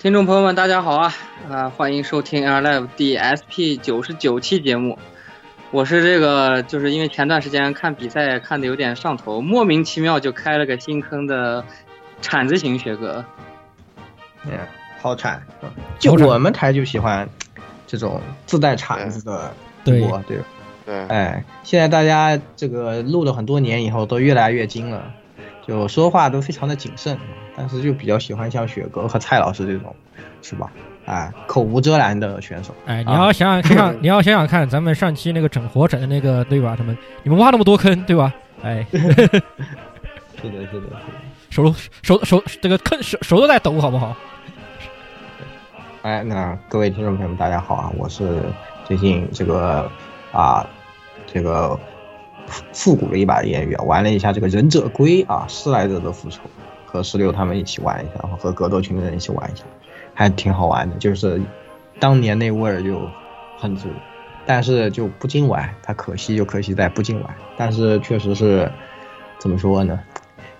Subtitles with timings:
[0.00, 1.12] 听众朋友们，大家好啊！
[1.50, 4.96] 啊，欢迎收听 Air Live 第 SP 九十九期节目。
[5.72, 11.64] 我是这个，就是因为前段时间看比赛看的有点上头，莫名其妙就开了个新坑的
[12.22, 13.24] 铲子型学哥。
[14.44, 14.52] 嗯，
[15.00, 15.42] 好铲，
[15.98, 17.28] 就我们台就喜欢
[17.84, 19.52] 这种自带铲子的
[19.84, 20.38] 主播，对
[20.86, 20.94] 对。
[21.08, 25.12] 哎，现在大家这个录了很多年以后，都越来越精了，
[25.68, 27.16] 就说话都非常的谨慎。
[27.54, 29.94] 但是就比较喜欢像雪哥和蔡老师这种，
[30.42, 30.70] 是吧？
[31.06, 32.72] 哎，口无遮拦的选手。
[32.86, 36.76] 哎，你要想想 看，你要想想看，咱们上期那个整活整的那个，对吧？
[36.78, 38.32] 他们你们挖那么多坑，对吧？
[38.62, 39.40] 哎 是的，
[40.40, 40.86] 是的，是的，
[41.50, 44.14] 手都手手这个坑手手都在抖，好不好？
[46.02, 47.92] 哎，那各位听众朋友们，大家好啊！
[47.96, 48.40] 我是
[48.84, 49.90] 最近这个
[50.30, 50.64] 啊，
[51.26, 51.76] 这个
[52.72, 56.40] 复古了一把的言语，玩了一下这个忍者龟啊，施莱德的复仇。
[56.90, 59.62] 和十六他们一起玩一下，和格斗群的人一起玩一下，
[60.14, 60.96] 还挺好玩的。
[60.96, 61.38] 就是
[62.00, 63.06] 当年那味儿就
[63.58, 63.90] 很足，
[64.46, 65.68] 但是就不禁玩。
[65.82, 68.72] 它可惜就可惜在不禁玩，但是确实是
[69.38, 70.00] 怎么说呢？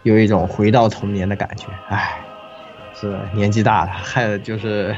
[0.02, 1.66] 有一种回到童年的感觉。
[1.88, 2.20] 唉，
[3.00, 4.94] 是年纪大了，还就是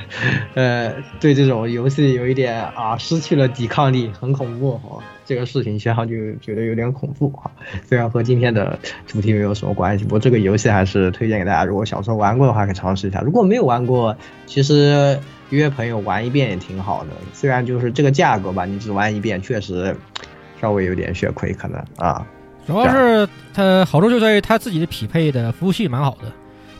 [0.54, 5.02] 呃，对这种游戏有一点啊，失去了抵抗力，很恐怖哈。
[5.26, 7.50] 这个事情实际上就觉得有点恐怖哈，
[7.86, 11.64] 虽然和今天的主题没有什么关系，不过这个游戏还是推荐给大家。
[11.64, 14.16] 如果小时候玩过的话，可以尝试一下；如果没有玩过，
[14.46, 17.10] 其实约朋友玩一遍也挺好的。
[17.32, 19.94] 虽然就是这个价格吧，你只玩一遍确实
[20.60, 22.26] 稍微有点血亏，可能啊。
[22.66, 26.32] 主要是它好处就在于它自己的匹配的服务器蛮好的，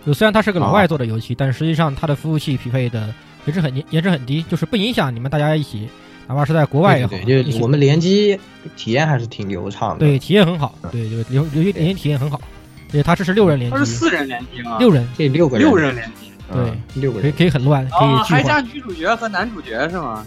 [0.07, 3.13] 就虽然它是个老外做的游戏，但实际上它的服务器匹配的
[3.45, 5.89] 也是很颜值很低，就是不影响你们大家一起。
[6.27, 8.39] 哪怕是在国外也好，对，就我们联机
[8.77, 9.99] 体验还是挺流畅的。
[9.99, 10.73] 对，体验很好。
[10.93, 12.41] 对，就游游戏联机体验很好。
[12.89, 13.77] 对，它这是六人联机。
[13.77, 14.77] 它是四人联机吗？
[14.79, 15.67] 六人，这六个人。
[15.67, 16.31] 六人联机。
[16.53, 20.25] 对，六个人可以很乱，可以啊，还加女主角和男主角是吗？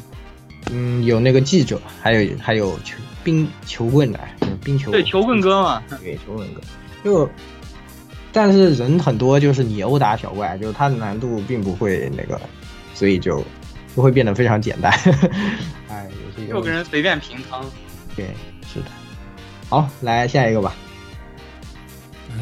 [0.72, 4.20] 嗯，有那个记者，还有还有球冰球棍的，
[4.62, 4.92] 冰球。
[4.92, 5.82] 对，球棍哥嘛。
[6.02, 6.62] 对，球棍哥。
[7.02, 7.30] 就，
[8.34, 12.42] 但是人很多，就是你殴打小怪，就是它的难度并不会那个，
[12.94, 13.42] 所以就。
[13.96, 14.92] 就会变得非常简单，
[15.88, 16.10] 哎，
[16.48, 17.64] 六个人随便平汤。
[18.16, 18.32] 对，
[18.66, 18.86] 是的。
[19.70, 20.74] 好，来下一个吧。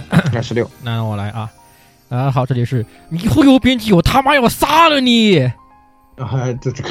[0.33, 1.51] 二十六，那我来啊。
[2.07, 5.39] 啊，好，这里是迷糊游编辑，我他妈要杀了你！
[6.15, 6.89] 啊，这这个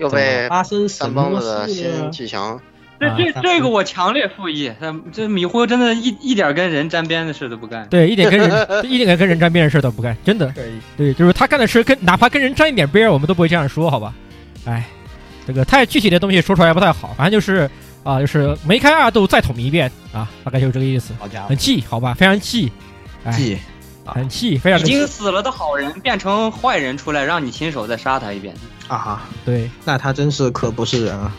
[0.00, 2.60] 又被发生三帮子的新技强。
[2.98, 4.72] 这这这个我强烈复议，
[5.12, 7.86] 这迷糊真的一一点跟人沾边的事都不干。
[7.88, 10.52] 对，一点跟人 一点跟人沾边的事都不干，真的。
[10.96, 14.14] 对，就是他干的事跟哪怕跟人沾一点边，我们都不会这样说，好吧？
[14.64, 14.84] 哎，
[15.46, 17.70] 这个太具体的东西说出来不太好，反正就是
[18.02, 21.12] 啊，就是梅开二度再捅一遍啊，大概就是这个意思。
[21.18, 22.14] 好家伙，很气，好吧？
[22.14, 22.72] 非常气，
[23.32, 23.58] 气，
[24.04, 28.54] 很气，非常已经死了的好人变成坏人出来，让你亲手再杀他一遍
[28.88, 29.22] 啊哈！
[29.44, 31.32] 对，那他真是可不是人啊！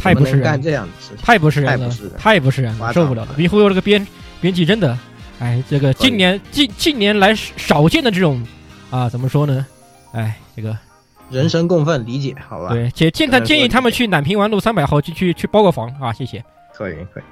[0.00, 3.34] 太不是人，干这样的事情，太不是人了，太不是人了，受不了了。
[3.36, 4.04] 迷糊游这个编
[4.40, 4.98] 编辑真的，
[5.38, 8.42] 哎，这个近年近近年来少见的这种
[8.90, 9.66] 啊，怎么说呢？
[10.12, 10.76] 哎，这个
[11.28, 12.70] 人神共愤，理解好吧？
[12.70, 16.42] 对，且建他建议他们去南平湾路三百号去去去包个房啊，谢谢。
[16.74, 17.22] 可以可以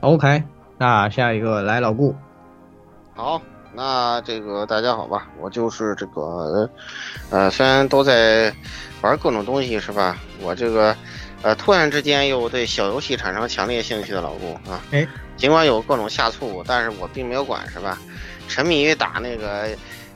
[0.00, 0.42] ，OK，
[0.78, 2.14] 那下一个来老顾。
[3.14, 3.40] 好，
[3.74, 6.70] 那这个大家好吧，我就是这个，
[7.30, 8.52] 呃，虽然都在
[9.00, 10.18] 玩各种东西是吧？
[10.42, 10.94] 我这个。
[11.42, 15.06] 呃，突然之间又对小游戏产生强烈兴趣的老顾啊，哎，
[15.36, 17.98] 尽管有各种下促，但是我并没有管，是吧？
[18.48, 19.68] 沉迷于打那个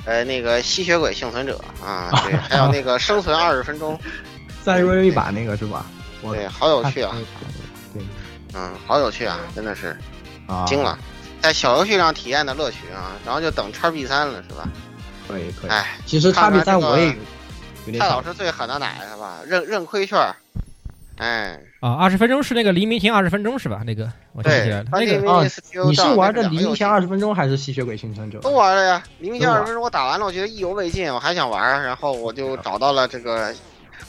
[0.04, 3.98] 呃，那个吸血鬼幸存者啊，对，还有那个生存二十分钟，
[4.62, 5.86] 再有一把那个是吧？
[6.22, 7.16] 对，好有趣啊！
[7.94, 8.02] 对，
[8.54, 9.96] 嗯，好有趣啊，真的是
[10.46, 10.98] 啊，惊了，
[11.40, 14.68] 在小游戏上体验的乐趣啊，然后就等叉 B 三了，是吧？
[15.28, 15.70] 可以可以。
[15.70, 17.06] 哎，其实叉 B 三我也
[17.86, 19.38] 有蔡老师最狠的奶是吧？
[19.46, 20.18] 认认亏券，
[21.20, 21.60] 哎。
[21.80, 23.82] 啊，二十分钟是那个黎明前二十分钟是吧？
[23.86, 25.42] 那个我想起来了，那个啊，
[25.86, 28.38] 你是玩的黎明前二十分钟还是吸血鬼幸存者？
[28.40, 33.54] 都玩了呀，黎明前二十分钟我打完了，我觉得意犹未尽，我还想玩，然后我就找到了这个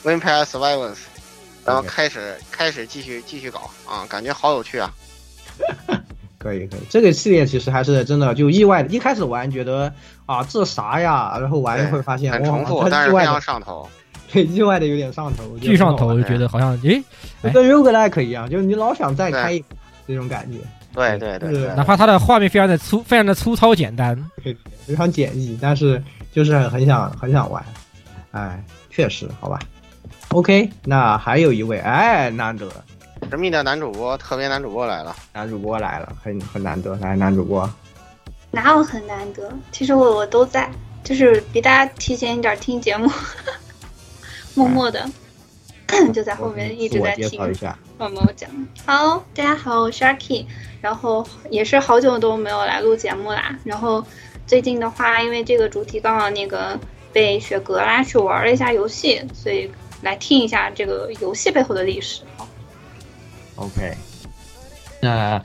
[0.04, 0.98] Vampire Survivors，
[1.64, 4.92] 然后开始开始继续继续搞啊，感觉好有趣啊！
[6.38, 9.90] 可以可以，这个系列其实还是真的就意外的，一开始玩觉得
[10.26, 13.88] 啊这啥呀，然后玩一会儿发现很重复，但是非常上头。
[14.40, 17.02] 意外的有点上头，巨上头，就觉得好像诶，
[17.52, 19.64] 跟 roguelike 一样，就是你老想再开一
[20.06, 20.58] 这种感觉。
[20.94, 24.14] 对对对，哪怕它的画面非常的粗，非常的粗糙简单，
[24.86, 26.02] 非常简易，但是
[26.32, 27.64] 就是很想很想玩。
[28.32, 29.58] 哎，确实，好吧。
[30.28, 32.68] OK，那还有一位，哎，难得，
[33.30, 37.68] 神秘的男主播，特别男主播来了，男主播来了，很很难得，来，男主播。
[38.50, 39.50] 哪有很难得？
[39.70, 40.70] 其实我我都在，
[41.02, 43.10] 就是比大家提前一点听节目。
[44.54, 45.08] 默默的
[46.12, 47.38] 就在后面一直在听，
[47.98, 48.48] 默默讲。
[48.84, 50.44] 好，大家好，我是 Sharky，
[50.80, 53.58] 然后也是好久都没有来录节目啦。
[53.64, 54.04] 然后
[54.46, 56.78] 最近的话，因为这个主题刚好那个
[57.12, 59.70] 被雪哥拉去玩了一下游戏，所以
[60.02, 62.22] 来听一下这个游戏背后的历史。
[63.56, 63.94] OK，
[65.00, 65.42] 那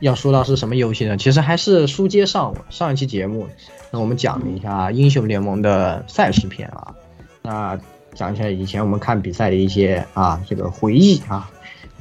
[0.00, 1.16] 要说到是什么游戏呢？
[1.16, 3.48] 其实还是书接上上一期节目，
[3.90, 6.94] 那我们讲了一下英雄联盟的赛事篇啊，
[7.42, 7.80] 那。
[8.20, 11.50] 讲一下以前我们看比赛的一些啊这个回忆啊，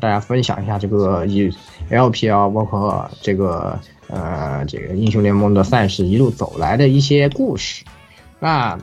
[0.01, 1.49] 大家分享一下这个以
[1.89, 3.79] LPL 包括这个
[4.09, 7.85] 呃这个英雄联盟的赛事一路走来的一些故事。
[8.37, 8.77] 那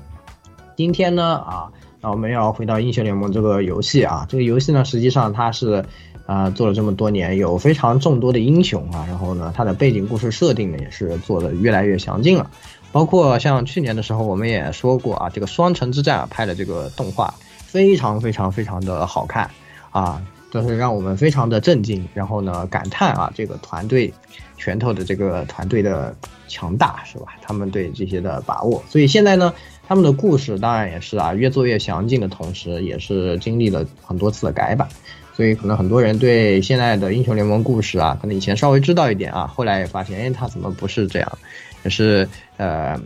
[0.78, 1.68] 今天呢啊，
[2.00, 5.84] 那我们要回到英雄联盟这个游戏啊，这个游戏呢实际上它是
[6.24, 12.50] 啊做了这么多年，有非常众多的英雄啊，然后呢它的背景故事设定呢也是做的越来越详尽了。
[12.96, 17.34] 包括像去年的时候，我们也说过啊，这个双城之战拍的这个动画
[17.66, 19.50] 非常非常非常的好看
[19.90, 24.10] 啊，就是让我们非常的震惊，然后呢感叹啊这个团队
[24.56, 26.16] 拳头的这个团队的
[26.48, 27.36] 强大是吧？
[27.42, 29.52] 他们对这些的把握，所以现在呢
[29.86, 34.88] 他们的故事当然也是啊越做越详尽的同时，也是经历了很多次的改版，
[35.34, 41.38] 所以可能很多人对现在的英雄联盟故事啊，可能以前稍微知道一点啊，后来也发现哎他怎么不是这样？
[41.86, 43.00] 也是呃，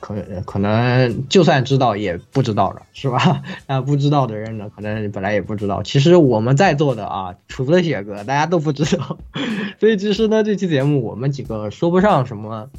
[0.00, 0.14] 可
[0.46, 3.42] 可能就算知道也不知道了，是吧？
[3.68, 5.82] 那不知道的人呢，可能本来也不知道。
[5.82, 9.18] 其实我们在座的啊，除了雪哥，大家都不知道。
[9.78, 12.70] 所以其实呢，这期节目我们几个说不上什么，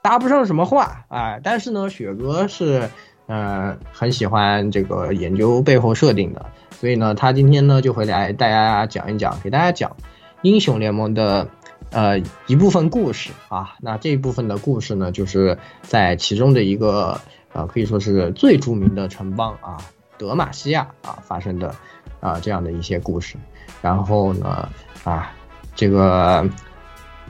[0.00, 1.38] 搭不上什么话啊。
[1.42, 2.88] 但是呢，雪哥是
[3.26, 9.94] 呃很喜欢这个研究背后设定的，所以呢，他今天呢就会来大家讲一讲，给大家讲
[10.40, 11.46] 英雄联盟的。
[11.90, 17.18] 呃，一部分故事啊，那这一部分的故事呢，就是在其中的一个
[17.52, 19.78] 呃，可以说是最著名的城邦啊，
[20.18, 21.74] 德玛西亚啊发生的
[22.20, 23.36] 啊这样的一些故事。
[23.80, 24.68] 然后呢，
[25.04, 25.32] 啊，
[25.74, 26.46] 这个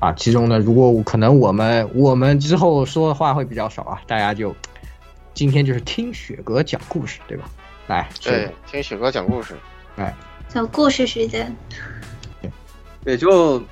[0.00, 4.56] 啊，其中呢，如果可能我们我们之后说的话会比较少啊，大家就
[5.32, 7.44] 今天就是听雪哥讲故事，对吧？
[7.86, 9.54] 来，对，听雪哥讲故事，
[9.96, 10.12] 来，
[10.48, 11.54] 讲故事时间，
[12.40, 12.50] 对，
[13.04, 13.62] 对，就。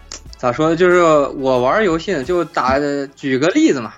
[0.45, 0.77] 咋说？
[0.77, 2.79] 就是我玩游戏呢，就打
[3.17, 3.95] 举个例子嘛。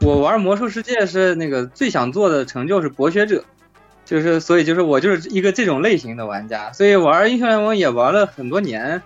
[0.00, 3.44] 我玩魔兽世界是那个最想做的成就是博学者，
[4.04, 9.00] 就是所以就是我就是一个这种类型的玩家，所以玩英雄联盟也玩了很多年，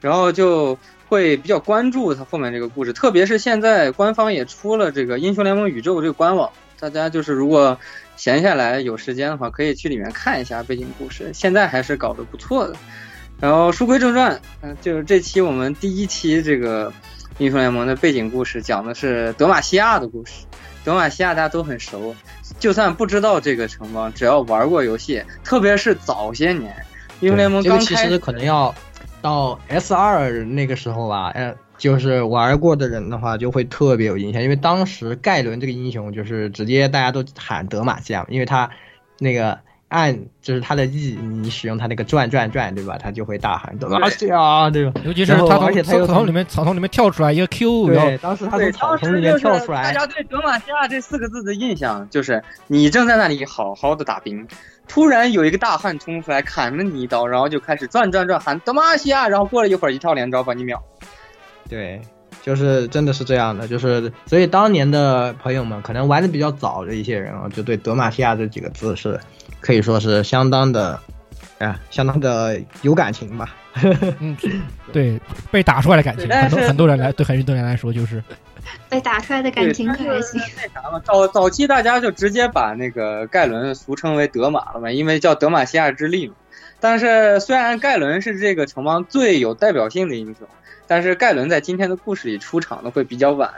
[0.00, 0.76] 然后就
[1.08, 7.78] 会比较关注它后面这个故事，特别是现在官方也出了这个英雄联盟宇宙这个官网，大家就是如果
[8.16, 12.74] 闲下来有时间的话，可以去里面看一下背景故事，现在还是搞得不错的。
[13.40, 16.92] 然后书归正传，嗯，就是这期我们第一期这个
[17.38, 20.44] 英雄联盟的背景故事，讲的是德玛西亚的故事。
[20.84, 22.14] 德玛西亚大家都很熟，
[22.58, 26.74] 就算不知道这个城邦，只要玩过游戏，特别是早些年
[27.20, 28.74] 英雄联盟刚开，其实可能要
[29.22, 38.68] 到 S 二那个时候吧，呃，就是玩过的人的话就会特别有印象，因为当时盖伦这个英雄就是直接大家都喊德玛西亚，因为他
[39.20, 39.56] 那个。
[39.88, 42.98] 按就是他的 E，你使用他那个转转转，对吧？
[42.98, 45.00] 他就会大喊德玛西亚，对吧？
[45.04, 49.82] 尤其是他从草丛里面草丛里面跳出来一个 Q，对，当时他从草丛里面跳出来。
[49.82, 54.46] 大家对德玛西亚这四个字的印象就是，你正在那里好好的打兵，
[54.86, 60.82] 突然有一个大汉冲出来砍了你一刀，然后就开始转转转喊德玛西亚，然后过了一会儿一套连招把你秒。
[61.68, 62.00] 对。
[62.48, 69.20] 就是真的是这样的，就是所以当年的朋友们可能玩的比较早的一些人啊，就对德玛西亚这几个字是
[69.60, 70.98] 可以说是相当的，
[71.58, 73.54] 啊，相当的有感情吧。
[74.18, 74.34] 嗯，
[74.94, 78.24] 对，被打出来的感情，很多很多人来对很多人来说就是
[78.88, 80.40] 被打出来的感情可还行。
[80.56, 86.34] 那啥嘛，早早期大家就直接把那个盖伦俗称为德玛了嘛，因为叫德玛西亚之力嘛。
[86.80, 90.46] 但是虽然盖伦是这个城邦最有代表性的英雄。
[90.90, 93.52] 但是盖伦在今天的故事里出场的会比较晚。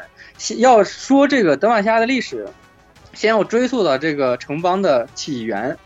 [0.59, 2.49] 要说这个德玛西亚的历史，
[3.15, 5.79] 先要追溯到这个城邦的起源。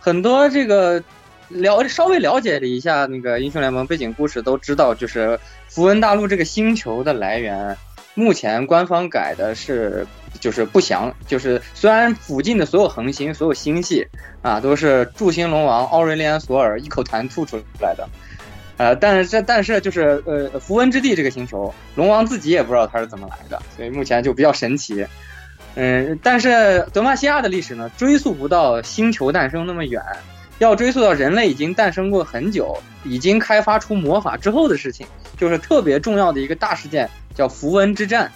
[0.00, 1.02] 很多这个
[1.48, 7.76] 了稍微了解了一下那个英雄联盟背景故事，都知道就是符文大陆这个星球的来源。
[8.14, 10.06] 目前官方改的是
[10.40, 14.06] 就是不详，就是虽然附近的所有恒星、所有星系
[14.42, 18.08] 啊都是柱星龙王奥瑞利安索尔一口痰吐出来的。
[18.76, 25.04] 呃，但是这但是就是呃，符文之地这个星球，龙王自己也不知道它是怎么来的，所以目前就比较神奇。
[25.74, 30.00] 嗯，但是德玛西亚的历史呢，追溯不到星球诞生那么远，
[30.58, 38.30] 要追溯到人类已经诞生过很久，已经开发出魔法之后的事情，就是特别重要的一个大事件，叫符文之战。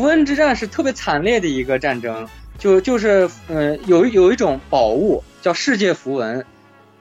[0.00, 2.26] 符文之战是特别惨烈的一个战争，
[2.56, 6.42] 就就是呃，有有一种宝物叫世界符文。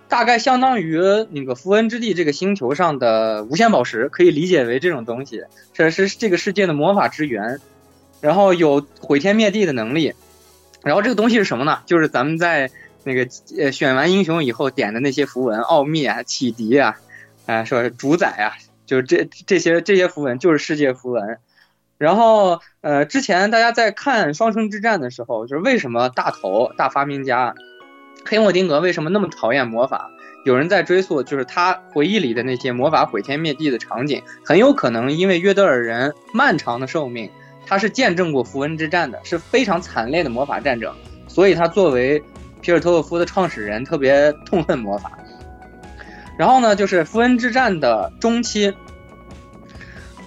[0.09, 7.61] 大概相当于那个符文之地这个星球上的无限宝石，可以理解为这种东西，这是这个世界的魔法之源，
[8.19, 10.13] 然后有毁天灭地的能力，
[10.83, 11.79] 然后这个东西是什么呢？
[11.85, 12.69] 就是咱们在
[13.05, 13.25] 那个
[13.57, 16.97] 呃选完英雄以后点的那些符文，奥秘啊、启迪啊，
[17.45, 21.37] 啊说主宰啊，就是这这些这些符文就是世界符文，
[21.99, 27.53] 然后呃之前大家在看双城之战的时候，就是为什么大头大发明家。
[28.25, 30.09] 黑莫丁格为什么那么讨厌魔法？
[30.45, 37.29] 有人在追溯，就是他回忆里的那些魔法毁天灭地的场景，很有可能因为约德尔人漫长的寿命，
[37.65, 40.93] 他是见证过符文之战的，是非常惨烈的魔法战争，
[41.27, 42.21] 所以他作为
[42.61, 45.17] 皮尔托沃夫的创始人，特别痛恨魔法。
[46.37, 48.73] 然后呢，就是符文之战的中期，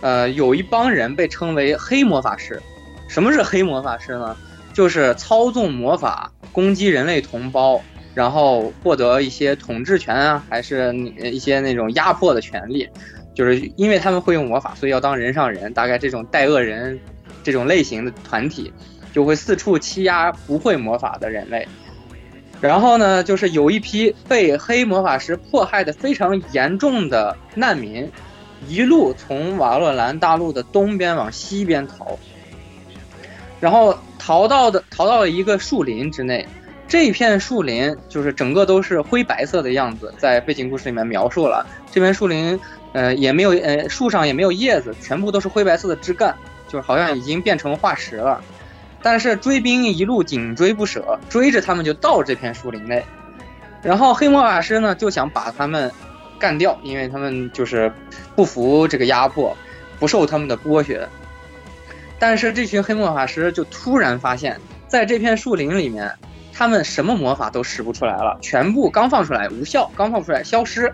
[0.02, 2.60] 呃，有一帮人被称为黑魔法师。
[3.08, 4.36] 什么是黑魔法师呢？
[4.74, 6.30] 就是操纵魔法。
[6.52, 7.80] 攻击人类同胞，
[8.12, 12.86] 然后获得一些统治权啊，还是一些那种压迫的权利，
[13.32, 15.72] 就是因为他们会用魔法，所以要当人上人。
[15.72, 17.00] 大概这种带恶人
[17.42, 18.70] 这种类型的团体，
[19.14, 21.66] 就会四处欺压不会魔法的人类。
[22.60, 28.06] 然后呢，就是有一批被黑魔法师迫害的非常严重的难民，
[28.68, 32.18] 一路从瓦洛兰大陆的东边往西边逃。
[33.60, 36.46] 然后逃到的逃到了一个树林之内，
[36.88, 42.58] 这片树林就是整个都是灰白色的样子，在背景故事里面描述了这片树林，
[42.92, 46.34] 呃，也没有呃树上也没有叶子，全部都是灰白色的枝干，
[46.68, 48.42] 就是好像已经变成化石了。
[49.00, 53.04] 但是追兵一路紧追不舍，追着他们就到这片树林内，
[53.80, 55.88] 然后黑魔法师呢就想把他们
[56.42, 57.92] 干掉，因为他们就是
[58.34, 59.56] 不服这个压迫，
[60.00, 61.08] 不受他们的剥削。
[62.18, 66.12] 但是这群黑魔法师就突然发现，在这片树林里面，
[66.52, 70.92] 他们什么魔法都使不出来了，全部刚放出来无效，刚放出来消失。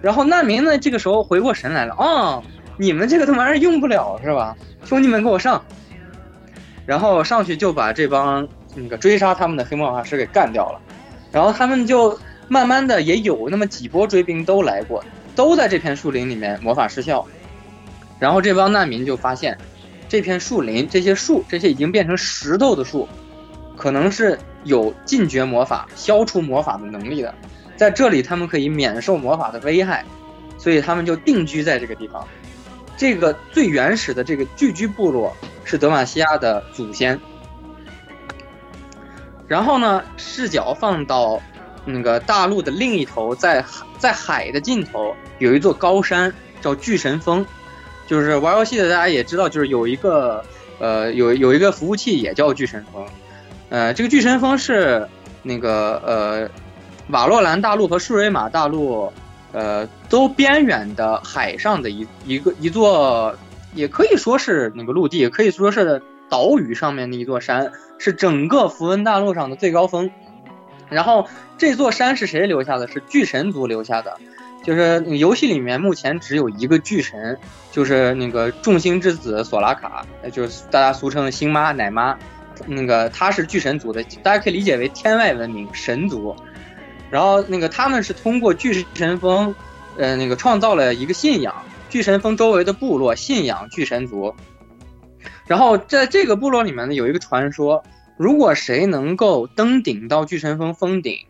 [0.00, 2.42] 然后难民呢，这个时候回过神来了，哦，
[2.78, 4.56] 你们这个他妈用不了是吧？
[4.86, 5.62] 兄弟们，给我上！
[6.86, 10.80] 然后上去就把这帮那个追杀他们的黑魔法师给干掉了。
[11.30, 12.18] 然后他们就
[12.50, 15.04] 慢慢的也有那么几波追兵都来过，
[15.36, 17.24] 都在这片树林里面魔法失效。
[18.18, 19.56] 然后这帮难民就发现。
[20.08, 23.08] 这片树林，这些树，这些已经变成石头的树，
[23.76, 27.32] 可能是有禁绝魔法、消除魔法的能力的。
[27.76, 30.04] 在这里，他们可以免受魔法的危害，
[30.58, 32.26] 所以他们就定居在这个地方。
[32.96, 37.16] 这个最原始的这个聚居部落是德玛西亚的祖先。
[39.46, 41.40] 然后呢，视角放到
[41.84, 43.64] 那个大陆的另一头，在
[43.98, 47.44] 在海的尽头有一座高山，叫巨神峰。
[48.06, 50.44] 就是玩游戏的大家也知道，就是有一个
[50.80, 53.06] 呃有有一个服务器也叫巨神峰，
[53.68, 55.06] 呃这个巨神峰是
[55.44, 56.50] 那个呃
[57.10, 59.12] 瓦洛兰大陆和舒瑞玛大陆
[59.52, 63.32] 呃都边远的海上的一一个一座，
[63.74, 70.10] 也可以说是那个陆地，也可以说是岛屿上面的一座山，是整个符文大陆上的最高峰。
[70.90, 72.86] 然后这座山是谁留下的？
[72.88, 74.18] 是巨神族留下的。
[74.62, 77.38] 就是游戏里面目前只有一个巨神，
[77.72, 82.14] 就是那个众星之子索拉卡，就是大家俗称的星妈奶妈，
[82.66, 86.36] 那个他是巨神族的，大家可以理解为天外文明神族。
[87.10, 89.54] 然后那个他们是通过巨神峰，
[89.96, 91.54] 呃，那个创造了一个信仰，
[91.88, 94.34] 巨神峰周围的部落信仰巨神族。
[95.46, 97.82] 然后在这个部落里面呢，有一个传说，
[98.20, 101.20] 如果谁能够登顶到巨神峰峰顶，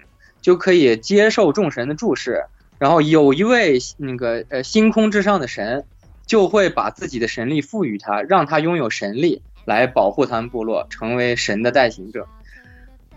[0.42, 2.46] 就可以接受众神的注视。
[2.80, 5.84] 然后有一位那个呃星空之上的神，
[6.26, 12.26] 就会把自己的神力赋予他，让他拥有神力来保护他们部落，成为神的代行者。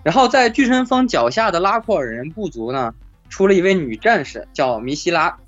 [0.03, 2.93] 然后在巨神峰脚下的拉库尔人部族呢，
[3.27, 5.39] 出了一位女战士，叫米西拉。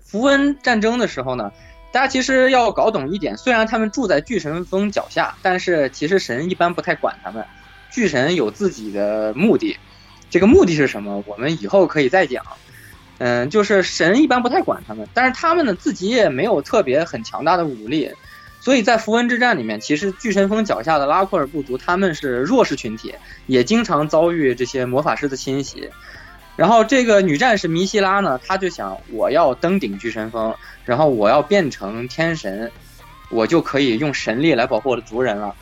[0.00, 1.50] 符文战争的时候呢。
[1.94, 7.44] 大家其实要搞懂一点，虽然他们住在巨神峰脚下，但是其实神一般不太管他们。
[7.92, 9.78] 巨神有自己的目的，
[10.28, 11.22] 这个目的是什么？
[11.24, 12.44] 我们以后可以再讲。
[13.18, 18.10] 嗯，就是神一般不太管他们，但是他们呢自己也没有特别很强大的武力，
[18.60, 23.14] 所以在符文之战里面，其实巨神峰脚下的拉库尔部族他们是弱势群体，
[23.46, 25.88] 也经常遭遇这些魔法师的侵袭。
[26.56, 32.70] 然后这个女战士米西拉呢，她就想我要登顶巨神峰，然后我要变成天神，
[33.28, 35.52] 我就可以用神力来保护我的族人了。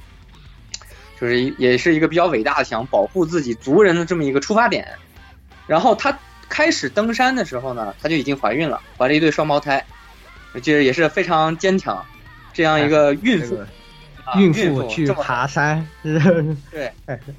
[1.18, 4.86] 就是也是一个比较伟大的想保护自己族人的这么一个出发点。
[5.66, 6.18] 然后她
[6.50, 9.82] 开始登山的时候呢，她就已经怀孕了，怀了一对双胞胎，
[10.60, 12.04] 就是也是非常坚强，
[12.52, 13.56] 这样一个孕妇，
[14.36, 16.92] 孕妇去爬山，对，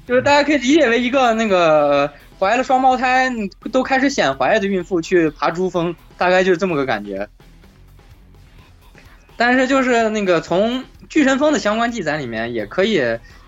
[0.06, 2.12] 就是大家可以理解为一个那个。
[2.38, 3.30] 怀了双胞胎，
[3.72, 7.28] 都开始显怀的孕妇去爬珠峰，大概就是这么个感觉。
[9.36, 13.00] 但是就是那个从巨神峰的相关记载里面，也可以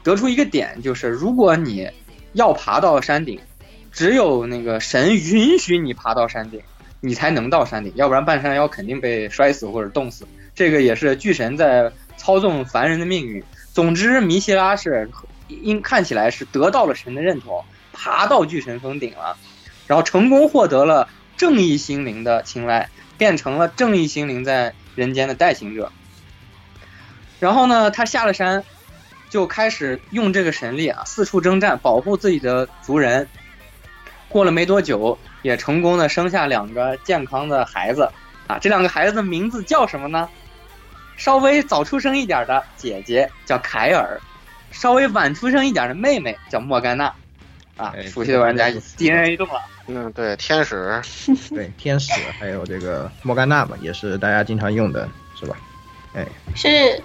[0.02, 1.90] 得出一个点，就是如果你
[2.32, 3.38] 要爬到山顶，
[3.92, 6.60] 只有那个神允许你爬到山顶，
[7.00, 10.26] 你才能到山顶，要不然半山腰肯定被摔死或者冻死。
[10.54, 13.42] 这个也是巨神在操纵凡人的命运。
[13.72, 15.08] 总之，弥西拉是
[15.48, 17.62] 应看起来是得到了神的认同。
[17.96, 19.36] 爬到巨神峰顶了，
[19.86, 25.90] 然后成功获得了正义心灵的青睐，变成了正义心灵在人间的代行者。
[27.40, 28.62] 然后呢，他下了山，
[29.30, 33.26] 就开始用这个神力啊，四处征战，保护自己的族人。
[34.28, 38.10] 过了没多久，也成功的生下两个健康的孩子
[38.46, 38.58] 啊。
[38.58, 40.28] 这两个孩子的名字叫什么呢？
[41.16, 44.20] 稍微早出生一点的姐姐叫凯尔，
[44.70, 47.14] 稍微晚出生一点的妹妹叫莫甘娜。
[47.76, 49.60] 啊，熟悉的玩家 DNA 动了。
[49.86, 51.00] 嗯，对，天使，
[51.50, 55.08] 对，天使，还有这个莫甘娜嘛，也是大家经常用的，
[55.38, 55.56] 是吧？
[56.14, 57.02] 哎，是。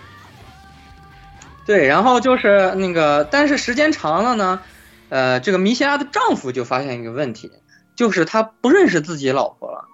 [1.63, 4.61] 对，然后就是那个，但是时间长了呢，
[5.09, 7.51] 呃，这个米西亚的丈夫就发现一个问题，
[7.95, 9.85] 就是他不认识自己老婆了，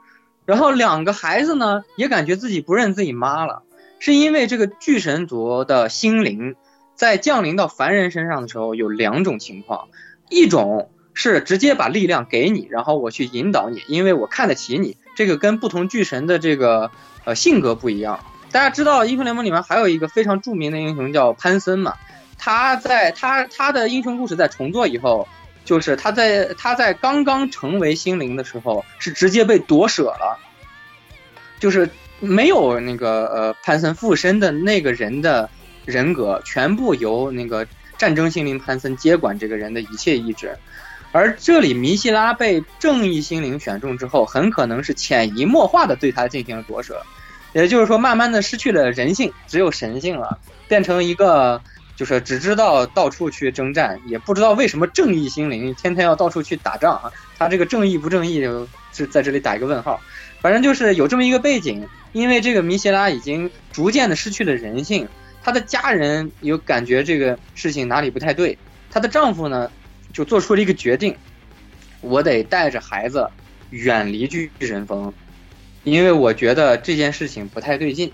[0.45, 3.63] 然后两个孩子呢也感觉自己不认自己妈了，
[3.99, 6.55] 是因为这个巨神族的心灵
[6.95, 9.89] 在降临到凡人身上的时候有两种情况。
[10.29, 14.97] 一种是直接把力量给你，然后我去引导你，因为我看得起你。
[15.15, 16.91] 这个跟不同巨神的这个
[17.25, 18.19] 呃性格不一样。
[18.51, 21.95] 大家知道英雄联盟里面还有一个非常著名的英雄叫潘森嘛？
[22.37, 25.27] 他在他他的英雄故事在重做以后，
[25.65, 30.37] 就是他在他在刚刚成为心灵的时候是直接被夺舍了，
[31.59, 35.49] 就是没有那个呃潘森附身的那个人的
[35.85, 37.65] 人格，全部由那个。
[37.97, 40.57] 战争心灵潘森接管这个人的一切意志，
[41.11, 47.01] 而这里米西拉被正义心灵选中之后，很可能是潜移默化的对他进行了夺舍，
[47.53, 51.61] 也就是说，慢慢的失去了人性，只有神性了，变成一个
[51.95, 57.11] 就是只知道到处去征战，也不知道为什么正义心灵天天要到处去打仗啊。
[57.39, 58.41] 他这个正义不正义，
[58.91, 59.99] 就在这里打一个问号。
[60.39, 65.07] 反正就是有这么一个背景，因为这个米西拉已经逐渐的失去了人性。
[65.47, 68.57] 她的家人有感觉这个事情哪里不太对，
[68.91, 69.71] 她的丈夫呢
[70.11, 71.15] 就做出了一个决定，
[72.01, 73.29] 我得带着孩子
[73.69, 75.13] 远离巨神峰，
[75.85, 78.11] 因为我觉得这件事情不太对劲。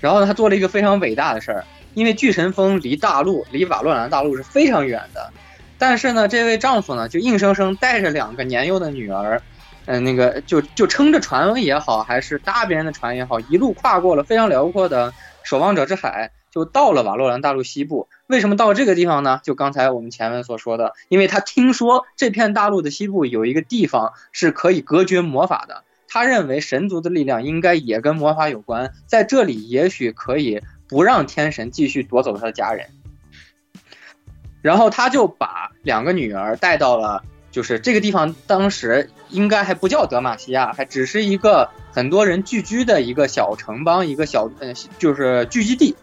[0.00, 5.32] 然后呢，她做了一个非常伟大的事儿，因为巨神峰离大陆离瓦洛兰大陆是非常远的，
[5.78, 9.40] 但是呢，这位丈夫呢就硬生生带着两个年幼的女儿，
[9.86, 15.10] 嗯，那个就就撑着船也好，还是搭别人的船也好，一路跨过了非常辽阔的。
[15.44, 19.40] 守望者之海就到了瓦洛兰大陆西部，为什么到这个地方呢？
[19.42, 32.90] 就刚才我们前文所说的，因为他听说这片大陆的西部有一个地方是可以隔绝魔法的，他认为神族的力量应该也跟魔法有关，在这里也许可以不让天神继续夺走他的家人，
[34.60, 37.24] 然后他就把两个女儿带到了。
[37.50, 45.96] 就是这个地方，当时应该还不叫德玛西亚，还只是一个很多人聚居的一个小城邦，一个小呃，就是聚集地。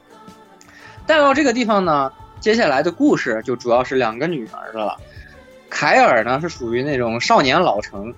[1.06, 4.98] 带到这个地方呢，接下来的故事就主要是两个女儿的了。
[5.70, 8.14] 凯尔呢是属于那种少年老成，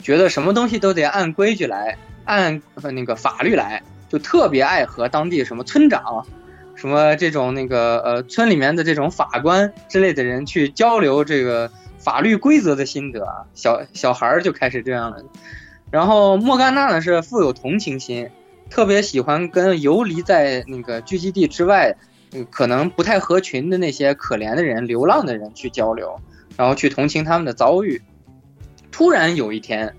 [0.00, 2.60] 觉得什么东西都得按规矩来，按
[2.92, 6.26] 那个法律来，就特别爱和当地什么村长、
[6.74, 11.70] 什么这种那个呃村里面的这种法官之类的人去交流这个
[12.04, 13.46] 法律规则的心得啊。
[13.54, 15.24] 小小孩儿就开始这样了。
[15.90, 18.28] 然后莫甘娜呢是富有同情心，
[18.68, 21.96] 特别喜欢跟游离在那个聚集地之外，
[22.50, 26.20] 可能不太合群的那些可怜的人、流浪的人去交流，
[26.56, 28.02] 然后去同情他们的遭遇。
[28.90, 29.94] 突然有一天，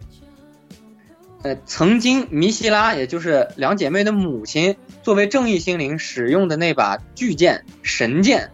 [1.44, 8.52] 呃，曾经米希拉，也就是两姐妹的母亲，作为正义心灵使用的那把巨剑神剑，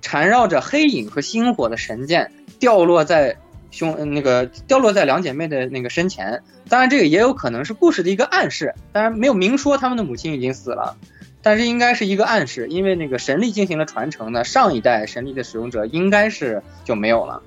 [0.00, 3.36] 缠绕着黑影和星火的神剑掉落在。
[3.68, 10.96] 胸那个掉落在两姐妹的那个身前，当然这个也有可能是故事的一个暗示，当然没有明说他们的母亲已经死了，
[11.42, 17.42] 但是应该是一个暗示，因为那个神力进行了传承呢，上一代神力的使用者应该是就没有了。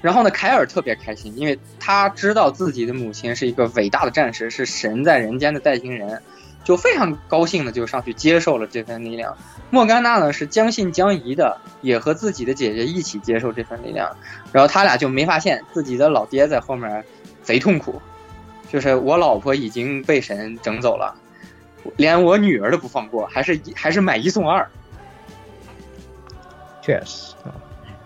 [0.00, 6.22] 然后呢，凯尔特别开心，因为他知道自己的母亲是一个伟大的战士，是神在人间的代行人。
[6.64, 9.36] 就非常高兴的就上去接受了这份力量，
[9.68, 14.16] 莫甘娜呢是将信将疑的，也和自己的姐姐一起接受这份力量，
[14.50, 17.04] 然后他俩就没发现自己的老爹在后面
[17.42, 18.00] 贼痛苦，
[18.72, 21.14] 就是我老婆已经被神整走了，
[21.96, 24.66] 连我女儿都不放过，还是还是买一送二，
[26.80, 27.52] 确实啊，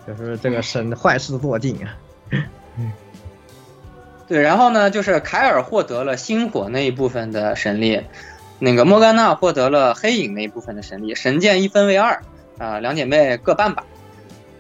[0.05, 1.94] 就是这个神坏事做尽啊，
[2.77, 2.90] 嗯，
[4.27, 8.03] 对，然后呢就是凯尔获得了星火那一部分的神力。
[8.59, 12.23] 那个莫甘娜获得了黑影那一部分的神力，神剑一分为二，
[12.59, 13.85] 啊，两姐妹各半把。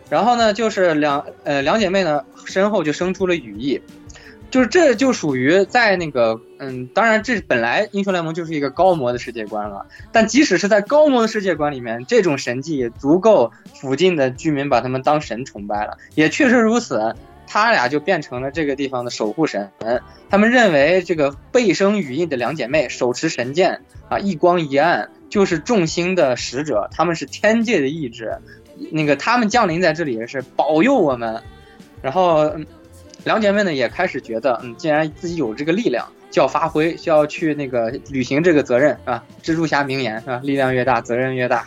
[0.08, 3.82] 然后呢，就是两呃两姐妹呢身后就生出了羽翼，
[4.50, 17.14] 就是这就属于在那个嗯，当然这本来英雄联盟就是一个高模的世界观了，但即使是在高模的世界观里面，这种神迹也足够附近的居民把他们当神崇拜了，也确实如此。
[17.48, 19.70] 他俩就变成了这个地方的守护神。
[20.30, 26.88] 他们认为这个背生羽翼的两姐妹手持神剑啊，一光一暗，就是众星的使者。
[26.92, 28.38] 他们是天界的意志，
[28.92, 31.42] 那个他们降临在这里是保佑我们。
[32.02, 32.54] 然后
[33.24, 39.24] 两姐妹呢也开始觉得，嗯，既然自己有这个力量，就要发挥，就要去那个履行这个责任啊。
[39.42, 40.40] 蜘蛛侠名言是吧？
[40.44, 41.64] 力量越大，责任越大。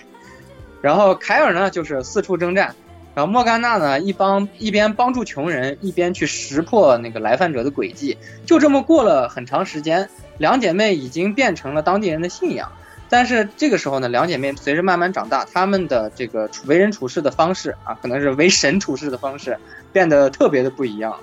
[0.81, 2.75] 然后凯尔呢，就是四处征战。
[3.13, 8.17] 然后莫甘娜呢，一帮一边帮助穷人，一边去识破那个来犯者的诡计。
[8.45, 12.71] 就这么过了很长时间，两姐妹已经变成了当地人的信仰。
[13.09, 19.57] 但是这个时候呢，两姐妹随着慢慢长大，她们的这个为人处事的方式啊，可能是为神处事的方式，
[19.91, 21.13] 变得特别的不一样。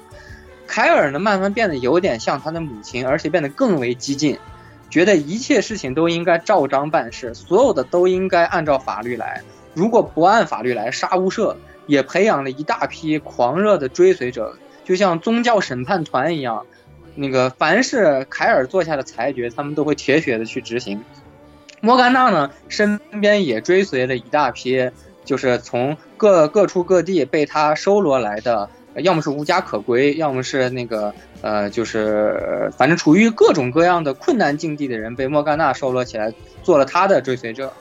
[0.66, 4.38] 凯尔呢，慢慢变得有点像他的母亲，而且变得更为激进，
[4.90, 9.40] 觉得一切事情都应该照章办事，所有的都应该按照法律来。
[9.72, 11.56] 如果不按法律来，杀无赦。
[11.88, 16.66] 也培养了一大批狂热的追随者，就像宗教审判团一样，
[17.16, 21.02] 那个凡是凯尔做下的裁决，他们都会铁血的去执行。
[21.80, 24.90] 莫甘娜呢，身边也追随了一大批，
[25.24, 37.72] 就是从各各处各地被他收罗来的，要么是无家可归，要么是那个呃，就是反正处于各种各样的困难境地的人，被莫甘娜收罗起来，做了他的追随者。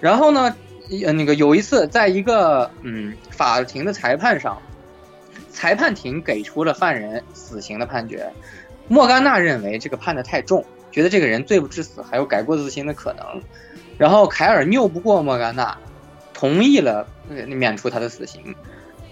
[0.00, 0.54] 然后呢？
[1.04, 4.60] 呃，那个有一次，在一个嗯法庭的裁判上，
[5.50, 8.30] 裁判庭给出了犯人死刑的判决。
[8.88, 13.24] 莫甘娜认为这个判的太重，觉得这个人罪不至死，还有改过自新的可能。
[13.96, 15.78] 然后凯尔拗不过莫甘娜，
[16.34, 18.54] 同意了免除他的死刑。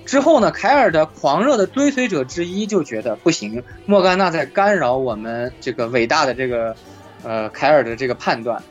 [0.04, 6.76] 之后呢，凯尔的狂热的追随者之一就觉得不行，莫甘娜在干扰我们这个伟大的这个
[7.22, 8.62] 呃凯尔的这个判断，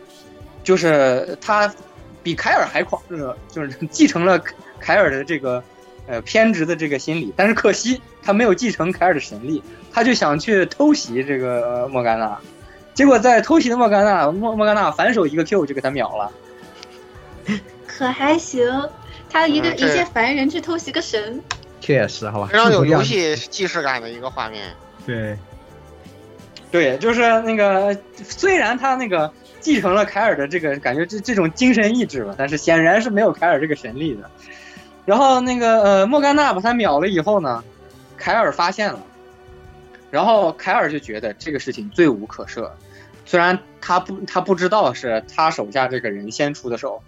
[0.63, 1.73] 就是他。
[2.21, 4.41] 比凯尔还狂热，就是 继承了
[4.79, 5.63] 凯尔的这个，
[6.07, 12.37] 呃偏执的这个心理，但是可惜他没有继承凯尔的神力，他就想去偷袭这个莫甘娜，
[12.93, 16.31] 结果在偷袭的莫甘娜，莫莫甘娜反手一个 Q 就给他秒了，
[17.87, 18.67] 可还行，
[19.29, 21.41] 他一个一介凡人去偷袭个神，
[21.79, 24.73] 确实好吧，非常有游戏既视感的一个画面，
[25.05, 25.37] 对，
[26.69, 29.31] 对，就是那个虽然他那个。
[29.59, 34.29] 继承了凯尔的这个感觉，这这种精神意志吧，但是显然是没有凯尔这个神力的。
[35.05, 37.63] 然后那个呃，莫甘娜把他秒了以后呢，
[38.17, 39.01] 凯尔发现了，
[40.11, 42.69] 然后凯尔就觉得这个事情罪无可赦，
[43.25, 47.01] 虽然他不他不知道是他手下这个人先出的手，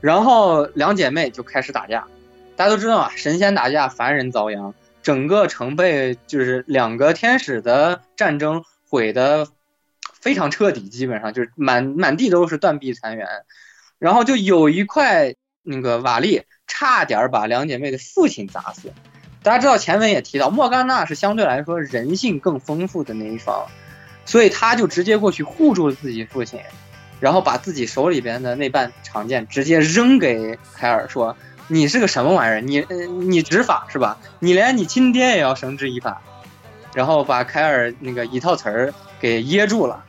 [0.00, 2.06] 然后两姐妹就开始打架。
[2.54, 9.46] 大家都知道啊，神仙打架，凡人遭殃，整个城被就是两个天使的战争毁的。
[10.20, 13.26] 非常彻底，基本上就是满满地都是断壁残垣，
[13.98, 18.92] 然后就有一块那个瓦砾差点把两姐妹的父亲砸死。
[19.42, 23.66] 大家知道前文也提到，莫甘娜是相对来说人性更丰富的那一方，
[24.24, 26.60] 所以他就直接过去护住了自己父亲，
[27.20, 31.36] 然后把自己手里边的那半长剑直接扔给凯尔，说
[31.68, 32.60] ：“你是个什么玩意儿？
[32.60, 32.84] 你
[33.26, 34.18] 你执法是吧？
[34.40, 36.20] 你连你亲爹也要绳之以法。”
[36.94, 40.04] 然后把凯尔那个一套词儿给噎住了，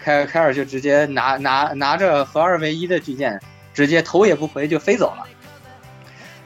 [0.00, 3.40] 凯凯尔就直接拿拿拿着合二为一的巨剑，
[3.74, 5.26] 直接头也不回就飞走了。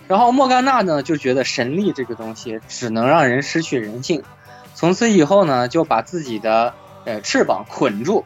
[0.07, 4.23] 然后莫甘娜呢就觉得神力这个东西只能让人失去人性，
[4.75, 8.25] 从此以后呢就把自己的呃翅膀捆住，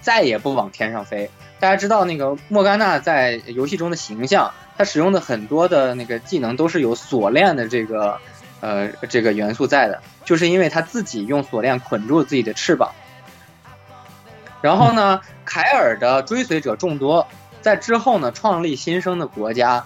[0.00, 1.30] 再也不往天上飞。
[1.58, 8.20] 大家知道那个莫甘娜在游戏中的形象，她使用的很多的那个技能都是有锁链的这个
[8.60, 12.92] 呃这个元素在的，就是因为他自己用锁链捆住自己的翅膀。
[14.60, 17.28] 然后呢，凯尔的追随者众多，
[17.60, 19.84] 在之后呢创立新生的国家。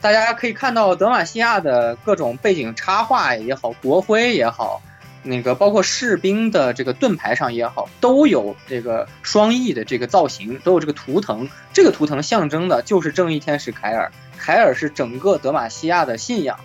[0.00, 4.80] 大家可以看到德玛西亚的各种背景插画也好，国徽也好，
[5.22, 11.46] 那个包括士兵的这个盾牌上也好，都有这个双翼的这个造型，都有这个图腾。
[11.74, 16.58] 这个图腾象征的就是正义天使凯尔，凯尔是整个德玛西亚的信仰。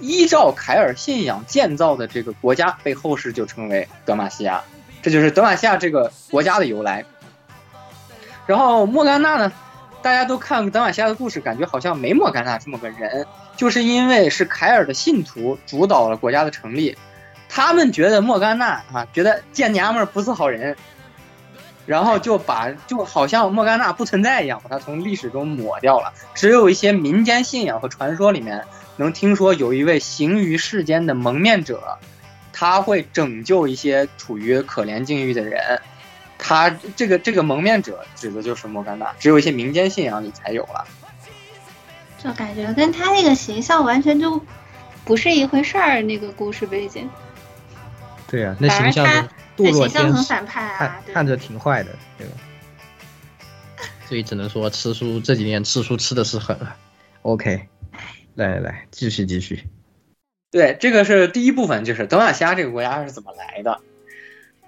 [0.00, 4.62] 依照凯尔信仰建造的这个国家，被后世就称为德玛西亚，
[5.02, 7.04] 这就是德玛西亚这个国家的由来。
[8.46, 9.52] 然后莫甘娜呢？
[10.02, 16.96] 大家都看德玛西亚的故事，感觉好像没莫甘娜这么个人，就是因为是凯尔的信徒主导了国家的成立，
[17.50, 20.74] 他们觉得莫甘娜啊，觉得贱娘们不是好人，
[21.84, 26.14] 然后就把就好像莫甘娜不存在一样，把她从历史中抹掉了。
[26.34, 28.64] 只有一些民间信仰和传说里面
[29.00, 31.96] 能听说有一位行于世间的蒙面者，
[32.52, 35.80] 他会拯救一些处于可怜境遇的人。
[36.36, 40.86] 他这个这个蒙面者指的就是莫甘娜，只有一些民间信仰里才有了。
[42.22, 44.38] 就感觉跟他那个形象完全就
[45.06, 47.08] 不是一回事儿，那个故事背景。
[48.28, 49.06] 对啊，那形象
[49.56, 52.34] 堕落天使，看看着挺坏的，对吧？
[54.06, 56.76] 所以只能说吃书这几年吃书吃的是狠了。
[57.22, 57.66] OK，
[58.34, 59.64] 来来来，继续继续。
[60.50, 63.78] 对，这个是第一部分，就是德玛西亚这个国家是怎么来的。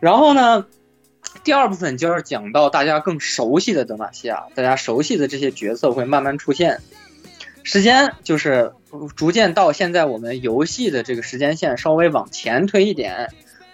[0.00, 0.66] 然后呢？
[1.44, 6.80] 第二部分就是讲到大家更熟悉的德玛西亚，大家熟悉的这些角色会慢慢出现。
[7.62, 8.72] 时间就是
[9.16, 13.32] 逐渐到现在，我们游戏的这个时间线稍微往前推一点，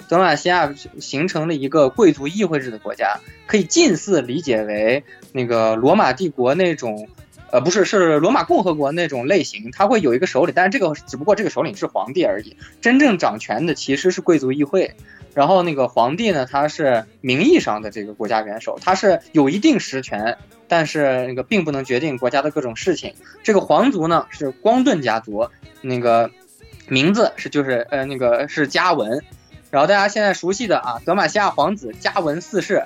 [0.09, 7.09] 德玛西亚形成了一个贵族议会制的国家，可以近似理解为那个罗马帝国那种，
[7.51, 9.71] 呃，不是，是罗马共和国那种类型。
[9.73, 14.95] 它会有一个首领，但是这个只不过这个首领是皇帝而已，真正掌权的其实是贵族议会。
[15.35, 23.15] 然后那个皇帝呢，他是名义上的这个国家元首，他是有一定实权，但是那个并不能决定国家的各种事情。
[23.43, 25.49] 这个皇族呢是光盾家族，
[25.81, 26.31] 那个
[26.89, 29.23] 名字是就是呃那个是加文，
[29.71, 32.85] 然后大家现在熟悉的啊，德玛西亚皇子加文四世，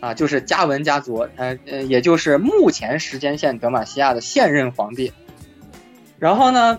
[0.00, 5.12] 啊就是加文家族，呃呃也就是目前时间线德玛西亚的现任皇帝。
[6.18, 6.78] 然后呢？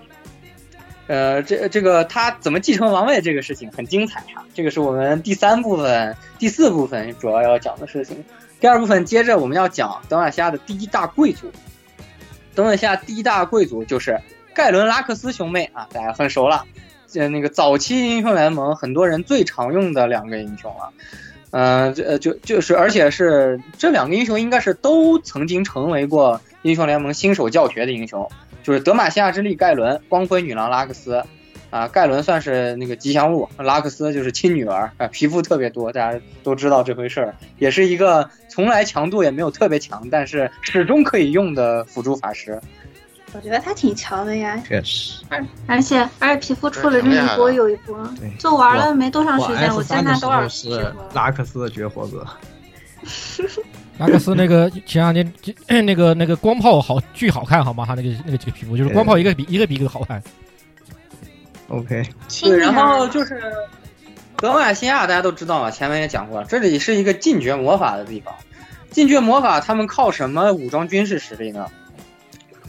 [1.07, 8.23] 呃，这这个他怎么继承王位这个事情很精彩啊，这个是我们第三部分、第四部分主要要讲的事情。
[8.59, 11.51] 第二部分接着我们要讲德玛西亚的第一大贵族。
[12.53, 14.21] 德玛西亚第一大贵族就是
[14.53, 16.63] 盖伦拉克斯兄妹啊，大家很熟了。
[17.15, 20.93] 呃，那个早期英雄联盟很多人最常用的两个英雄了。
[21.51, 28.29] 嗯，这就就是而且是这两个英雄应该是都曾经成为过英雄联盟新手教学的英雄。
[28.61, 31.23] 就是德玛西亚之力盖伦，光辉女郎拉克斯，
[31.71, 42.59] 啊，盖伦算是那个吉祥物，拉克斯就是亲女儿，啊，皮肤特别多，大家都知道这回事儿，也是一个从来强度也没有特别强，但是始终可以用的辅助法师。
[43.33, 47.97] 我觉得他挺强的呀，确实，而而且而且皮肤出了这一波又一波，
[48.39, 52.25] 就玩了没多长时间，我见他多少是拉克斯的绝活哥。
[53.97, 55.33] 拉克斯那个前两天
[55.85, 57.85] 那个那个光炮好巨好看好吗？
[57.85, 60.21] 他那个那个这个皮肤就是光炮一个比一个比一个好看。
[61.67, 62.03] OK，
[62.41, 63.41] 对，然后就是
[64.37, 68.33] 德玛西亚大家都知道嘛，前面也讲过了，这里是一个禁绝魔法的地方。
[68.89, 71.67] 禁绝魔法他们靠什么武装军事实力呢？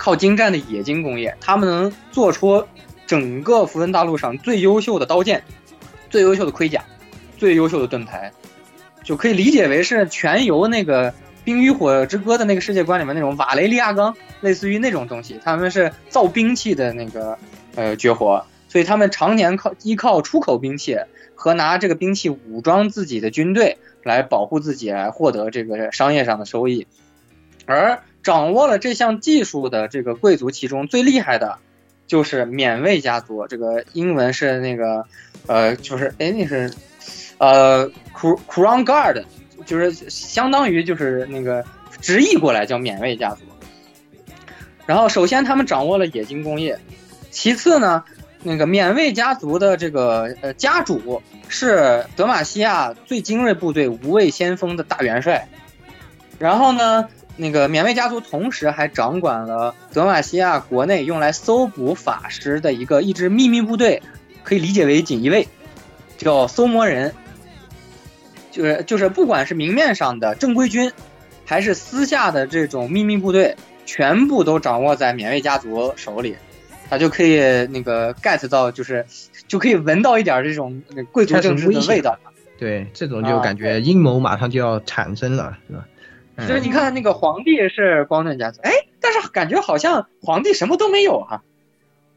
[0.00, 2.66] 靠精湛的冶金工业，他们能做出
[3.06, 5.44] 整个符文大陆上最优秀的刀剑、
[6.08, 6.82] 最优秀的盔甲、
[7.36, 8.32] 最优秀的盾牌。
[9.04, 11.12] 就可以理解为是全由那个
[11.44, 15.38] 《冰与火之歌》的那个世界观里面那种瓦雷利亚钢，类似于那种东西。
[15.44, 17.36] 他们是造兵器的那个
[17.74, 20.96] 呃绝活，所以他们常年靠依靠出口兵器
[21.34, 26.86] 和拿这个兵器武装自己的军队来保护自己，来获得这个商业上的收益。
[27.66, 31.58] 而掌握了这项技术的这个贵族，其中最厉害的
[32.06, 33.46] 就是免卫家族。
[33.46, 35.06] 这个英文是那个
[35.46, 36.70] 呃，就是哎，那是。
[37.42, 39.24] 呃，crown Guard，
[39.64, 41.64] 就是相当于就是那个
[41.98, 43.40] 直译过来叫免卫家族。
[44.84, 46.78] 然后首先他们掌握了冶金工业，
[47.30, 48.04] 其次呢，
[48.42, 55.48] 那个免卫家族的这个呃家主是德玛西亚最精锐部队无畏先锋的大元帅。
[56.40, 64.02] 然后呢，那个免卫家族同时还掌管了德玛西亚国内用来搜捕法师的一个一支秘密部队，
[64.42, 65.46] 可以理解为锦衣卫，
[66.16, 67.14] 叫搜魔人。
[68.50, 70.90] 就是就是，不管是明面上的正规军，
[71.44, 73.54] 还是私下的这种秘密部队，
[73.86, 76.34] 全部都掌握在免卫家族手里，
[76.88, 79.06] 他就可以那个 get 到，就是
[79.46, 82.18] 就可以闻到一点这种贵族政治的味道。
[82.58, 85.86] 对，这种就感觉阴谋马上就要产生了，是吧？
[86.46, 91.42] 就是你看那个皇帝是光盾家族，哎，但是感觉好像皇帝什么都没有啊。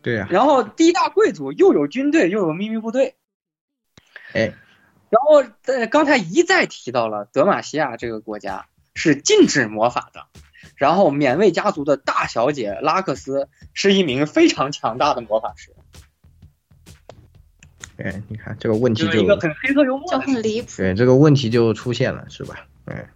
[0.01, 0.27] 对呀。
[0.29, 3.15] 然后第一大贵族又有军队又有秘密部队，
[4.33, 4.53] 哎。
[5.09, 10.25] 然后，呃，刚才一再提到了德玛西亚这个国家是禁止魔法的，
[10.75, 15.69] 然后免卫家族的大小姐拉克斯是一名非常强大的魔法师。
[17.97, 20.67] 哎，你看这个问题就一个很黑色幽默，就很离谱。
[20.77, 22.65] 对，这个问题就出现了，是吧？
[22.85, 23.07] 哎，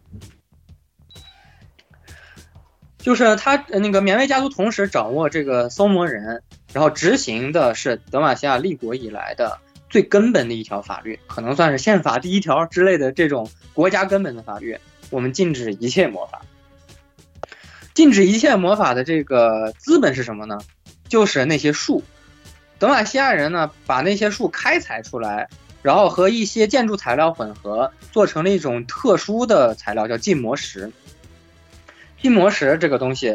[3.08, 6.44] 就是他那个免卫家族同时掌握这个搜魔人，
[6.74, 9.60] 然后执行的是德玛西亚立国以来的。
[9.90, 14.78] 最根本的一条法律，可能算是宪法第一条之类的这种国家根本的法律，
[15.10, 16.42] 我们禁止一切魔法。
[17.94, 20.60] 禁止一切魔法的这个资本是什么呢？
[21.08, 22.04] 就是那些树。
[22.78, 25.48] 德玛西亚人呢，把那些树开采出来，
[25.82, 30.92] 然后和一些建筑材料混合，做成了一种特殊的材料，叫禁魔石。
[32.18, 33.34] 拼魔石这个东西，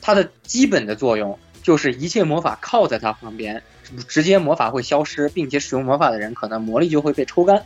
[0.00, 3.62] 它的基本的作用就是一切魔法靠在它旁边。
[4.08, 7.64] 直接魔法会消失，并且使用魔法的人可能魔力就会被抽干。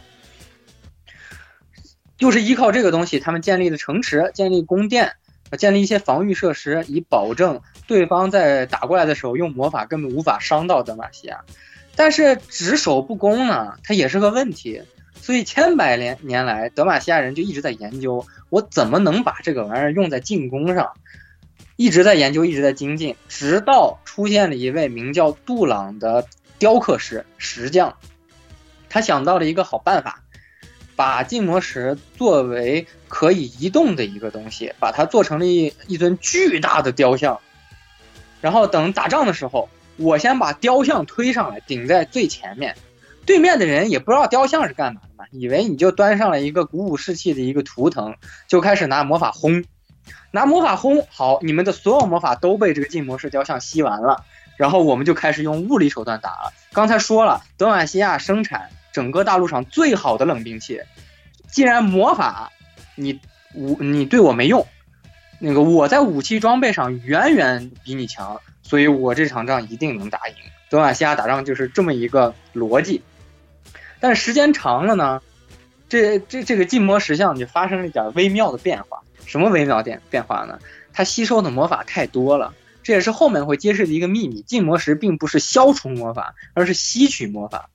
[2.17, 5.13] 就是依靠这个东西，他们建立了城池，建立宫殿，
[5.57, 11.45] 建立一些防御设施，以保证对方在打过来的时候用魔法根本无法伤到德玛西亚。
[11.95, 14.83] 但是只守不攻呢，它也是个问题。
[15.21, 20.93] 所以千百年年来，德玛西亚人就一直在研究，我怎么能把这个玩意儿用在进攻上。
[21.77, 26.27] 一直在研究，一直在精进，直到出现了一位名叫杜朗的
[26.59, 27.97] 雕刻师石匠，
[28.89, 30.25] 他想到了一个好办法，
[30.97, 37.39] 把禁魔石作为可以移动的一个东西，把它做成了一一尊巨大的雕像，
[38.41, 42.75] 然后等打仗的时候，我先把雕像推上来顶在最前面，
[43.29, 48.15] 对面的人也不知道雕像是干嘛的嘛，以为你就端上了一个鼓舞士气的一个图腾，
[48.47, 49.67] 就开始拿魔法轰。
[50.31, 54.25] 拿魔法轰好，你们的所有魔法都被这个禁魔式雕像吸完了，
[54.57, 56.55] 然后我们就开始用物理手段打了。
[56.73, 60.81] 刚才说了，德玛西亚生产整个大陆上最好的冷兵器，
[61.51, 62.51] 既然魔法
[62.95, 63.21] 你
[63.55, 64.67] 武你对我没用，
[65.39, 70.35] 那个我在武器装备上远远比你强，所以我这场仗一定能打赢。
[70.71, 73.03] 德玛西亚打仗就是这么一个逻辑，
[74.01, 75.21] 但是时间长了呢，
[75.89, 79.01] 这这这个禁魔石像就发生了一点微妙的变化。
[79.27, 80.59] 什么微妙变变化呢？
[80.93, 84.41] 它吸收的魔法太多了，这也是后面会揭示的一个秘密。
[84.43, 87.69] 禁魔石并不是消除魔法，而是吸取魔法。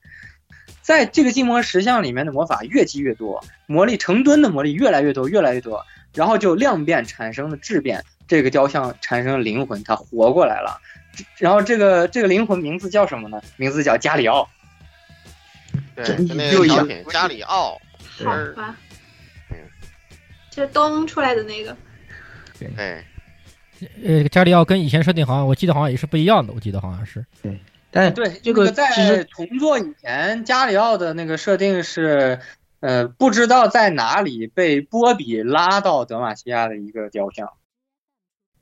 [0.82, 8.04] 在这个禁魔石像里面的魔法越积越多，魔力成吨的魔力越来越多，越来越多，然后就量变产生了质变。
[8.28, 10.80] 这个雕像产生了灵魂，它活过来了。
[11.38, 13.42] 然后这个这个灵魂名字叫什么呢？
[13.58, 14.50] 名字叫加里奥。
[15.96, 17.80] 对，那个小品加里奥。
[18.24, 18.76] 好吧。
[19.50, 19.58] 嗯
[20.52, 21.76] 就是咚出来的那个，
[22.60, 23.04] 对，
[24.04, 27.26] 呃，加里奥跟以前设定好像，我记得好像也是不一样的，我记得好像是。
[27.42, 27.60] 对，
[27.90, 32.40] 但对这个在重做以前，加里奥的那个设定是，
[32.82, 37.54] 呃，不知道在哪里被波比拉到德玛西亚的一个雕像，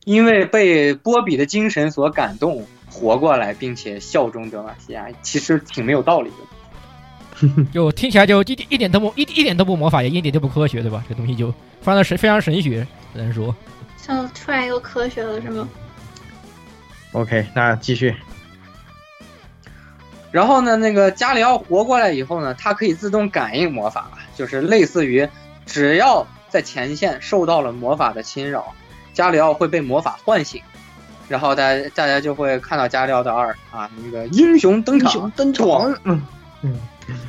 [0.06, 6.36] 因为被波比的精神所感动，活过来，并且效忠德玛西亚，其实挺没有道理的。
[7.74, 11.04] 就听起来就一点一点都不一一点都不魔法，也一点都不科学，对吧？
[11.08, 13.56] 这东西就非常神，非常神学，只能说。
[13.98, 15.68] 像突然又科学了，是吗
[17.14, 18.16] ？OK，那继续。
[20.32, 25.28] 然后呢，那个加里奥活过来以后呢，它可以自动感应魔法，就是类似于
[25.66, 28.74] 只要在前线受到了魔法的侵扰，
[29.14, 30.62] 加里奥会被魔法唤醒，
[31.28, 36.22] 然后大家大家就会看到加里奥的二啊，那个英雄登场，登场，嗯
[36.62, 36.80] 嗯。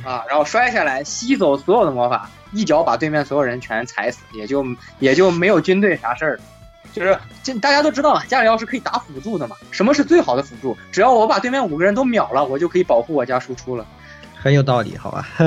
[0.05, 4.65] 啊，然后摔下来，吸走所有的魔法，一脚把对面所有人全踩死，也就
[4.99, 6.43] 也就没有军队啥事儿了。
[6.91, 9.55] 就是这大家都知道嘛，加里奥是可以打辅助的嘛。
[9.71, 10.77] 什么是最好的辅助？
[10.91, 13.85] 只要我把对面五个人都秒了，我就可以保护我家输出了。
[14.35, 15.27] 很有道理，好吧。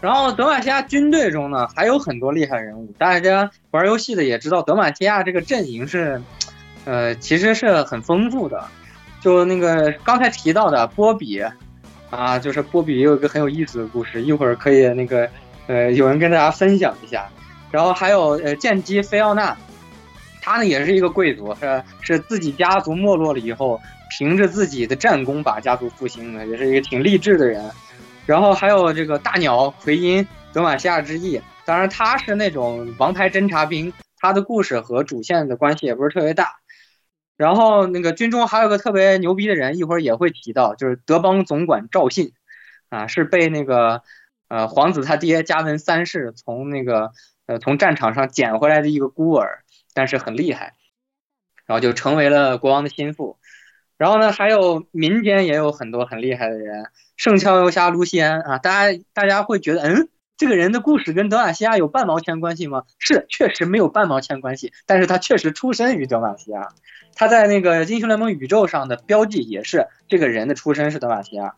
[0.00, 2.94] 然后德玛西亚军队中呢，还有很多厉害人物。
[2.98, 6.22] 大家玩游戏的也知道，德玛西亚这个阵营是，
[6.84, 8.64] 呃，其实是很丰富的。
[9.20, 11.42] 就那个刚才提到的波比，
[12.10, 15.28] 啊，就是波比也有一个很有意思的故事，一会儿可以那个，
[15.66, 17.28] 呃，有人跟大家分享一下。
[17.70, 19.56] 然后还有呃剑姬菲奥娜，
[20.40, 23.80] 她呢也是一个贵族，是是自己家族没落了以后，
[24.16, 27.62] 凭着自己的战功把家族复兴的，也是一个挺励志的人。
[28.24, 36.57] 然后还有这个大鸟奎因德玛西亚之翼，当然他是那种王牌侦察兵，他的故事和主线的关系也不是特别大。
[37.38, 42.32] 然后那个军中还有个特别牛逼的人，一会儿也会提到，就是德邦总管赵信，
[42.90, 44.02] 啊，是被那个
[44.48, 47.12] 呃皇子他爹加文三世从那个
[47.46, 49.62] 呃从战场上捡回来的一个孤儿，
[49.94, 50.74] 但是很厉害，
[51.64, 53.38] 然后就成为了国王的心腹。
[53.96, 56.86] 然后呢，还有民间也有很多很厉害的人，
[57.16, 62.84] 圣乔游侠卢西安啊，大家大家会觉得，嗯，这个人的故事跟德玛西亚有半毛钱关系吗？
[62.98, 66.68] 是，确实没有半毛钱关系，但是他确实出身于德玛西亚，
[67.18, 71.54] 他在那个英雄联盟宇宙上的标记也是这个人的出身是德玛西亚。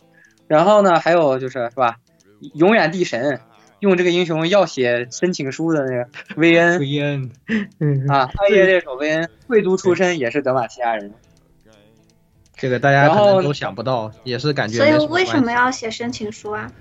[0.49, 1.99] 然后呢，还有就是是吧，
[2.55, 3.41] 永远地神
[3.79, 7.31] 用这个英雄要写申请书的那个薇恩，薇恩，
[8.09, 11.13] 啊，暗夜猎手薇恩，贵族出身也是德玛西亚人。
[12.57, 14.79] 这个大家可能都想不到，也是感觉。
[14.79, 16.73] 所以为什么要写申请书啊？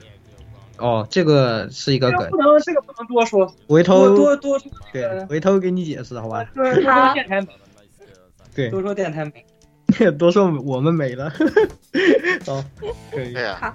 [0.77, 2.29] 哦，这个是一个梗。
[2.29, 3.53] 不能，这个不能多说。
[3.67, 4.57] 回头多多
[4.93, 6.45] 对，回头给你解释，好吧？
[6.55, 7.47] 多说电台美。
[8.59, 9.45] 对，多说电台美。
[10.19, 11.31] 多说我们美了。
[12.47, 12.63] 哦，
[13.11, 13.35] 可以。
[13.59, 13.73] 好。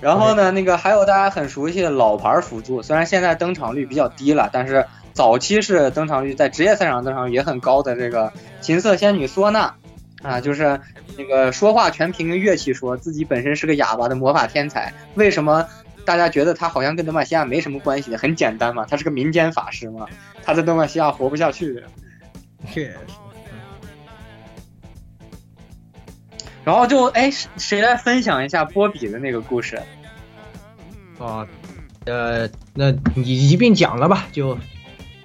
[0.00, 9.74] 然后呢，那个还有大家很熟悉的老牌辅助，虽然现在登场率比较低了，但是早期是登场率在职业赛场登场率也很高的这个琴瑟仙女唢呐。
[10.22, 10.80] 啊，就是
[11.18, 14.92] 那个说话全凭乐器，说自己本身是个哑巴的魔法天才。
[15.14, 15.66] 为什么
[16.04, 18.16] 大家觉得他好像跟德玛西亚没什么关系？
[18.16, 20.06] 很简单嘛，他是个民间法师嘛，
[20.42, 21.84] 他在德玛西亚活不下去。
[22.72, 22.96] 确实。
[26.64, 29.80] 然后就哎，谁来分享一下波比的那个故事？
[31.18, 31.46] 啊，
[32.06, 34.58] 呃，那你一并讲了吧，就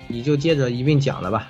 [0.08, 1.50] 你就接着一并讲了吧。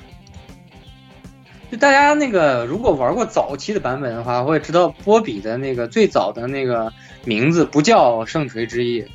[1.72, 6.92] 就大家那个，如果玩过早期的版本的话，会知道波比的那个最早的那个
[7.26, 9.06] 名字不叫圣锤之翼，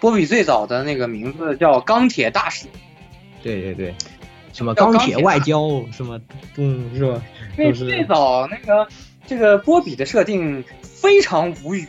[0.00, 2.66] 波比最早的那个名字叫钢铁大使。
[3.42, 3.94] 对对对，
[4.52, 6.20] 什么钢铁外交什么，
[6.56, 7.22] 嗯，是吧？
[7.56, 8.86] 因为最早那个
[9.26, 11.86] 这个波比的设定非常无语，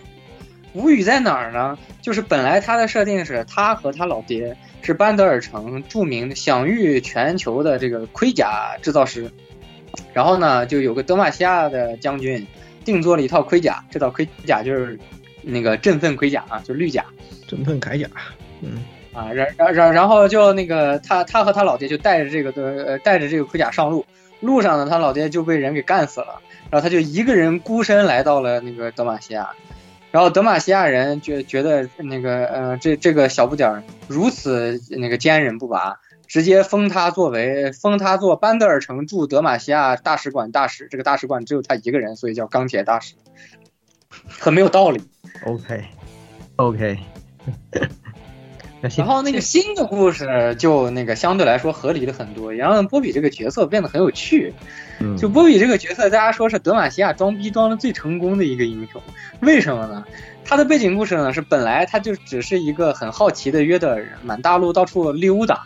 [0.74, 1.78] 无语在哪儿呢？
[2.02, 9.32] 就是本来他的设定是他和他老爹是班德尔城著名的享誉全球的这个盔甲制造师。
[10.14, 12.48] 然后呢，就有个德玛西亚的将军
[12.86, 14.98] 定做了一套盔甲，这套盔甲就是
[15.42, 17.06] 那个振奋盔甲啊，就绿甲，
[17.48, 18.08] 振奋铠甲。
[18.62, 18.84] 嗯
[19.14, 22.52] 啊，然然然然后就那个他他和他老爹就带着这个
[22.86, 24.06] 呃带着这个盔甲上路，
[24.40, 29.50] 路上呢他老爹就被人给干死了，然后他就一个人孤身来到了那个德玛西亚，
[30.12, 35.98] 然后德玛西亚人觉觉得那个呃这这个小不点儿如此那个坚韧不拔。
[36.28, 43.16] 直接封他作为封他做班德尔城驻德玛西亚大使馆大使，这个大使馆只有他一个人，所以叫钢铁大使，
[44.30, 45.04] 很没有道理。
[45.46, 46.98] OK，OK。
[48.82, 54.54] 然后那个新的故事就那个相对来说合理的很多，也让波比这个角色变得很有趣。
[55.18, 59.02] 就波比这个角色，大家说是德玛西亚装逼装的最成功的一个英雄，
[59.42, 60.04] 为什么呢？
[60.44, 65.64] 他的背景故事呢是本来他就只是一个很好奇的约德尔人，满大陆到处溜达。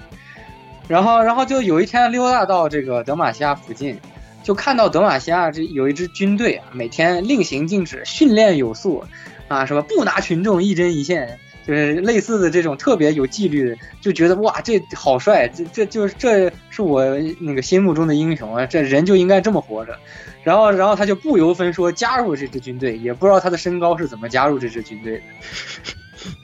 [0.88, 4.00] 然后，然后就有一天溜达到这个德玛西亚附近，
[4.44, 9.04] 就看到德玛西亚这有一支军队啊，每天令行禁止，训练有素，
[9.48, 17.04] 啊，什么不拿群众一针一线，就是类似的这种特别有纪律的，就觉得哇，这好帅，这这就是这是我
[17.40, 19.98] 那个心目中的英雄啊，这人就应该这么活着。
[20.44, 25.20] 然后，然后他就不由分说加入这支军队，也不知道他的身高是怎么加入这支军队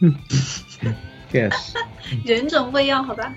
[0.01, 0.11] 的。
[1.31, 1.53] Yes，
[2.25, 3.33] 人种不一样，好吧。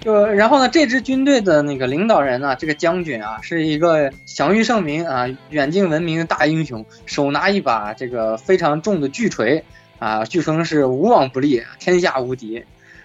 [0.00, 9.64] 就然后呢，这支军队的那个领导人呢，这个将军啊，是一个享誉盛名啊、远近闻名的大英雄，手拿一把这个非常重的巨锤
[10.00, 12.64] 啊，据称是无往不利，天下无敌。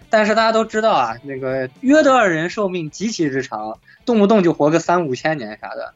[0.09, 5.93] 但是大家都知道啊，那个约德尔人寿命极其之长，动不动就活个三五千年啥的。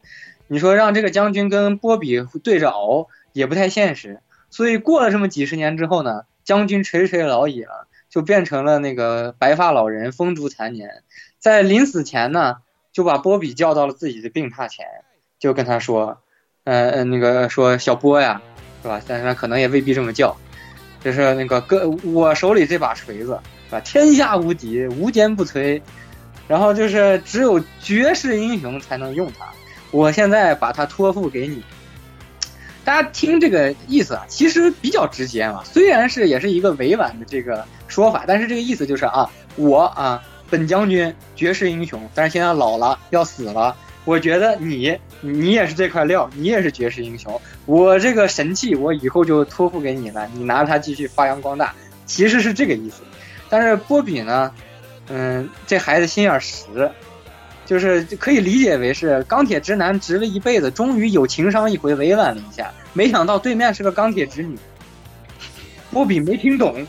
[0.47, 4.19] 你说让这个将军跟波比对着熬也不太现实。
[4.51, 7.87] 所以过了这么几十年之后呢，将军垂垂老矣了。
[8.09, 11.03] 就变成了那个白发老人，风烛残年，
[11.37, 12.55] 在临死前呢，
[12.91, 14.87] 就把波比叫到了自己的病榻前，
[15.37, 16.17] 就跟他说，
[16.63, 18.41] 呃呃，那个说小波呀，
[18.81, 18.99] 是吧？
[19.07, 20.35] 但是可能也未必这么叫，
[21.03, 23.79] 就是那个哥，我手里这把锤子，是吧？
[23.81, 25.81] 天下无敌，无坚不摧，
[26.47, 29.45] 然后就是只有绝世英雄才能用它，
[29.91, 31.63] 我现在把它托付给你。
[32.83, 35.63] 大家听这个意思啊，其实比较直接嘛。
[35.63, 43.75] 虽然是也是一个委婉的这个说法，但是这个意思就是啊，我啊，本将军绝世英雄，但是现在老了要死了。
[44.09, 47.39] 我觉得你你也是这块料，你也是绝世英雄。
[47.67, 51.75] 我这个神器我以后就托付给你了，你拿着它继续发扬光大。
[52.07, 53.03] 其实是这个意思。
[53.49, 54.51] 但是波比呢，
[55.09, 56.89] 嗯，这孩子心眼实。
[57.67, 62.71] 就是可以理解为是钢铁直男直了一辈子，终于有情商一回，委婉了一下。
[62.93, 64.57] 没想到对面是个钢铁直女，
[65.91, 66.83] 波比没听懂，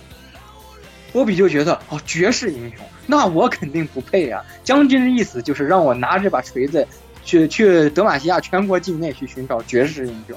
[1.12, 4.42] 波比就觉得哦，绝世英雄，那我肯定不配啊！
[4.64, 6.88] 将军的意思就是让我拿这把锤子
[7.24, 10.36] 去去德玛西亚全国境内去寻找绝世英雄，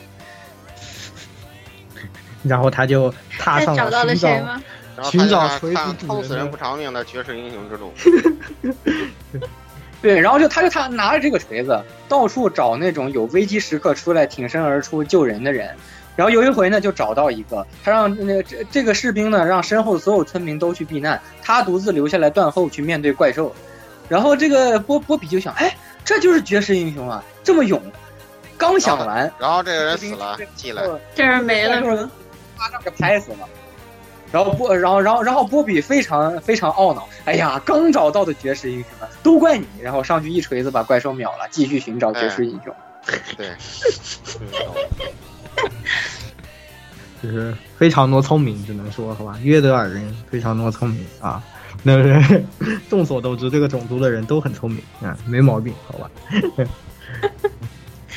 [2.43, 7.91] 然后他就踏上了寻找寻找锤子痛死人不偿命的绝世英雄之路。
[10.03, 15.73] 对，然后就他就他拿着这个锤子到处找那种有危机时刻出来挺身而出救人的人，
[16.17, 23.55] 然后有一回呢就找到一个，他让那个这这个士兵呢让身后所有村民都去避难，他独自留下来断后去面对怪兽，
[24.09, 25.73] 然后这个波波比就想，哎，
[26.06, 27.82] 这就是绝世英雄啊，这么勇，
[28.58, 30.84] 刚想完，然后这个人死了，进来，
[31.16, 32.10] 这人没了是吧？
[32.58, 33.39] 马上给拍死了。
[34.32, 39.68] 然后波，然后然后然后波比非常非常懊恼，哎呀，刚找到的绝世英雄啊，都怪你！
[39.80, 42.76] 然后上去一锤子把怪兽秒了，继续寻找绝世英雄。
[43.38, 43.51] 对，
[47.22, 51.43] 就是非常多聪明，只能说好吧，约德尔人非常多聪明啊。
[51.86, 52.41] 那个
[52.89, 56.09] 众所周知，这个种族的人都很聪明啊，没毛病，好吧。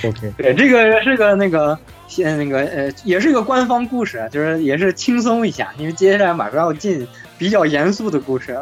[0.04, 1.78] OK， 对，这个是个那个。
[2.08, 7.04] 现那个呃，也是一个官方故事，就是也是轻松一下，因为接下来马上要进
[7.36, 8.56] 比较严肃的故事，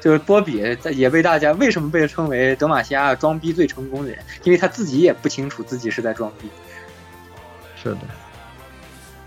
[0.00, 6.48] 就是波比也被大家为什么被称为德玛西亚装逼最成功的人，因为他自己也不清楚自己是在装逼。
[7.82, 7.98] 是的。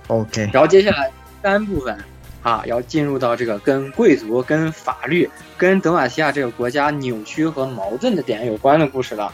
[0.08, 0.50] OK。
[0.54, 1.12] 然后接下来
[1.44, 1.98] 三部分
[2.42, 9.34] 啊，要进入到这个跟贵族、跟法律、跟德玛西亚这个国家扭曲和矛盾的点有关的故事了。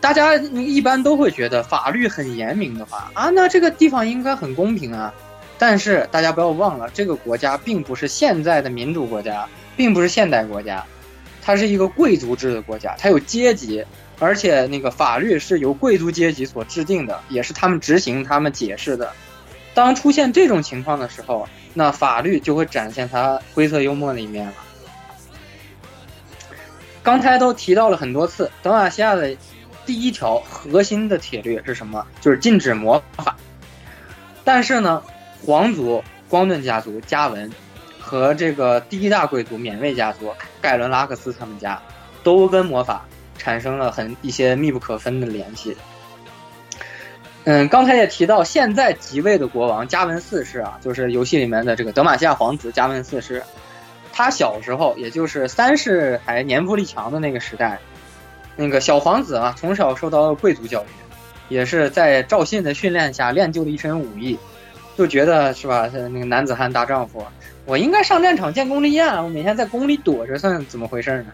[0.00, 5.14] 大家一般都会觉得法律很严明的话啊，那这个地方应该很公平啊。
[5.58, 10.84] 但是大家不要忘了，这个国家并不是现在的民主国家，并不是现代国家，
[11.40, 13.84] 它是一个贵族制的国家，它有阶级，
[14.18, 19.12] 而且那个法律是由贵族阶级所制定的，也是他们执行、他们解释的。
[19.74, 24.54] 当出现这种情况的时候，那法律就会展现它灰色幽默的一面了。
[27.02, 29.36] 刚才都提到了很多次，德玛西亚的。
[29.84, 32.06] 第一条核心的铁律是什么？
[32.20, 33.36] 就是禁止魔法。
[34.44, 35.02] 但是呢，
[35.44, 37.50] 皇族光盾家族加文
[37.98, 41.82] 和这个第一大贵族缅卫家族盖伦拉克斯他们家，
[42.22, 43.04] 都跟魔法
[43.36, 45.76] 产生了很一些密不可分的联系。
[47.44, 53.42] 嗯，刚才也提到，现在即位的国王加文四世啊，就是游戏里面的这个德玛西亚皇子加文四世。
[54.12, 57.78] 他小时候，也就是三世还年富力强的那个时代。
[58.54, 60.86] 那个小皇子啊，从小受到贵族教育，
[61.48, 64.38] 也是在赵信的训练下练就了一身武艺，
[64.96, 65.88] 就觉得是吧？
[65.92, 67.24] 那个男子汉大丈夫，
[67.64, 69.22] 我应该上战场建功立业啊！
[69.22, 71.32] 我每天在宫里躲着算怎么回事呢？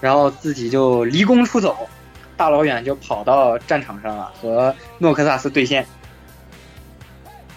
[0.00, 1.88] 然后自己就离宫出走，
[2.36, 5.86] 大老远就跑到战场上了，和诺克萨斯对线。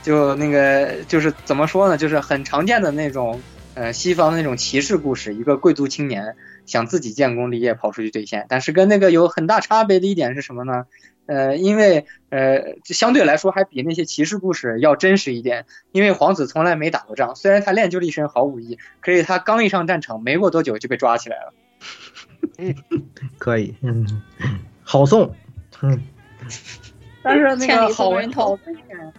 [0.02, 1.98] 就那个就是怎么说呢？
[1.98, 3.42] 就是很常见的那种
[3.76, 6.36] 呃西方那种骑士故事，一个贵族青年。
[6.66, 10.86] 想自己建功立业，跑出去对线，但是跟那个有很大差别的一点是什么呢？
[11.26, 15.66] 呃，因为呃，相对来说还比那些骑士故事要真实一点。
[15.92, 21.54] 因为皇子从来没打过仗，虽然他练就了一身好武艺，可是他刚一上战场，没过多久就被抓起来了。
[23.40, 24.06] 可以，嗯，
[24.90, 25.32] 好送，
[25.84, 26.02] 嗯。
[27.22, 29.14] 但是那个好好的一点，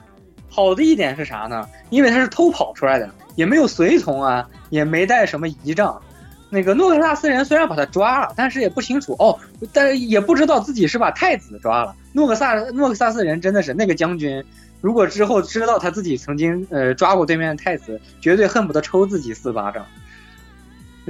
[0.49, 1.64] 好的一点是啥呢？
[1.91, 6.03] 因为他是偷跑出来的，也没有随从啊，也没带什么仪仗。
[6.49, 9.39] 那个诺克萨斯人虽然把他抓了，但是也不清楚哦，
[9.73, 11.95] 但也不知道自己是把太子抓了。
[12.12, 14.43] 诺克萨诺克萨斯人真的是那个将军，
[14.81, 19.87] 如果之后知道他自己曾经呃抓过对面的太子，绝对恨不得抽自己四巴掌。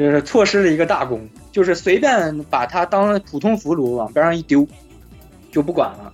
[0.01, 4.67] 就是错失了一个大功，就是随便把他当普通俘虏往边上一丢，
[5.53, 6.11] 就不管了。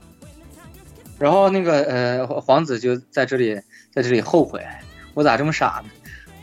[1.20, 3.54] 然后那个呃皇子就在这里
[3.92, 4.60] 在这里后悔，
[5.14, 5.90] 我咋这么傻呢？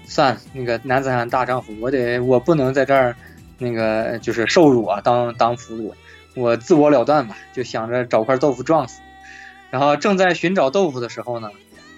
[0.05, 3.13] 算了那个男子汉大丈夫，我得我不能在这儿，
[3.57, 5.91] 那个就是受辱啊，当当俘虏，
[6.35, 9.01] 我自我了断吧，就想着找块豆腐撞死。
[9.69, 11.49] 然后正在寻找豆腐的时候呢，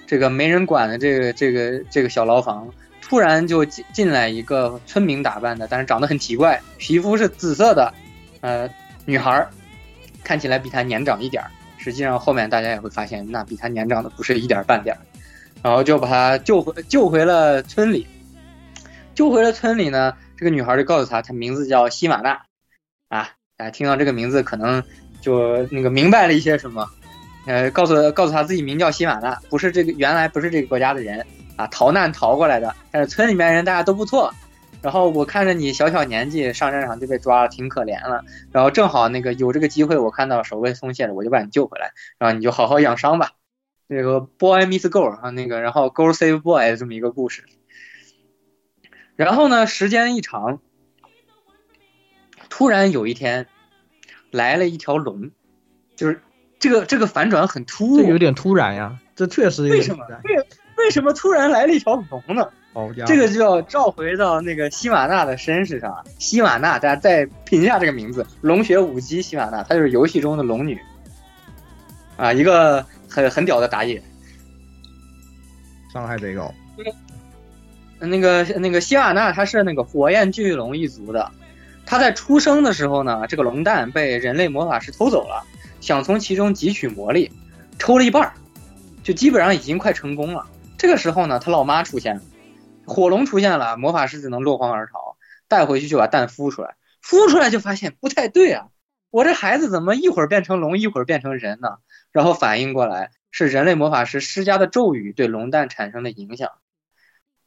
[0.07, 2.67] 这个没人管的这个这个这个小牢房，
[3.07, 7.93] 突然就进进来一个村民打扮的，但是长得很奇怪，皮肤是紫色的，
[8.41, 8.67] 呃，
[9.05, 9.47] 女孩，
[10.23, 11.51] 看起来比他年长一点儿。
[11.77, 15.01] 实际上后面大家也会发现，那比他年长的不是一点半点儿。
[15.61, 18.07] 然后就把他救回救回了村里，
[19.13, 22.41] 救回了村里呢，这个女孩就告诉他，她名字叫希玛娜，
[23.09, 24.83] 啊，大家听到这个名字可能
[25.21, 26.89] 就那个明白了一些什么。
[27.45, 31.23] 呃，告诉告诉他自己名叫希玛娜，不是这个原来不是这个国家的人
[31.55, 32.75] 啊，逃难逃过来的。
[32.91, 34.33] 但是村里面人大家都不错，
[34.81, 38.23] 然后我看着你小小年纪上战场就被抓了，挺可怜了。
[38.51, 43.31] 然后正好那个有这个机会，我看到守卫松懈了，我就把你救回来，然后你就好好养伤吧。
[43.87, 47.43] 这个 boy meets girl 啊，那个然后 girl save boy 这么一个故事。
[49.15, 50.59] 然后呢，时间一长，
[52.49, 53.47] 突然有一天
[54.31, 55.31] 来了一条龙，
[55.95, 56.21] 就是。
[56.57, 60.05] 这个这个反转很突兀，这有点突然呀，这确实为什么？
[60.23, 60.47] 为
[60.85, 62.47] 为什么突然来了一条龙呢？
[62.73, 66.05] 哦，这个就要召回到那个西瓦娜的身世上。
[66.19, 70.79] 西瓦娜，大家再品一下这个名字，龙血舞姬西瓦娜，她就是游戏中的龙女
[72.17, 73.99] 啊，一个很很屌的打野，
[75.91, 76.53] 伤害贼高。
[77.97, 81.31] 那个那个西瓦娜，她是那个火焰巨龙一族的，
[81.83, 85.43] 她在出生的时候呢，这个龙蛋被人类魔法师偷走了。
[85.81, 87.31] 想从其中汲取魔力，
[87.79, 88.33] 抽了一半儿，
[89.01, 90.45] 就基本上已经快成功了。
[90.77, 92.21] 这个时候呢，他老妈出现了，
[92.85, 95.17] 火龙出现了，魔法师只能落荒而逃。
[95.47, 98.67] 带回去就把蛋孵出来，孵出来就发现不太对啊，
[99.11, 101.77] 我这孩子怎么一会儿变成龙，一会儿变成人呢？
[102.11, 106.51] 然后反应过来是人类魔法师施加的咒语对龙蛋产生的影响。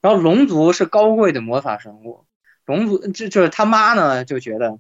[0.01, 2.25] 然后龙族是高贵的魔法生物，
[2.67, 4.79] 龙族就就是他妈呢就觉得。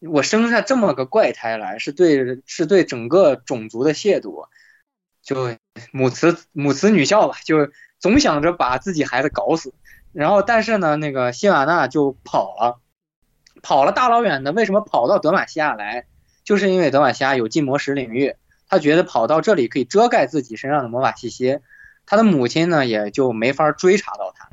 [0.00, 4.46] 我生下这么个怪胎来，是对是对整个种族的亵渎，
[5.26, 5.56] 就
[5.90, 7.68] 母慈母慈女孝吧，就
[7.98, 9.74] 总想着把自己孩子搞死。
[10.12, 12.78] 然后，但是呢，那个希瓦娜就跑了，
[13.60, 14.52] 跑了大老远的。
[14.52, 16.06] 为什么跑到德玛西亚来？
[16.44, 18.36] 就是因为德玛西亚有禁魔石领域，
[18.68, 21.58] 他觉得跑到这里可以遮盖自己身上的魔法气息，
[22.06, 24.48] 他的母亲呢也就没法追查到他。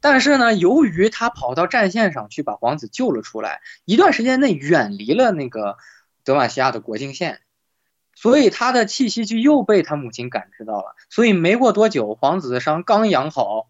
[0.00, 5.76] 但是呢，由于他跑到战线上去把皇子救了出来，一段时间内远离了那个
[6.24, 7.40] 德玛西亚的国境线，
[8.20, 10.96] 所以他的气息就又被他母亲感知到了。
[11.08, 13.68] 所以没过多久，皇子的伤刚养好，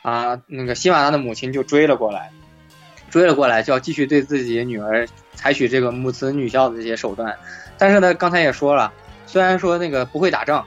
[0.00, 2.32] 啊，那个希瓦娜的母亲就追了过来，
[3.10, 7.36] 追了过来就要继续对自己女儿采取这个母慈女孝的这些手段。
[7.76, 8.90] 但是呢，刚才也说了，
[9.26, 10.64] 虽然说那个不会打仗，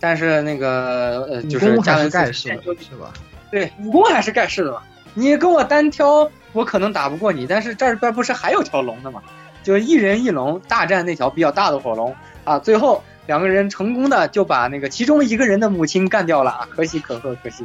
[0.00, 2.56] 但是那个呃，就是加文斯是
[2.96, 3.12] 吧？
[3.52, 4.82] 对，武功还是盖世的嘛。
[5.14, 9.22] 你跟我单挑，我可能打不过你，但是这边不是还有条龙的吗？
[9.62, 12.12] 就一人一龙大战那条比较大的火龙
[12.44, 17.64] 啊，最后两个人成功的就把那个其中一个人的母亲干掉了啊，可喜可贺，可喜。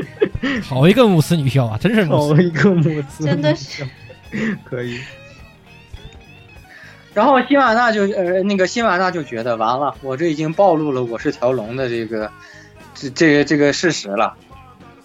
[0.62, 3.86] 好一个母慈女孝啊，真是好一个母慈，真的是
[4.64, 5.00] 可以。
[7.12, 12.30] 然后辛瓦娜就呃，那个辛瓦娜就觉得完了，我这已经暴露了我是条龙的这个
[12.94, 14.34] 这这个这个事实了。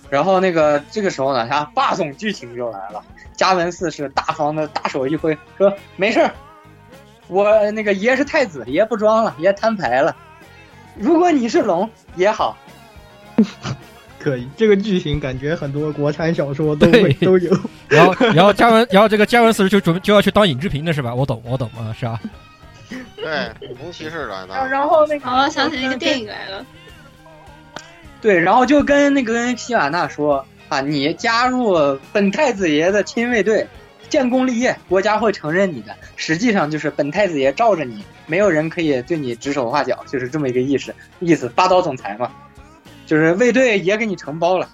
[0.09, 3.01] 然后那个这个时候呢，他霸总剧情就来了。
[3.35, 6.33] 加文四世大方的大手一挥，说：“没事儿，
[7.29, 10.13] 我那个爷是太子，爷不装了，爷摊牌了。
[10.95, 12.57] 如果你是龙也好，
[14.19, 14.45] 可以。
[14.57, 17.57] 这个剧情感觉很多国产小说都会都有。
[17.87, 21.15] 然后，然后加文，然后这个加文四十就准备就要去当尹志平的是吧？
[21.15, 22.19] 我懂，我懂啊，是啊？
[23.15, 23.49] 对，
[23.79, 24.67] 龙骑士来的。
[24.67, 26.65] 然后那个，我想起那个电影来了。”
[28.21, 31.77] 对，然后就跟那个跟希瓦娜说啊，你加入
[32.11, 33.65] 本太子爷的亲卫队，
[34.09, 35.95] 建功立业，国家会承认你的。
[36.15, 40.93] 实际上就是本太子爷罩着你，没有人可以对你指手画脚，就是这么一个意思。
[41.19, 42.31] 意思霸道总裁嘛，
[43.05, 44.69] 就是卫队也给你承包了。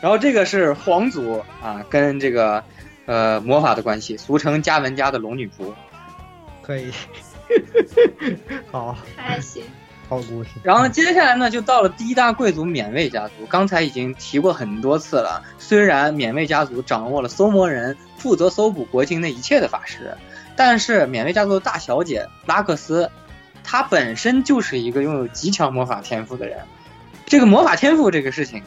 [0.00, 2.62] 然后这个是皇族啊，跟这个
[3.06, 5.72] 呃魔法的关系，俗称加文家的龙女仆。
[6.62, 6.90] 可以，
[8.70, 9.62] 好，还行。
[10.08, 10.50] 好故事。
[10.62, 13.46] 然后接下来呢，就到了第一大贵族缅卫家族。
[13.48, 15.42] 刚才已经提过很多次了。
[15.58, 20.16] 虽然缅卫家族掌握了搜魔人负责搜捕国境内一切的法师，
[20.54, 23.10] 但是缅卫家族的大小姐拉克斯，
[23.64, 26.58] 她本身就是一个拥有极强魔法天赋的人。
[27.26, 28.62] 这个魔法天赋这个事情，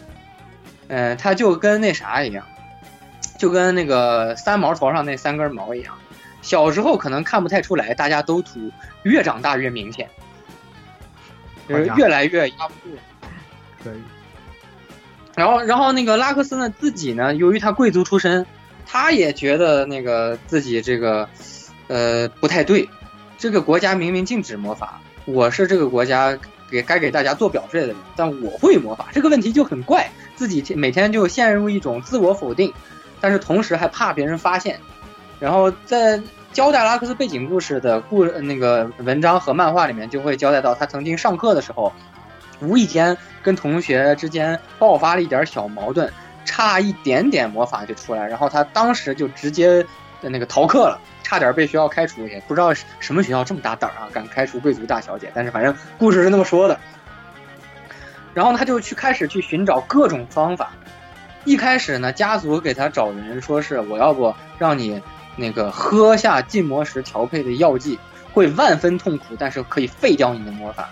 [0.89, 2.45] 嗯，他就跟那啥一样，
[3.37, 5.93] 就跟那个三毛头上那三根毛一样。
[6.41, 8.69] 小时候可能看不太出来，大家都秃，
[9.03, 10.09] 越长大越明显。
[11.69, 12.97] 就是越来越压不住，
[13.83, 14.01] 可以。
[15.35, 18.45] 然后，然后那个拉克斯呢，自己呢，由于他贵族出身，
[18.85, 21.29] 他也觉得那个自己这个，
[21.87, 22.89] 呃，不太对。
[23.37, 26.37] 这个国家明明禁止魔法，我是这个国家
[26.69, 30.09] 给该给大家做表率的人，但我会魔法，这个问题就很怪。
[30.35, 32.73] 自己每天就陷入一种自我否定，
[33.21, 34.79] 但是同时还怕别人发现。
[35.39, 36.21] 然后在
[36.51, 41.93] 交代拉克斯背景故事的故那个文章和漫画里面，就会交代到他曾经上课的时候，
[42.59, 46.11] 无意间跟同学之间爆发了一点小矛盾，
[46.45, 49.85] 差一点点魔法就出来，然后他当时就直接
[50.21, 50.99] 那个逃课了。
[51.21, 55.31] 差点被学校开除，也不知道什么学校这么大胆啊，敢开除贵族大小姐。
[55.35, 56.79] 但是反正故事是那么说的。
[58.33, 60.71] 然后他就去开始去寻找各种方法。
[61.45, 64.99] 一开始呢，家族给他找人，说是我要不让你
[65.39, 67.97] 那个喝下禁魔石调配的药剂，
[68.33, 70.89] 会万分痛苦，但是可以废掉你的魔法。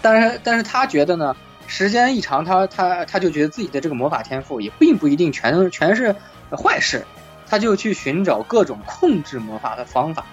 [0.00, 1.34] 但是但是他觉得呢，
[1.66, 6.14] 时间一长，他他他就觉得自己的这个魔法天赋也并不一定全全是
[6.50, 7.04] 坏事。
[7.46, 10.24] 他就去寻找各种控制魔法的方法。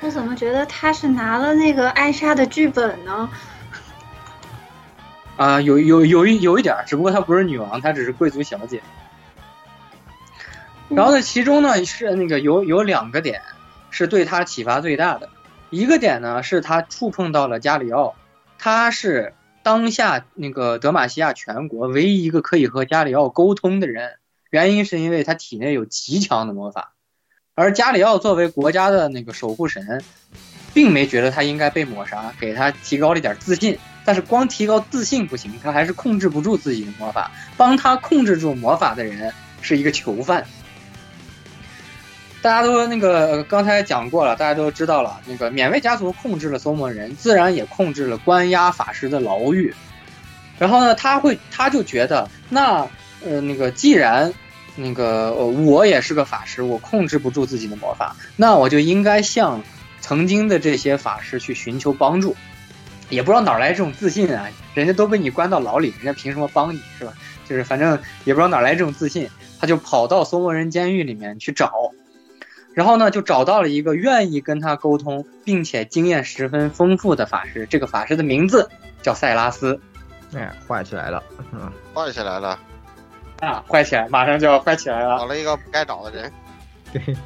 [0.00, 3.30] 我怎么觉得他是拿了那个艾莎的剧本呢？
[5.36, 8.82] 啊，有有有一有一点，只不过她不是女王，她只是贵族小姐。
[10.88, 13.42] 然后呢，其中呢是那个有有两个点
[13.90, 15.28] 是对他启发最大的。
[15.70, 18.14] 一个点呢是他触碰到了加里奥，
[18.58, 19.34] 他是
[19.64, 24.12] 当下那个德玛西亚全国唯一一个可以和加里奥沟通的人。
[24.50, 26.92] 原因是因为他体内有极强的魔法，
[27.56, 30.02] 而加里奥作为国家的那个守护神，
[30.72, 33.76] 并没觉得他应该被抹杀，给他提高了一点自信。
[34.04, 37.32] 但是光提高自信不行，他还是控制不住自己的魔法。
[37.56, 40.46] 帮他控制住魔法的人是一个囚犯。
[42.46, 49.74] 大家都那个刚才讲过了，大家都知道了，那个免卫家族控制了搜魔人，自然也控制了关押法师的牢狱。
[50.56, 52.86] 然后呢，他会他就觉得那。
[53.24, 54.32] 呃，那个既然，
[54.76, 59.60] 那个我也是个法师，我控制不住自己的魔法，那我就应该向
[60.00, 62.36] 曾经的这些法师去寻求帮助。
[63.08, 67.12] 也不知道哪来这种自信啊，人家都被你关到牢里，人家凭什么帮你是吧？
[67.48, 69.28] 就是反正也不知道哪来这种自信，
[69.58, 71.72] 他就跑到搜魔人监狱里面去找，
[72.76, 77.66] 然后呢，就找到了一个愿意跟他沟通，并且经验十分丰富的法师。
[77.70, 78.68] 这个法师的名字
[79.00, 79.80] 叫塞拉斯。
[80.34, 81.22] 哎，坏起来了，
[81.54, 82.58] 嗯坏起来了。
[83.40, 85.16] 啊，坏起来，马上就要坏起来了。
[85.16, 86.30] 找了一个不该找的人。
[86.92, 87.16] 对，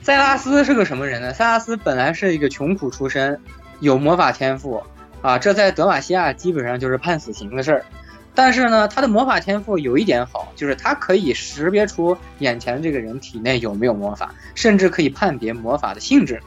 [0.00, 1.34] 塞拉斯是个什么人呢？
[1.34, 3.38] 塞拉斯本来是一个穷苦出身，
[3.80, 4.82] 有魔法天赋
[5.20, 7.84] 啊，这在德玛西亚基本上就是判死刑的事儿。
[8.34, 16.40] 但是呢，他的魔法天赋有一点好，就是他可以识别出眼前这个人体内有没有魔法，甚至可以判别魔法的性质。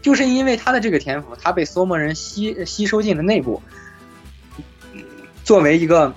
[0.00, 3.62] 就是因为他的这个天赋，他被梭魔人吸吸收进了内部，
[5.44, 6.14] 作为一个。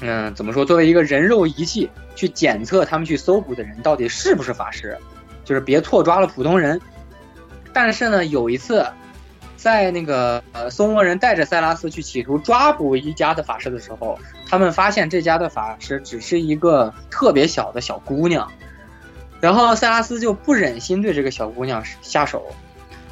[0.00, 0.64] 嗯，怎么说？
[0.64, 4.98] 作为一个人肉仪器去检测他们去搜捕的人到底是不是法师，
[5.44, 6.78] 就是别错抓了普通人。
[7.72, 8.84] 但是呢，有一次，
[9.64, 18.52] 在那个呃，搜魔人带着塞拉斯去企图抓捕一家的法师的时候，他们发现这家的法师只是一个特别小的小姑娘，
[19.40, 22.44] 然后塞拉斯就不忍心对这个小姑娘下手，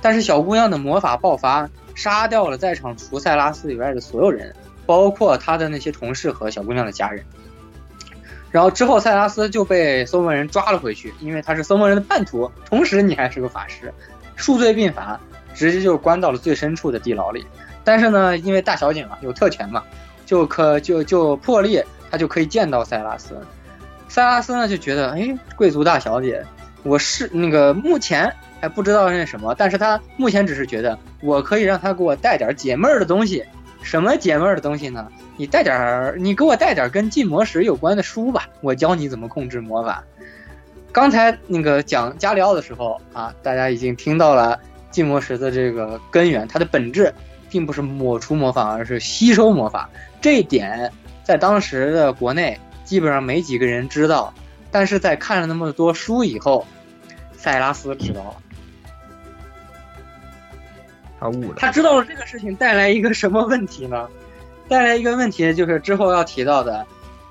[0.02, 4.54] 但是小姑娘的魔法爆发，杀掉了在场除塞拉斯以外的所有人。
[4.84, 7.24] 包括他的那些同事和小姑娘的家人，
[8.50, 13.94] 然后之后塞拉斯就被搜魔人抓了回去，因为他是搜魔人的叛徒，同时你还是个法师，
[14.34, 15.18] 数罪并罚，
[15.54, 17.46] 直接就关到了最深处的地牢里。
[17.84, 19.82] 但是呢，因为大小姐嘛，有特权嘛，
[20.24, 23.36] 就可就就破例，他就可以见到塞拉斯。
[24.08, 26.44] 塞拉斯呢就觉得，哎，贵族大小姐，
[26.82, 33.44] 我是那个目前还不知道那什么，但是他目前只是觉得我可以让他给我带点解闷儿的东西。
[33.82, 35.08] 什么解闷儿的东西呢？
[35.36, 40.04] 你带点儿，你给我带点跟禁魔石有关的书吧，我教你怎么控制魔法。
[40.92, 44.60] 刚才那个讲加里奥的时候啊，大家已经听到了
[44.92, 47.12] 禁魔石的这个根源，它的本质
[47.50, 49.90] 并不是抹除魔法，而是吸收魔法。
[50.20, 50.92] 这一点
[51.24, 54.32] 在当时的国内基本上没几个人知道，
[54.70, 56.64] 但是在看了那么多书以后，
[57.36, 58.36] 塞拉斯知道了。
[61.18, 64.08] 他悟了，他知道了这个事情带来一个什么问题呢？
[64.68, 66.86] 带来一个问题就是之后要提到的，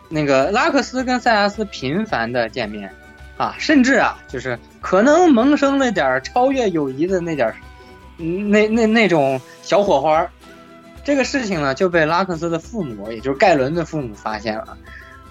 [0.09, 2.93] 那个拉克斯跟塞拉斯频繁的见面，
[3.38, 7.54] 啊，甚至啊，就是可能萌生了点超越友谊的那点，
[8.18, 10.28] 那那那种小火花。
[11.04, 14.78] 这个事情呢，就被拉克斯的父母，也就是盖伦的父母发现了。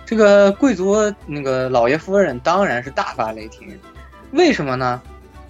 [0.06, 0.96] 这个贵族
[1.26, 3.78] 那个老爷夫人当然是大发雷霆。
[4.30, 5.02] 为什么呢？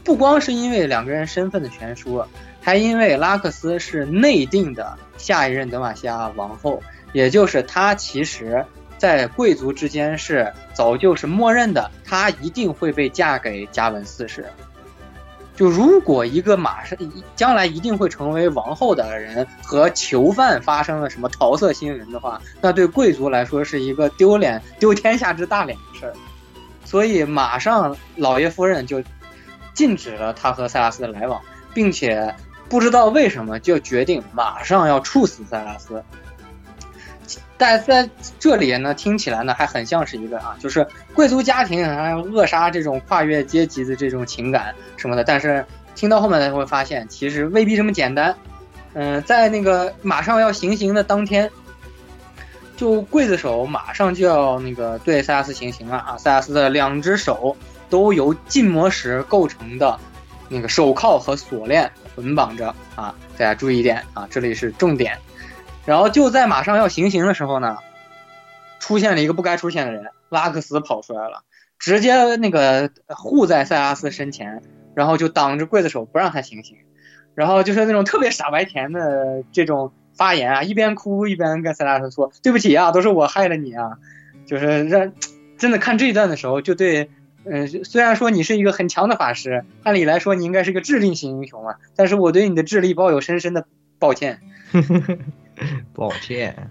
[0.03, 2.25] 不光是因为两个人身份的悬殊。
[2.63, 6.83] 还因为拉克斯是内定的下一任德玛西亚王后，
[7.15, 8.63] 也就是他其实
[9.01, 14.45] 在贵族之间是早就是默认的，她一定会被嫁给加文四世。
[15.57, 16.99] 就如果一个马上
[17.35, 26.13] 将来一定会成为王后的人和囚犯发生了什么桃色新闻的话，那对贵族来说是一个丢脸、丢天下之大脸的事儿。
[26.85, 29.03] 所以马上老爷夫人就
[29.73, 31.41] 禁止了他和塞拉斯的来往，
[31.73, 32.35] 并且
[32.69, 36.05] 不知道为什么就决定马上要处死塞拉斯。
[37.57, 38.09] 但在
[38.39, 45.23] 这里呢，听起来呢还很像是一个啊，就是贵族家庭还要扼杀这种跨越阶级的这种情感什么的。
[45.23, 45.65] 但是
[45.95, 48.35] 听到后面才会发现，其实未必这么简单。
[48.95, 51.51] 嗯，在那个马上要行刑的当天，
[52.77, 56.17] 就刽子手马上就要那个对塞拉斯行刑了啊！
[56.19, 57.57] 塞拉斯的两只手
[57.89, 59.99] 都由禁魔石构成的
[60.49, 63.15] 那个手铐和锁链捆绑着啊！
[63.37, 65.17] 大家注意一点啊，这里是重点。
[65.87, 67.79] 然后就在马上要行刑的时候呢，
[68.79, 71.43] 出现了一个不该出现的人，拉克斯跑出来了，
[71.79, 74.63] 直接那个护在塞拉斯身前，
[74.95, 76.77] 然后就挡着刽子手不让他行刑，
[77.35, 83.99] 然后就是那种特别傻白甜的这种发言啊，一边哭一边跟塞拉斯说对不起啊，都是我害了你啊，
[84.47, 85.13] 就是让
[85.59, 87.11] 真的看这一段的时候就对，
[87.45, 93.67] 嗯，虽然说你是一个很强的法师，按理来说你应该是个智力型英雄啊，但是我对你的智力抱有深深的
[93.99, 94.41] 抱歉。
[95.95, 96.71] 抱歉，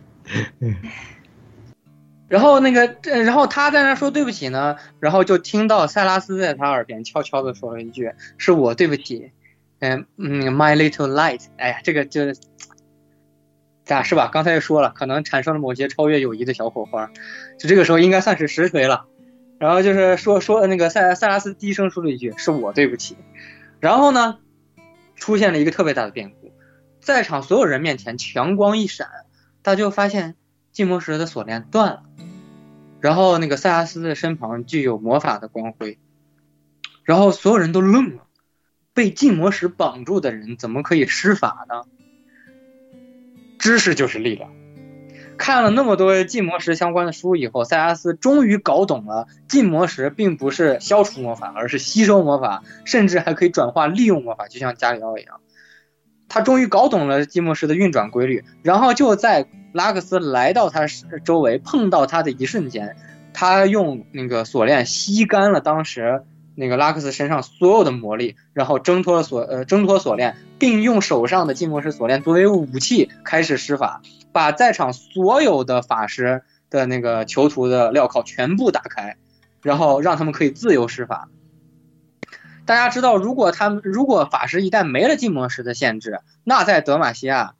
[2.28, 9.32] 然后那个，然后他在那说对不起呢，然后就听到塞拉斯在他耳边悄悄的说了一句：“是我对不起。”
[9.82, 12.34] 嗯嗯，My little light，哎呀，这个就
[13.86, 14.30] 咋是吧？
[14.32, 17.10] 刚才也说了，可能产生了某些超越友谊的小火花，
[17.58, 19.06] 就这个时候应该算是实锤了。
[19.58, 23.18] 然后就是说说那个塞塞拉斯低声说了一句：“是我对不起。”
[23.82, 24.38] 然后呢，
[25.16, 26.39] 出现了一个特别大的变故。
[27.00, 29.08] 在场所有人面前，强光一闪，
[29.64, 30.36] 他就发现
[30.72, 32.04] 禁魔石的锁链断了。
[33.00, 35.97] 然后那个塞拉斯的身旁具有魔法的光辉，
[37.04, 38.24] 然后所有人都愣了：
[38.93, 41.84] 被禁魔石绑住的人怎么可以施法呢？
[43.58, 44.52] 知识就是力量。
[45.38, 55.39] 看了那么多禁魔石相关的书以后，塞拉斯终于搞懂了，禁魔石并不是消除魔法，而是吸收魔法，甚至还可以转化利用魔法，就像加里奥一样。
[56.30, 60.86] 他终于搞懂了寂寞石的运转规律，然后就在拉克斯来到他
[61.26, 62.96] 周围碰到他的一瞬间，
[63.34, 66.24] 他用那个锁链吸干了当时
[66.56, 74.02] 那个拉克斯身上所有的魔力，然后挣脱了锁呃挣脱锁链，并用手上的寂寞石锁链作为武器开始施法，
[74.32, 79.16] 把在场所有的法师的那个囚徒的镣铐全部打开，
[79.62, 81.30] 然后让他们可以自由施法。
[82.70, 87.54] 大家知道，如果他们如果法师一旦没了禁魔石的限制，那在德玛西亚，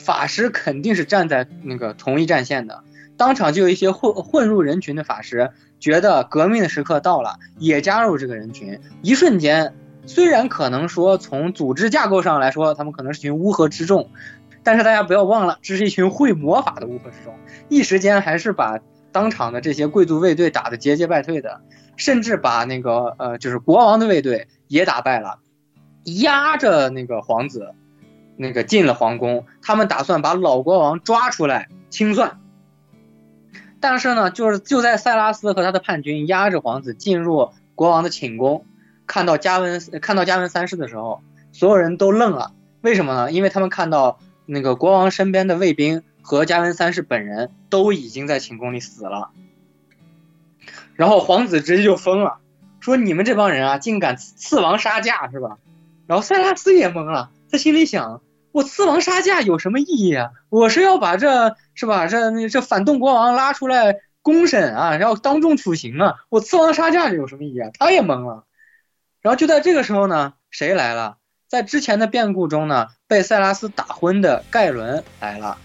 [0.00, 2.82] 法师肯定是站在那个同一战线的。
[3.16, 8.80] 当场就有一些混混入人群的法师，觉得革命的时刻到了，也加入这个人群。
[9.00, 14.10] 一瞬间，虽然可能说从组织架构上来说，他们可能是群乌合之众，
[14.64, 17.32] 但是大家不要忘了，这是一群会魔法的乌合之众。
[17.68, 18.80] 一时间还是把
[19.12, 21.60] 当场的这些贵族卫队打得节节败退的。
[21.98, 25.40] 甚至把那个呃，就是国王的卫队也打败了，
[26.04, 27.74] 压着那个皇子，
[28.36, 29.44] 那个进了皇宫。
[29.60, 32.40] 他们打算把老国王抓出来清算。
[33.80, 38.64] 但是呢，就是就在塞拉斯和他的叛军压着皇子进入国王的寝宫，
[39.06, 41.20] 看到加文看到加文三世的时候，
[41.52, 42.52] 所有人都愣了。
[42.80, 43.32] 为什么呢？
[43.32, 49.30] 因为他们看到那个国王身边的卫兵和加文三世本人都已经在寝宫里死了。
[50.98, 52.38] 然后皇子直接就疯了，
[52.80, 55.58] 说：“你们这帮人啊，竟敢刺王杀驾，是吧？”
[56.08, 58.20] 然后塞拉斯也懵了，他心里想
[58.50, 60.32] ：“我刺王杀驾有什么意义啊？
[60.50, 62.08] 我是要把这是吧？
[62.08, 66.16] 这这反动国王拉出来公审啊，然后当众处刑啊！
[66.30, 68.42] 我刺王杀驾有什么意义啊？”他也懵了。
[69.22, 71.18] 然后就在这个时候呢，谁来了？
[71.46, 75.58] 在之前的变故中呢，被塞拉斯打昏的盖伦来了。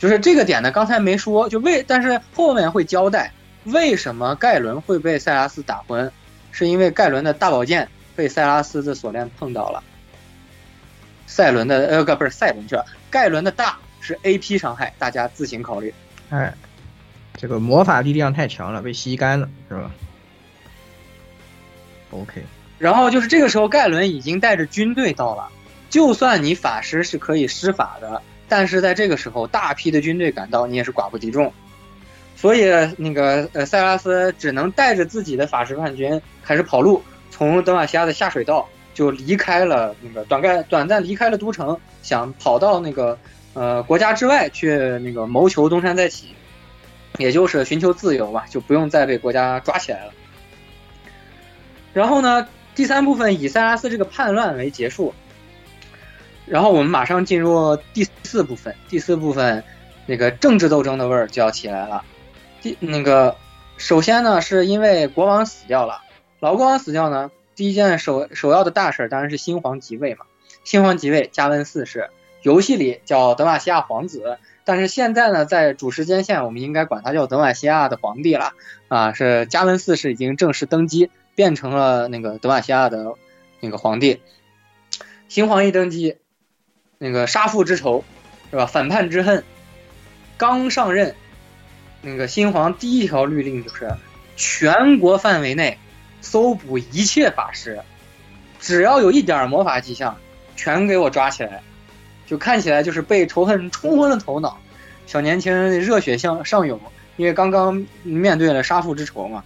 [0.00, 3.34] 就是这个点呢，刚才没说，就为，但是后面会交代。
[3.64, 6.10] 为什么盖伦会被塞拉斯打昏？
[6.50, 9.82] 是因为盖伦的大宝剑被塞拉斯的锁链碰到了。
[11.26, 12.84] 赛伦的呃，不是赛伦去了。
[13.10, 15.94] 盖伦的大是 AP 伤害，大家自行考虑。
[16.28, 16.52] 哎，
[17.34, 19.90] 这个魔法力量太强了，被吸干了，是吧
[22.10, 22.42] ？OK。
[22.78, 25.48] 然后就是这个时候，盖伦已经带着军队到了。
[25.88, 31.52] 就算你法师是可以施法的，但是在这个时候，大批的军队赶到，你也是寡不敌众。
[32.42, 32.64] 所以，
[32.96, 43.16] 那个呃，塞拉斯只能带着自己的法师叛军开始跑路，从德玛西亚的下水道就离开了那个短暂短暂离开了都城，想跑到那个
[43.54, 46.34] 呃国家之外去那个谋求东山再起。
[47.18, 50.12] 也就是寻求自由吧，就不用再被国家抓起来了。
[51.92, 55.14] 然后呢，第三部分以塞拉斯这个叛乱为结束，
[56.44, 58.74] 然后我们马上进入第四部分。
[58.88, 59.62] 第四部分，
[60.06, 62.02] 那个政治斗争的味儿就要起来了。
[62.62, 63.36] 第那个，
[63.76, 66.00] 首先呢，是因为国王死掉了，
[66.40, 70.24] 老国王死掉呢，第一件首首要的大事当然是新皇即位嘛。
[70.64, 72.10] 新皇即位，加温四世，
[72.42, 78.52] 游戏里叫德玛西亚皇子，但是现在呢，在主时间线，我们应该管他叫德玛西亚的皇帝了
[78.88, 81.10] 啊，是加温四世已经正式登基。
[81.34, 83.14] 变成了那个德玛西亚的
[83.60, 84.20] 那个皇帝，
[85.28, 86.18] 新皇一登基，
[86.98, 88.04] 那个杀父之仇
[88.50, 88.66] 是吧？
[88.66, 89.42] 反叛之恨，
[90.36, 91.14] 刚上任，
[92.02, 93.88] 那个新皇第一条律令就是
[94.36, 95.78] 全国范围内
[96.20, 97.80] 搜捕一切法师，
[98.60, 100.16] 只要有一点魔法迹象，
[100.56, 101.62] 全给我抓起来。
[102.26, 104.58] 就看起来就是被仇恨冲昏了头脑，
[105.06, 106.80] 小年轻热血向上涌，
[107.16, 109.44] 因为刚刚面对了杀父之仇嘛。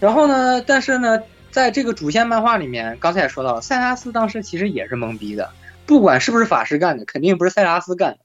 [0.00, 0.60] 然后呢？
[0.62, 5.50] 但是呢，在这个主线漫画里面，刚才也说到了，塞拉斯当时其实也是懵逼的，
[5.86, 8.18] 不管是不是法师干的，肯定不是塞拉斯干的。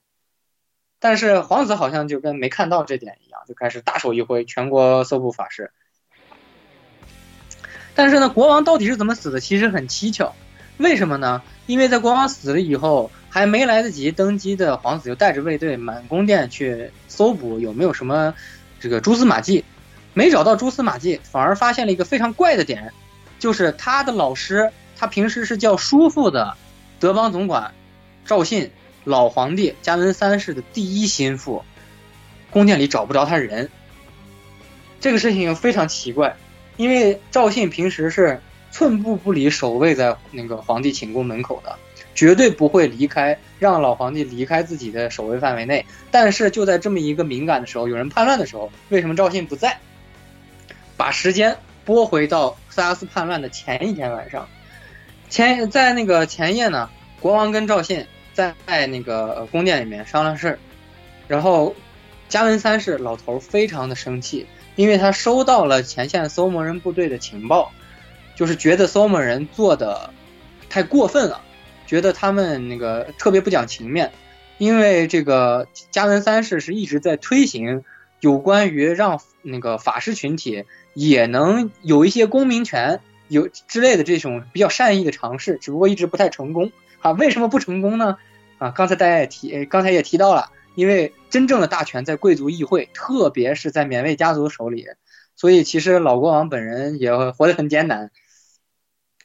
[1.04, 5.70] 但是皇子好像就跟没看到这点一样，就开始大手一挥，全国搜捕法师。
[7.94, 9.38] 但是呢，国王到底是怎么死的？
[9.38, 10.32] 其实很蹊跷，
[10.78, 11.42] 为什么呢？
[11.66, 18.32] 因为在国王死了以后，还没来得及登基的皇子就带着卫队满宫殿去搜捕有没有什么
[18.80, 19.62] 这个蛛丝马迹。
[20.14, 22.94] 没找到蛛丝马迹，反而发现了一个非常怪的点，
[23.38, 26.56] 就是他的老师，他平时是叫叔父的
[26.98, 27.74] 德邦总管
[28.24, 28.70] 赵信，
[29.04, 31.62] 老皇帝加文三世的第一心腹，
[32.50, 33.70] 宫殿里找不着他人。
[35.00, 36.36] 这个事情非常奇怪，
[36.76, 38.40] 因为赵信平时是
[38.70, 41.76] 寸步不离守卫在那个皇帝寝宫门口的，
[42.14, 45.84] 绝对不会离开，让老皇帝离开自己的守卫范围内。
[46.10, 49.78] 但是就在这么一个敏感的时候，有人叛乱的时候，为什么赵信不在？
[50.96, 54.48] 把时间拨回到萨拉斯叛乱的前一天晚上，
[55.28, 56.88] 前在那个前夜呢，
[57.20, 58.54] 国王跟赵信在
[58.88, 60.58] 那个宫殿里面商量事儿，
[61.26, 61.74] 然后
[62.28, 67.72] 加文三世老头非常的生气，因为他收到了前线搜魔人部队的情报，
[68.36, 70.12] 就是觉得搜魔人做的
[70.68, 71.40] 太过分了，
[71.86, 74.12] 觉得他们那个特别不讲情面，
[74.58, 77.84] 因为这个加文三世是一直在推行
[78.20, 80.64] 有关于让那个法师群体。
[80.96, 86.70] 也能有一些公民权有之类的这种比较善意的尝试，只不过一直不太成功
[87.04, 87.12] 啊。
[87.12, 88.16] 为什么不成功呢？
[88.58, 94.86] 啊，刚才大家也提，刚才也提到了，因为真正的大权在贵族议会，特别是在缅卫家族手里，
[95.36, 98.10] 所以其实老国王本人也活得很艰难。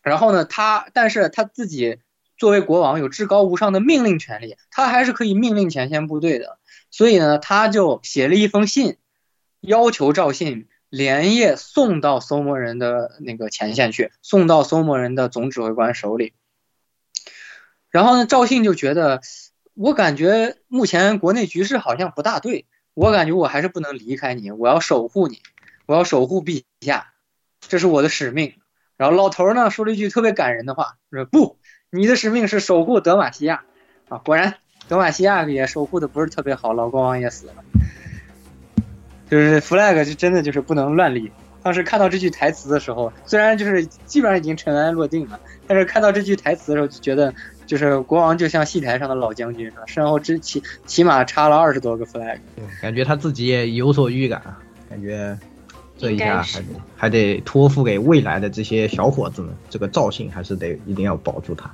[0.04, 2.00] 然后呢，他但是他自己
[2.38, 6.60] 作为国王有至高无上的命令权利，他还是可以命令前线部队的。
[6.92, 8.98] 所以呢，他就写了一封信，
[9.62, 10.68] 要求赵信。
[10.92, 16.34] 连夜送到搜魔人的那个前线去，送到搜魔人的总指挥官手里。
[17.90, 19.22] 然后呢，赵信就觉得，
[19.74, 25.42] 我感觉目前国内局势好像不大对，我感觉我还是不能离开你，我要守护你，
[25.86, 27.14] 我要守护陛下，
[27.62, 28.54] 这是我的使命。
[28.98, 31.58] 然后老头儿呢说了一句特别感人的话，说不，
[31.90, 33.64] 你的使命是守护德玛西亚
[34.10, 34.18] 啊。
[34.20, 34.56] 果然，
[34.88, 37.54] 德玛西亚也守护的不是特别好，老国王也死了。
[39.30, 41.32] 就是 flag 就真的就是不能乱立。
[41.62, 47.34] 当时看到这句台词的时候，虽然就是基本上已经尘埃落定了，但是看到这句台词的时候，就觉得
[47.70, 49.84] 就是国王就像戏台上的老将军是吧？
[49.86, 52.40] 身后之起起码插了二十多个 flag。
[52.82, 54.42] 感觉他自己也有所预感，
[54.90, 55.38] 感觉
[55.96, 56.66] 这一下还得
[56.98, 61.72] 还得托付给未来的这些小伙子们，这个赵信还是得一定要保住他。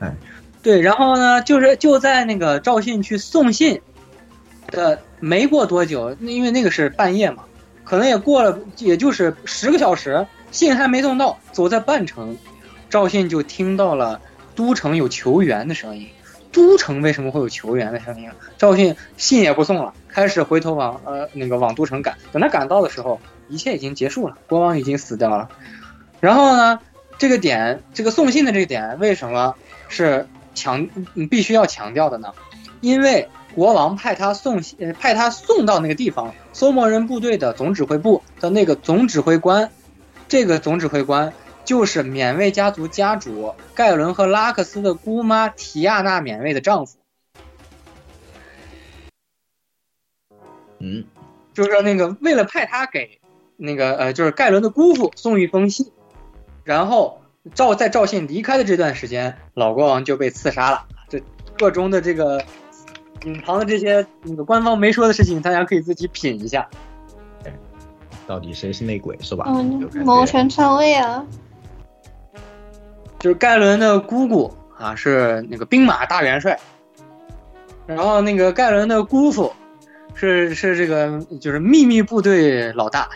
[0.00, 0.14] 哎，
[0.62, 3.80] 对，然后呢，就是就在那个赵信去送信。
[4.72, 7.44] 的没过多久，因为那个是半夜嘛，
[7.84, 12.36] 可能也过了，也就是十个小时，信还没送到，走在半程，
[12.90, 14.20] 赵信就听到了
[14.56, 16.08] 都城有求援的声音。
[16.50, 18.30] 都城为什么会有求援的声音？
[18.56, 22.16] 赵信信也不送了，开始回头往呃那个往都城赶。
[22.32, 25.50] 等他赶到的时候，一切已经结束了，国王已经死掉了。
[26.18, 26.80] 然后呢，
[27.18, 29.54] 这个点，这个送信的这个点，为什么
[29.88, 30.88] 是强
[31.30, 32.32] 必须要强调的呢？
[32.80, 33.28] 因为。
[33.54, 39.70] 国王派他送呃派他送到那个地方，搜魔人部队的总指挥部的那个总指挥官，
[40.28, 41.32] 这个总指挥官
[41.66, 46.96] 就是缅卫家族家主盖伦和拉克斯的姑妈提亚娜缅卫的丈夫。
[50.78, 51.04] 嗯，
[51.52, 53.20] 就是那个为了派他给
[53.58, 55.90] 那个呃就是盖伦的姑父送一封信，
[56.64, 57.20] 然后
[57.54, 60.86] 赵在赵信离开的这段时间，老国王就被刺杀了。
[61.10, 61.20] 这
[61.58, 62.42] 个中的这个。
[63.24, 66.68] 隐藏的这些那个官方没说的事情，大家可以自己品一下。
[68.24, 69.46] 到底谁是内鬼是吧？
[69.48, 71.26] 嗯，谋权篡位啊！
[73.26, 76.56] 就是盖伦的姑姑啊，是那个兵马大元帅。
[77.84, 79.52] 然后那个盖伦的姑父
[80.14, 83.08] 是是这个就是秘密部队老大。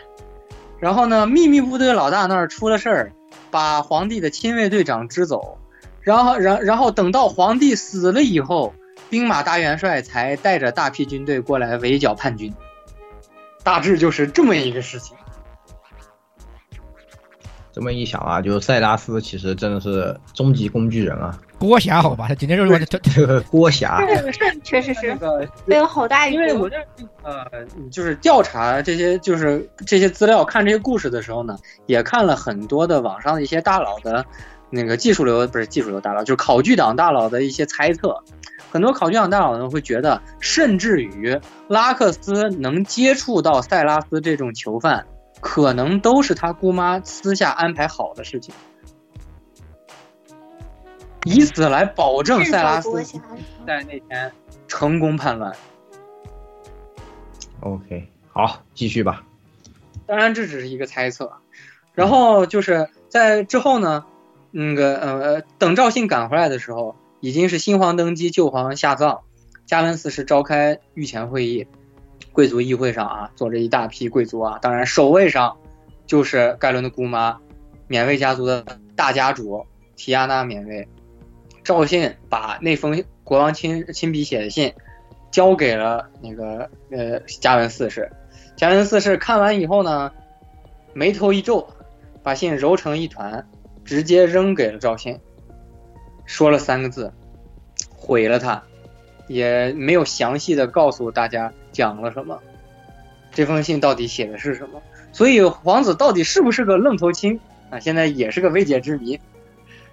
[0.80, 3.12] 然后呢，秘密部队老大那儿出了事儿，
[3.52, 5.58] 把皇帝的亲卫队长支走。
[6.00, 8.74] 然后，然然后等到皇帝死了以后，
[9.10, 12.52] 兵马大元帅才带着大批军队过来围剿叛军。
[13.62, 15.16] 大致就是这么一个事情。
[17.72, 22.26] 这么一想啊，就是塞拉斯其实真的是终极工具人啊，郭侠好吧？
[22.28, 24.02] 他今天就是这个郭侠，
[24.64, 25.16] 确实是
[25.66, 26.76] 背了好大一因为我这
[27.22, 27.44] 呃，
[27.90, 31.56] 就是调查这些就是这些资料，看这些故事的时候呢，
[31.86, 34.24] 也看了很多的网上的一些大佬的
[34.68, 38.20] 那个技术流不是技术流大佬，就是考据党大佬的一些猜测。
[38.72, 45.06] 很多考据党大佬呢会觉得，甚至于拉克斯能接触到塞拉斯这种囚犯。
[45.40, 48.54] 可能都是他姑妈私下安排好的事情，
[51.24, 53.02] 以此来保证塞拉斯
[53.66, 54.32] 在那天
[54.68, 55.52] 成功叛乱。
[57.60, 59.24] OK，好，继续吧。
[60.06, 61.32] 当然这只是一个猜测。
[61.92, 64.06] 然后就是在之后呢，
[64.50, 69.20] 那个呃，等赵信赶回来的时候，已经是新皇登基，旧皇下葬，
[69.66, 71.66] 加文四世召开御前会议。
[72.32, 75.56] 贵族议会上啊，坐着一大批贵族啊，当然首位上
[76.06, 77.38] 就是盖伦的姑妈，
[77.88, 78.64] 缅卫家族的
[78.94, 79.66] 大家主
[79.96, 80.88] 提亚娜缅卫。
[81.62, 84.72] 赵信把那封国王亲亲笔写的信
[85.30, 88.10] 交给了那个呃加文四世，
[88.56, 90.10] 加文四世看完以后呢，
[90.94, 91.68] 眉头一皱，
[92.22, 93.46] 把信揉成一团，
[93.84, 95.18] 直接扔给了赵信，
[96.24, 97.12] 说了三个字：
[97.94, 98.62] 毁了他。
[99.28, 102.38] 也没有详细的告诉大家讲了什么，
[103.32, 104.80] 这封信到底写的是什么？
[105.12, 107.38] 所以皇子到底是不是个愣头青
[107.70, 107.78] 啊？
[107.80, 109.18] 现在也是个未解之谜。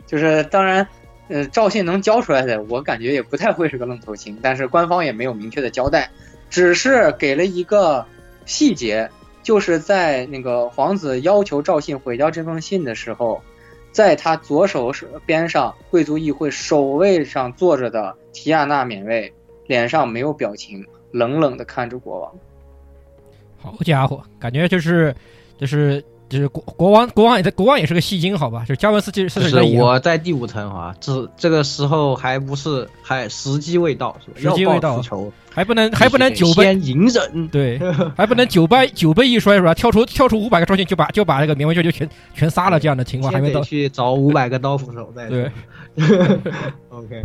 [0.05, 0.87] 就是当然，
[1.27, 6.09] 呃，赵信能交出来的，我感觉也不太会是个愣头青，但是官方也没有明确的交代，
[6.49, 8.05] 只是给了一个
[8.45, 9.09] 细节，
[9.43, 13.41] 就是在那个皇子要求赵信毁掉这封信的时候。
[13.89, 14.91] 在他左手
[15.25, 19.33] 边上，贵族议会首位上坐着的提亚娜免卫，
[19.65, 20.85] 脸上没有表情，
[21.17, 22.31] 冷冷的看着国王。
[23.57, 25.15] 好家伙，感觉就是，
[25.57, 26.03] 就是。
[26.29, 28.65] 就是国国王，国王也在，国王也是个戏精，好吧？
[28.67, 34.51] 就加文斯基是是我在第五层啊，这这个时候还不是还时机未到，是吧？
[34.51, 36.75] 时机未到，求还不能还不能酒杯。
[36.75, 37.79] 隐忍，对，
[38.17, 39.73] 还不能酒杯酒杯一摔是吧？
[39.73, 45.49] 跳出跳出五百个招信就把就把那个缅文就就全全杀了，这样的情况还没到，去找五百个刀斧手再对，
[46.89, 47.23] OK，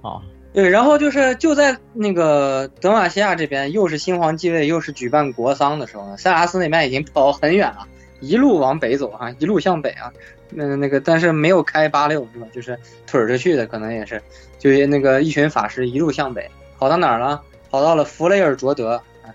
[0.00, 0.22] 好，
[0.56, 7.86] 对，然后就是就在那个德玛西亚这边，又是新皇继位，又是举办国丧的时候呢，塞拉斯那边已经跑很远了。
[8.20, 10.10] 一路往北走哈，一路向北啊，
[10.48, 12.46] 那那个但是没有开八六是吧？
[12.54, 14.22] 就是腿着去的，可能也是，
[14.58, 17.42] 就那个一群法师一路向北，跑到哪儿了？
[17.70, 19.28] 跑到了弗雷尔卓德啊，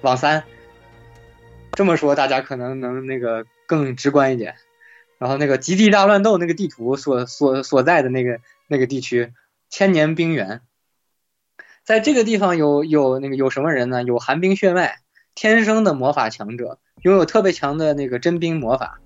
[0.00, 0.42] 往三。
[1.72, 4.54] 这么说大家可能能那个更直观一点。
[5.18, 9.30] 然后那个极地大乱斗那个地图所所所在的那个那个地区，
[9.72, 10.60] 千年冰原，
[11.82, 14.02] 在这个地方有有那个有什么人呢？
[14.02, 14.98] 有寒冰血脉，
[15.34, 16.78] 天生的魔法强者。
[17.00, 19.00] 拥有特别强的那个真冰魔法，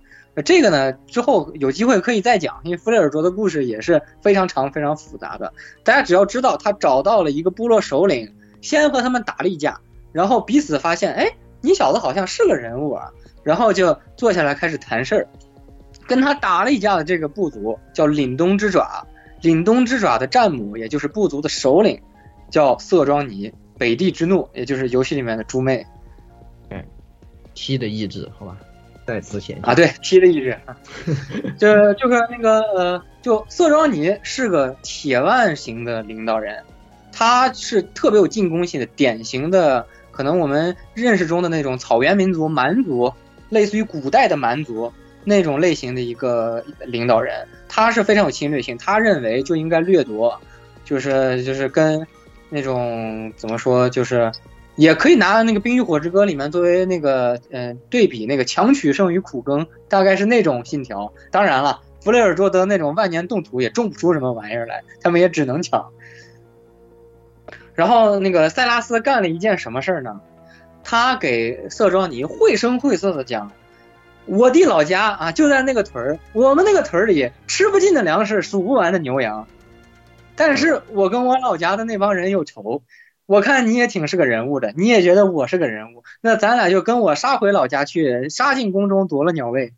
[0.45, 5.53] 这个呢之后有机会可以再讲，因为弗雷尔卓的故事也是非常长、非常复杂的。
[5.85, 9.81] 大家只要知道他找到了一个部落首领，先和他们打了一架，
[10.11, 11.31] 然后彼此发现，哎，
[11.61, 13.13] 你小子好像是个人物啊，
[13.45, 15.29] 然后就坐下来开始谈事儿。
[16.09, 19.07] 跟他打了一架的这个部族叫凛冬之爪，
[19.47, 22.03] 凛冬之爪的战母，也就是部族的首领，
[22.51, 25.87] 叫色庄尼，北地之怒，也就是游戏里面的猪妹。
[27.55, 28.59] T 的意志，好吧，
[29.07, 30.59] 再次显啊，对 T 的意志，
[31.57, 36.63] 就就是那个呃，就色庄尼是个铁腕型的领导人，
[37.13, 43.11] 他是特别有进攻性的，典型的可能我们认识中的那种草原民族蛮族，
[43.49, 44.93] 类似于古代的蛮族
[45.27, 50.41] 那种类型的一个领导人，他是非常有侵略性，他认为就应该掠夺，
[50.85, 52.07] 就是就是跟
[52.49, 54.33] 那种怎么说就是。
[54.79, 61.11] 也可以拿那个《冰与火之歌》里面作为那个嗯对比，那个强取胜于苦耕，大概是那种信条。
[61.31, 65.89] 当然了，弗雷尔卓德那种万年冻土也种不出什么玩意儿来，他们也只能抢。
[67.75, 70.21] 然后那个塞拉斯干了一件什么事儿呢？
[70.85, 73.51] 他给瑟庄尼绘声绘色的讲，
[74.27, 79.49] 我的老家啊就在那个屯儿，我们那个屯儿里吃不尽的粮食，数不完的牛羊。
[80.35, 82.83] 但是我跟我老家的那帮人有仇，
[83.25, 89.73] 我看你也挺是个人物的，你也觉得我是个人物，那咱俩就跟我杀回老家去，杀进宫中夺了鸟位。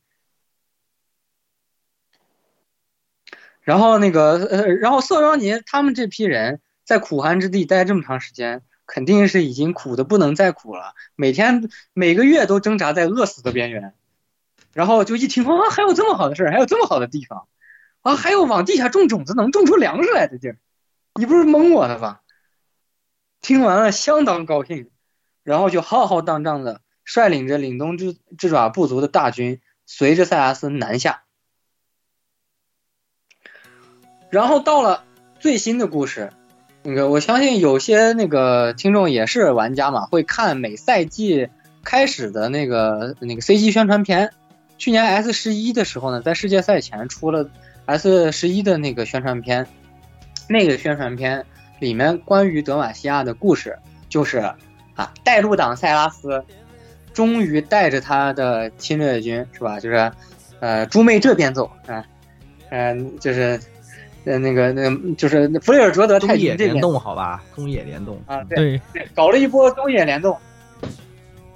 [3.62, 13.92] 然后那个呃，然后色庄尼他们这批人在苦寒之地待这么长时间，肯定是已经苦的不能再苦了，每天每个月都挣扎在饿死的边缘。
[14.72, 17.48] 然后就一听啊，还有这么好的事儿，还有这么好的地方，
[18.02, 20.58] 啊，还有往地下种种子能种出粮食来的地儿，
[21.14, 22.22] 你不是蒙我的吧？
[23.40, 24.90] 听完了相当高兴，
[25.42, 31.22] 然后就浩浩荡荡的率领着凛冬之之爪部族的大军，随着塞拉斯南下。
[34.30, 35.04] 然后到了
[35.40, 36.32] 最新的故事，
[36.82, 41.48] 那个我相信有些那个听众也是玩家嘛，会看每赛季
[41.82, 44.34] 开始的那个那个 CG 宣传片。
[44.78, 47.46] 去年 S 十一的时候呢，在世界赛前出了
[47.86, 49.66] S 十一的那个宣传片，
[50.48, 51.44] 那个宣传片
[51.80, 53.76] 里面关于德玛西亚的故事，
[54.08, 54.38] 就是
[54.94, 56.42] 啊，带路党塞拉斯
[57.12, 59.78] 终于带着他的侵略军是吧？
[59.78, 60.10] 就是
[60.60, 62.04] 呃，猪妹这边走啊，
[62.70, 63.60] 嗯，就是。
[64.24, 67.42] 呃，那个，那个就是弗雷尔卓德太君这边联动好吧？
[67.54, 70.36] 中野联动啊，对对，搞了一波中野联动，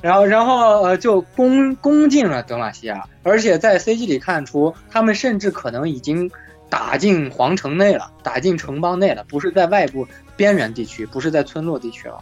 [0.02, 6.30] 然后然后呃就攻攻进了德玛西亚，而且在 CG 里看出他们甚至可能已经
[6.68, 10.06] 打进皇城内了，打进城邦内了，不是在外部
[10.36, 12.18] 边缘地区，不是在村落地区了。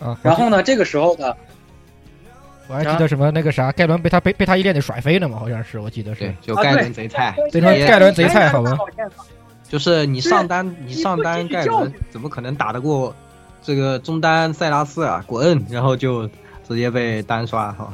[0.00, 1.36] 啊，然后呢，这个时候的，
[2.68, 5.38] 我还记得什么那个啥，盖伦被他被被他一链子甩飞了嘛？
[5.38, 8.76] 好像是，我记得是，就盖伦贼菜，对，盖伦贼菜，好吧。
[9.66, 13.14] 就是你上单，你上单盖伦怎么可能打得过
[13.62, 15.24] 这个中单塞拉斯啊？
[15.26, 15.64] 滚！
[15.70, 16.28] 然后就
[16.68, 17.92] 直接被单刷哈。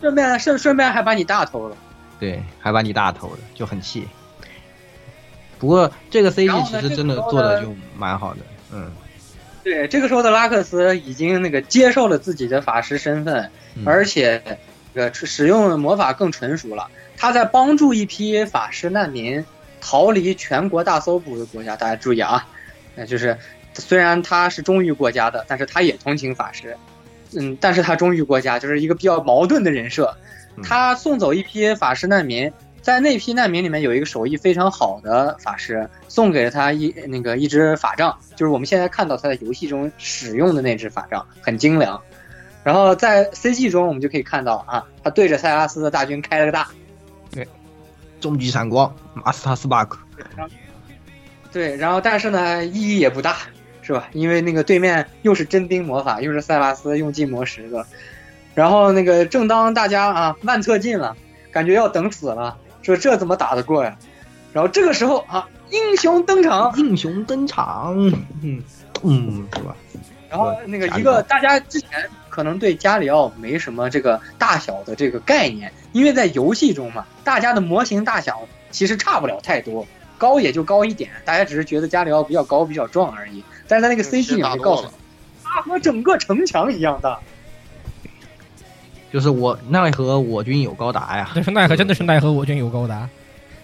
[0.00, 1.76] 顺便顺顺便还把你大偷了。
[2.18, 4.06] 对，还把你大偷了，就很气。
[5.58, 8.40] 不过这个 CG 其实真的做的就蛮好的，
[8.72, 8.90] 嗯。
[9.62, 13.50] 对，这个时候的拉克斯已经那个接受了自己的法师身份，
[13.84, 14.42] 而且
[14.94, 16.90] 呃使用魔法更纯熟了。
[17.16, 19.44] 他在帮助一批法师难民。
[19.84, 22.46] 逃离全国大搜捕的国家，大家注意啊，
[22.94, 23.36] 那就是
[23.74, 26.76] 虽然他是忠于国家的，但是他也同情法师，
[27.36, 30.14] 嗯，但是他忠于国家，就是一个比较矛盾的人设。
[30.62, 32.52] 他送走一批法师难民，
[32.82, 41.98] 在那批难民里面有一个手艺非常好的法师，送给了他一那个一支法杖，就是我们现在看到他在游戏中使用的那支法杖，很精良。
[42.62, 46.68] 然后在 CG 中我们就可以看到啊，他对着塞拉斯的大军开了个大。
[47.30, 47.48] 对
[48.20, 49.98] 终极闪光，马斯塔斯巴克。
[51.50, 53.38] 对，然后但是呢，意义也不大，
[53.82, 54.08] 是吧？
[54.12, 57.84] 因为那个对面又是真冰魔法，又是塞拉斯用尽魔十个。
[58.54, 61.16] 然后那个正当大家啊万策进了，
[61.50, 63.96] 感觉要等死了，说这怎么打得过呀？
[64.52, 67.94] 然后这个时候啊，英雄登场，英雄登场，
[68.42, 68.62] 嗯
[69.02, 69.74] 嗯，是吧？
[70.28, 71.88] 然后那个一个大家之前
[72.28, 79.86] 可能对加里奥没什么这个大小的这个概念，因为在游戏中嘛，大家的模型大小其实差不了太多，
[80.18, 83.42] 高也就高一点，大家只是觉得加里奥比较高比较壮而已。
[83.72, 84.90] 但是他那个 CG 里面告诉你，
[85.42, 87.18] 他和整个城墙一样大，
[89.10, 91.30] 就是我奈何我军有高达呀！
[91.34, 93.08] 那是奈何，真的是奈何我军有高达，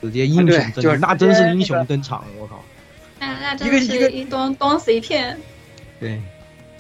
[0.01, 2.65] 直接英雄就是那真是英雄登场，我靠！
[3.21, 5.39] 那那真的是一端端死一片，
[6.01, 6.19] 对。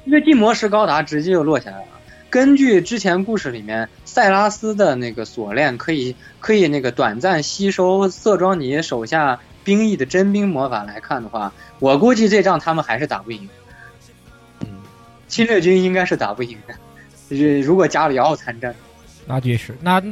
[0.06, 1.84] 一个地魔石高达直接就落下来了。
[2.30, 9.38] 根据之前故事里面塞拉斯的那个锁链，可以可以那个短暂吸收瑟庄尼手下
[9.68, 13.46] 兵役的真兵魔法来看的话，我估计这仗他们还是打不赢。
[14.60, 14.68] 嗯，
[15.28, 16.72] 侵略军应该是打不赢的。
[17.28, 18.74] 就是如果加里奥参战，
[19.26, 20.02] 那确实，那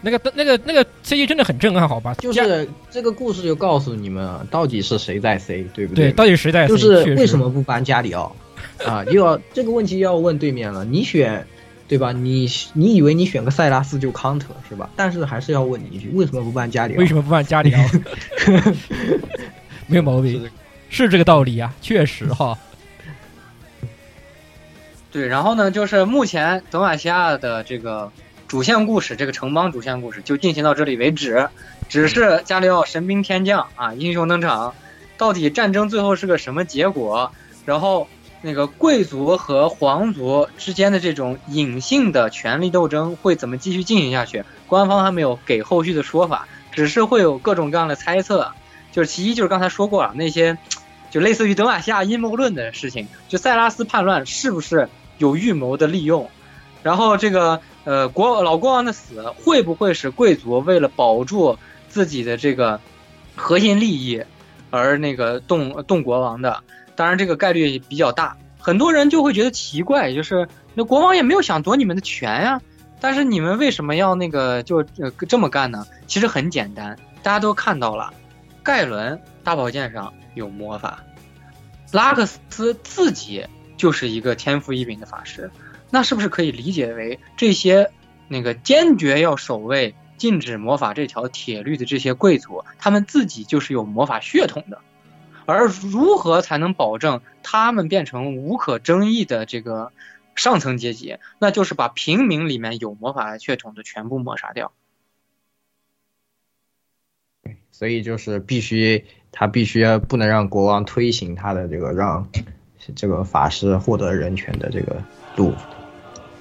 [0.00, 2.14] 那个那个那个 C 真的很震撼，好吧？
[2.20, 6.10] 就是这个故事就告诉你们，到底是谁在 C，对不对？
[6.10, 6.68] 对，到底谁在 C？
[6.68, 8.36] 就是为什么不搬加里奥？
[8.86, 10.84] 啊，又要这个问题要问对面了。
[10.84, 11.44] 你选，
[11.90, 12.12] 对吧？
[12.12, 14.88] 你你以为你选个塞拉斯就 counter 是吧？
[14.94, 16.98] 但是还是要问你一句，为什么不办加里奥？
[17.00, 17.84] 为什么不办加里奥？
[19.88, 20.48] 没有毛病，
[20.88, 22.56] 是这个道理啊，确实哈。
[25.10, 28.12] 对，然后呢，就是目前德玛西亚的这个
[28.46, 31.48] 主线故事，这个城邦主线故事就进行到这里为止。
[31.88, 34.76] 只是加里奥神兵天降啊，英雄登场，
[35.18, 37.32] 到底战争最后是个什么结果？
[37.66, 38.06] 然后。
[38.42, 44.44] 那个贵族和皇族之间的这种隐性的权力斗争会怎么继续进行下去？
[44.66, 48.52] 官方还没有给后续的说法，只是会有各种各样的猜测。
[48.92, 50.58] 就是其一，就是刚才说过了，那些
[51.10, 54.88] 就类似于德玛西亚阴谋论的事情，就塞拉斯叛乱是不是
[55.18, 56.30] 有预谋的利用？
[56.82, 61.58] 然后这个呃国老国王的死会不会使贵族为了保住
[61.88, 62.80] 自己的这个
[63.36, 64.22] 核心利益？
[64.72, 66.62] 而那个动动国王的，
[66.96, 68.36] 当然这个概率比较大。
[68.58, 72.60] 很多人就会觉得奇怪，就是那国王也没有想夺你们的权呀，
[73.00, 75.86] 但是你们为什么要那个就呃这么干呢？
[76.06, 78.12] 其实很简单，大家都看到了，
[78.62, 81.02] 盖伦大宝剑上有魔法，
[81.90, 83.46] 拉克斯自己
[83.78, 85.50] 就是一个天赋异禀的法师，
[85.88, 87.90] 那是不是可以理解为这些
[88.28, 94.78] 那个坚决要守卫禁止魔法这条铁律的这些贵族，他们自己就是有魔法血统的？
[95.50, 99.92] 而如何才能保证他们变成无可争议的这个
[100.34, 101.18] 上层阶级？
[101.38, 104.72] 那就是把平民里面有魔法血统的全部抹杀掉。
[107.70, 112.28] 所以就是必须他必须不能让国王推行他的这个让
[112.94, 115.02] 这个法师获得人权的这个
[115.36, 115.54] 路，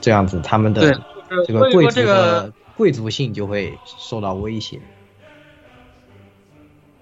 [0.01, 1.01] 这样子他们的
[1.47, 4.79] 这个贵族的贵族性就会受到威胁。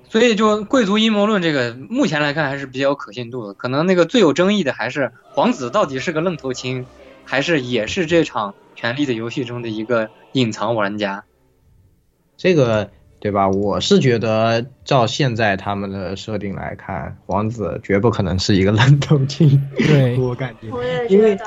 [0.10, 3.54] 所以，就贵族阴谋论这个，目前来看还是比较有可信度的。
[3.54, 6.86] 可能那个最有争议的还是皇子到底是个愣头青，
[7.26, 11.26] 还是也是这场权力的游戏中的一个隐藏玩家？
[12.38, 12.90] 这个
[13.20, 13.50] 对吧？
[13.50, 19.62] 我是觉得，照现在他们的设定来看，皇子绝不可能是一个愣头青。
[19.76, 21.46] 对我感觉，我也觉得，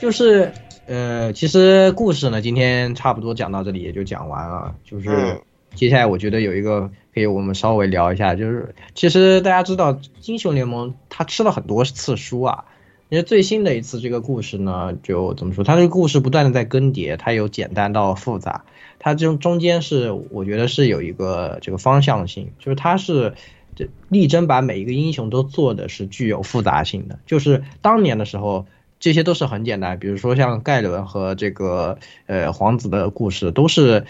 [0.00, 0.52] 就是
[0.86, 4.74] 呃，其实故事呢，今天差不多讲到这里也就讲完了。
[4.82, 5.40] 就是
[5.76, 6.90] 接下来，我觉得有一个。
[7.26, 12.64] 我们稍微聊一下，就是其实大家知道，英雄联盟它吃了很多次书啊。
[13.08, 18.64] 因为最新的一次这个故事呢，就怎么说，它这个故事不断的在更迭，它有简单到复杂，
[19.00, 23.34] 它这中间是我觉得是有一个这个方向性，就是它是
[23.74, 27.18] 这力争把每一个英雄都做的是具有复杂性的。
[27.26, 28.66] 就是当年的时候，
[29.00, 34.04] 这些都是很简单，比如说像盖伦和这个呃皇子的故事，都是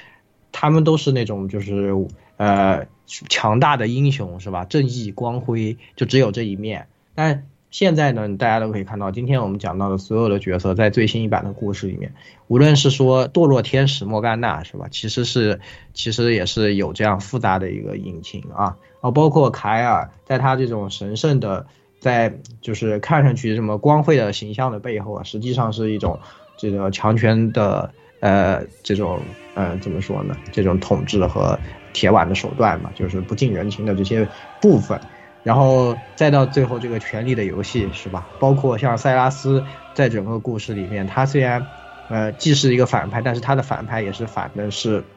[0.52, 1.94] 他们都是那种就是。
[2.36, 2.86] 呃，
[3.28, 4.64] 强大的英雄是吧？
[4.64, 6.86] 正义光辉就只有这一面。
[7.14, 12.12] 但现在呢，大家都可以看到，今天我们讲到的所有的角色，在最新一版的故事里面，
[12.48, 14.86] 无论是说堕落天使莫甘娜是吧？
[14.90, 15.60] 其实是，
[15.92, 18.76] 其实也是有这样复杂的一个隐情啊。
[19.00, 21.66] 啊，包括凯尔，在他这种神圣的，
[22.00, 26.18] 在就是看上去这么光辉的形象的背后啊，实际上是一种
[26.56, 29.20] 这个强权的呃这种
[29.54, 30.36] 呃怎么说呢？
[30.52, 31.58] 这种统治和。
[31.92, 34.30] 铁腕的手段嘛，就是不近人情的这些
[34.60, 35.00] 部分，
[35.42, 38.30] 然后再到最后这个权力的游戏，是吧？
[38.38, 41.70] 包括像塞拉斯在整个故事里面，他虽然，
[42.08, 45.08] 呃，既是一个反派，但是他的反派也是反的是，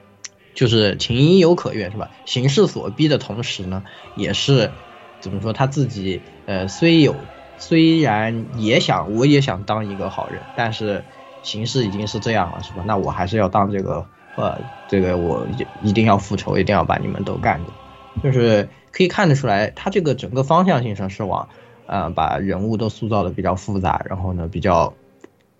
[0.53, 2.09] 就是情有可原，是吧？
[2.25, 3.83] 形势所逼的同时呢，
[4.13, 4.73] 也是
[5.19, 11.05] 怎么说他自己，呃，虽有虽然也想，我也想当一个好人，但是
[11.41, 12.83] 形势已经是这样了，是吧？
[12.85, 14.09] 那我还是要当这个。
[14.35, 15.47] 呃，这个我
[15.81, 17.73] 一定要复仇，一定要把你们都干掉，
[18.23, 21.47] 就是可以看得出来，他这个整个方向性上是往，
[21.85, 24.93] 呃，把人物都塑造的比较复杂，然后呢，比较，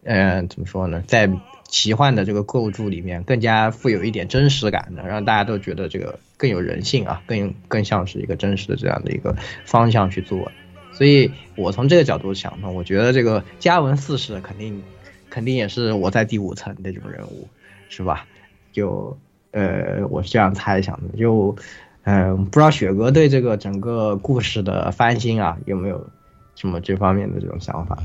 [0.04, 1.30] 嗯，怎么说呢，在
[1.68, 9.36] 奇幻的这个构筑里面更加富有一点真实感的，让大家都觉得这个更有人性啊，更更像是一个真实的这样的一个
[9.66, 10.52] 方向去做。
[10.92, 14.84] 所以我从这个角度想呢，我觉得这个嘉文四世肯定
[15.30, 17.48] 肯定也是我在第五层那种人物，
[17.90, 18.28] 是吧？
[18.74, 19.18] 就
[19.52, 21.56] 呃，我是这样猜想的，就
[22.04, 26.10] 嗯，不知道雪哥对这个整个故事的翻新啊，有没有
[26.56, 27.98] 什么这方面的这种想法？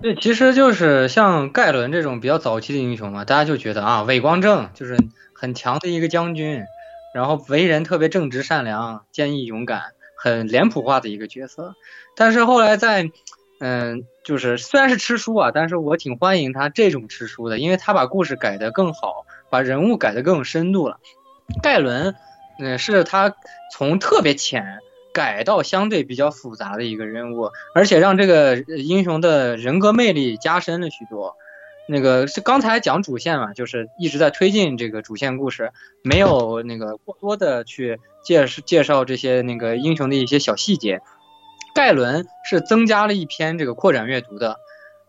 [0.00, 4.96] 对，其实就是像盖伦这种比较早期的英雄嘛，大家就觉得啊，伟光正就是
[5.32, 6.68] 很强的一个将军，
[7.12, 11.74] 然后为人特别正直善良、坚毅勇敢，很脸谱化的一个角色。
[12.14, 13.10] 但是后来在
[13.58, 19.26] 嗯，就是虽然是吃书啊，但是我挺欢迎他这种吃书的，因为他把故事改得更好。
[19.50, 20.98] 把人物改得更深度了。
[21.62, 22.14] 盖伦，
[22.58, 23.34] 嗯，是他
[23.72, 24.80] 从特别浅
[25.12, 31.36] 改到相对比较复杂的一个人物，而且让这个英雄的人格魅力加深了许多。
[31.90, 35.72] 那个是刚才讲主线嘛，就是一直在推进这个主线故事，
[36.02, 41.00] 没有那个过多的去介介绍这些那个英雄的一些小细节。
[41.74, 44.58] 盖伦是增加了一篇这个扩展阅读的。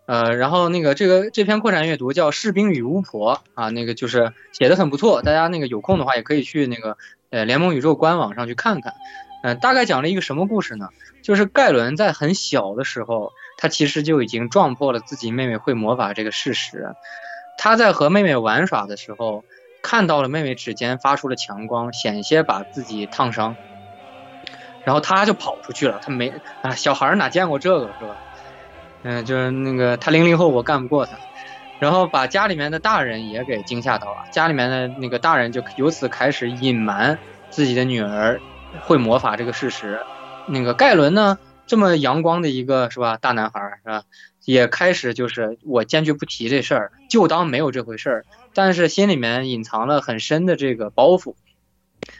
[0.09, 6.97] 呃，然后那个这个这篇扩展阅读叫《士兵与巫婆》啊，那个就是写的很不错，大家那个有空的话也可以去那个
[7.29, 8.95] 呃联盟宇宙官网上去看看。
[9.43, 10.89] 嗯，大概讲了一个什么故事呢？
[11.21, 16.95] 就是盖伦在很小的时候，他其实就已经撞破了自己妹妹会魔法这个事实。
[17.59, 19.43] 他在和妹妹玩耍的时候，
[19.83, 23.55] 看到了妹妹指尖发出了强光，险些把自己烫伤，
[24.83, 25.99] 然后他就跑出去了。
[26.01, 26.33] 他没
[26.63, 28.17] 啊，小孩哪见过这个是吧？
[29.03, 31.17] 嗯，就是那个他零零后，我干不过他，
[31.79, 34.25] 然后把家里面的大人也给惊吓到了。
[34.31, 37.17] 家里面的那个大人就由此开始隐瞒
[37.49, 38.41] 自己的女儿
[38.81, 39.99] 会魔法这个事实，
[40.47, 44.03] 那个盖伦呢，这么阳光的一个是吧大男孩是吧，
[44.43, 48.25] 也开始就是我坚决不提这事儿，就当没有这回事儿。
[48.53, 51.35] 但是心里面隐藏了很深的这个包袱。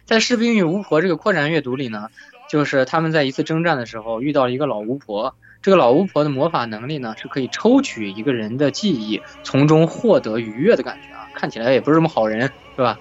[0.05, 2.07] 在《士兵与巫婆》这个扩展阅读里呢，
[2.49, 5.35] 就是他们在一次征战的时候遇到了一个老巫婆。
[5.61, 11.27] 这个老巫婆的魔法能力呢，是可以抽取一个人的记忆，从中获得愉悦的感觉啊！
[11.33, 12.97] 看起来也不是什么好人，是吧？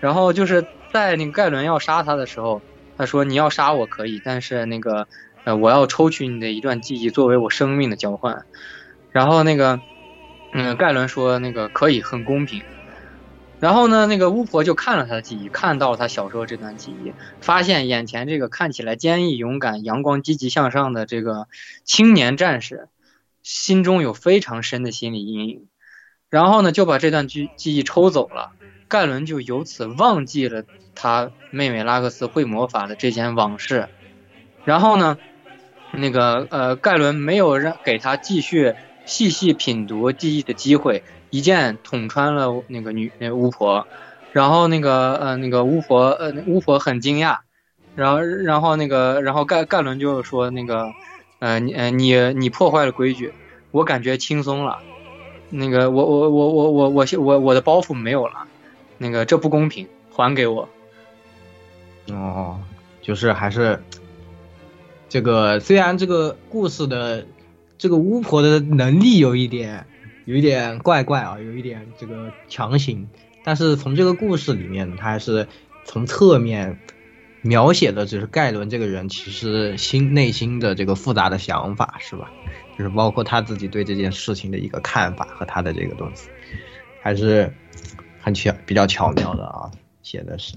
[0.00, 2.62] 然后就是在那个盖伦要杀他的时候，
[2.96, 5.08] 他说：“你要杀我可以，但是那个
[5.44, 8.42] 呃，我要抽取你的一段记忆作为我生命的交换。”
[9.10, 9.80] 然后那个
[10.52, 12.62] 嗯，盖伦说：“那个可以，很公平。”
[13.60, 21.48] 然后呢，那个巫婆就看了他的记忆，看到了他小时候这段记忆，发现眼前这个看起来坚毅勇敢、阳光积极向上的这个
[21.82, 22.88] 青年战士，
[23.42, 25.66] 心中有非常深的心理阴影。
[26.30, 28.52] 然后呢，就把这段记记忆抽走了。
[28.86, 30.64] 盖伦就由此忘记了
[30.94, 33.88] 他妹妹拉克斯会魔法的这件往事。
[34.64, 35.18] 然后呢，
[35.92, 38.74] 那个呃，盖伦没有让给他继续
[39.04, 41.02] 细细品读记忆的机会。
[41.30, 43.86] 一剑捅穿了那个女那巫婆，
[44.32, 47.38] 然后那个呃那个巫婆呃巫婆很惊讶，
[47.94, 50.90] 然后然后那个然后盖盖伦就说那个
[51.38, 53.32] 呃你呃你你破坏了规矩，
[53.72, 54.78] 我感觉轻松了，
[55.50, 58.46] 那个我我我我我我我我的包袱没有了，
[58.96, 60.66] 那个这不公平，还给我。
[62.10, 62.58] 哦，
[63.02, 63.82] 就是还是
[65.10, 67.26] 这个虽然这个故事的
[67.76, 69.86] 这个巫婆的能力有一点。
[70.28, 73.08] 有一点怪怪啊，有一点这个强行，
[73.44, 75.48] 但是从这个故事里面，他还是
[75.86, 76.78] 从侧面
[77.40, 82.30] 描写的，就是盖伦这个人其实心内心的这个复杂的想法，是吧？
[82.76, 86.28] 就是包括他自己对这件事情的一个看法和他的这个东西，
[87.00, 87.50] 还是
[88.20, 89.70] 很巧，比较巧妙的啊，
[90.02, 90.56] 写的是，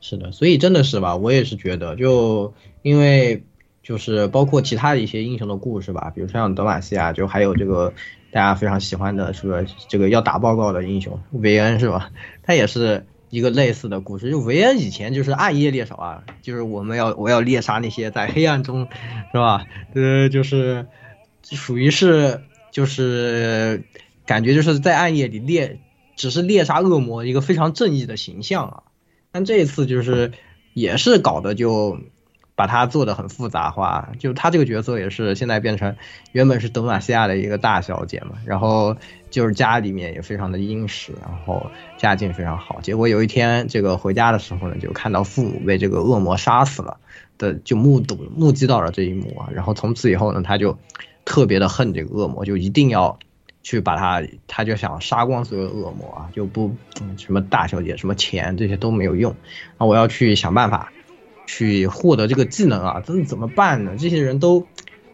[0.00, 3.44] 是的，所以真的是吧，我也是觉得，就因为。
[3.90, 7.92] 就是包括其他的一些英雄的故事吧，比如说像德玛西亚，就还有这个
[8.30, 12.12] 大家非常喜欢的，是不是这个要打报告的英雄维恩是吧？
[12.44, 14.30] 他也是一个类似的故事。
[14.30, 18.86] 就维恩以前就是暗夜猎手啊，就是我们要我要猎杀那些在黑暗中，
[19.32, 19.66] 是吧？
[19.96, 20.86] 呃，就是
[21.42, 23.82] 属于是就是
[24.24, 25.80] 感觉就是在暗夜里猎，
[26.14, 28.82] 只是猎杀恶魔一个非常正义的形象啊。
[29.32, 30.30] 但这一次就是
[30.74, 31.98] 也是搞的就。
[32.60, 35.96] 把他做的很复杂化，就他这个角色也是现在变成
[36.32, 38.94] 原本是德玛西亚的一个大小姐嘛，然后
[39.30, 42.78] 就是家里面也非常的殷实，然后家境非常好。
[42.82, 46.98] 结果有一天这个回家的时候呢，就看到父母被这个恶魔杀死了
[47.38, 49.48] 的，就目睹目击到了这一幕啊。
[49.54, 50.76] 然后从此以后呢，他就
[51.24, 53.18] 特别的恨这个恶魔，就一定要
[53.62, 56.76] 去把他，他就想杀光所有恶魔啊，就不
[57.16, 59.34] 什么大小姐、什么钱这些都没有用，
[59.78, 60.92] 那我要去想办法。
[61.52, 63.96] 去获得这个技能啊，这怎么办呢？
[63.98, 64.64] 这些人都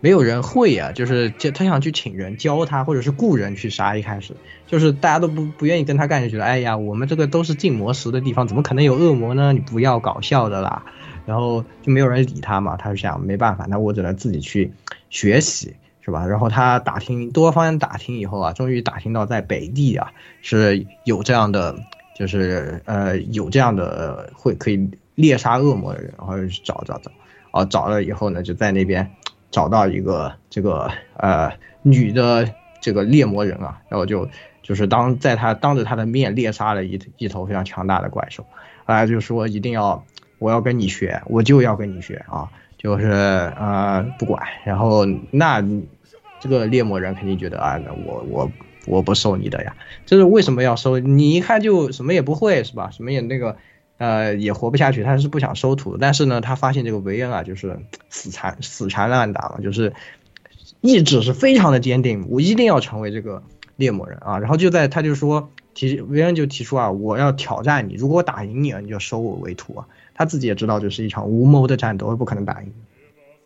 [0.01, 3.97] 没有人会啊，就是他想去请人教他，或者是雇人去杀。
[3.97, 4.37] 一开始
[4.67, 9.55] 就是大家都不不愿意跟他干，就觉得哎呀，我们这个都是禁魔石的地方，怎么可能有恶魔呢？
[9.55, 10.85] 你不要搞笑的啦。
[11.25, 14.71] 然后就没有人理他嘛，他就想没办法，那我只能自己去
[15.09, 16.27] 学习，是吧？
[16.27, 21.75] 然后他打听多方打听以后啊，终于打听到在北地啊是有这样的，
[22.15, 24.91] 就是呃有这样的会可以。
[25.17, 27.11] 猎杀恶魔的人，然后去找找找，
[27.51, 29.11] 哦，找了以后呢，就在那边
[29.51, 31.51] 找到一个这个呃
[31.83, 34.29] 女的这个猎魔人啊，然后就
[34.63, 38.45] 就是当在他当着他的面猎杀了一一头非常强大的怪兽，
[38.85, 40.05] 后来就说一定要
[40.39, 45.65] 我要跟你学，我就要跟你学啊，就是呃不管，然后那
[46.41, 48.53] 这个猎魔人肯定觉得啊，那我我
[48.87, 49.75] 我不收你的呀，
[50.05, 50.99] 就是为什么要收？
[50.99, 52.91] 你一看就什么也不会是吧？
[52.91, 53.57] 什么也那个。
[53.99, 57.79] 呃，也活不下去，他是不想收徒，但是呢，他发现这个维恩啊，就是
[58.11, 59.95] 死缠死缠烂打嘛，就是
[60.83, 63.43] 意志是非常的坚定，我一定要成为这个
[63.77, 64.39] 猎魔人啊。
[64.39, 69.87] 然后就在他就说提维恩就提出啊，我要挑战你，如果我打赢你了，你就收我为徒啊。
[70.15, 72.73] 他自己也知道这是一场无谋的战斗，不可能打赢。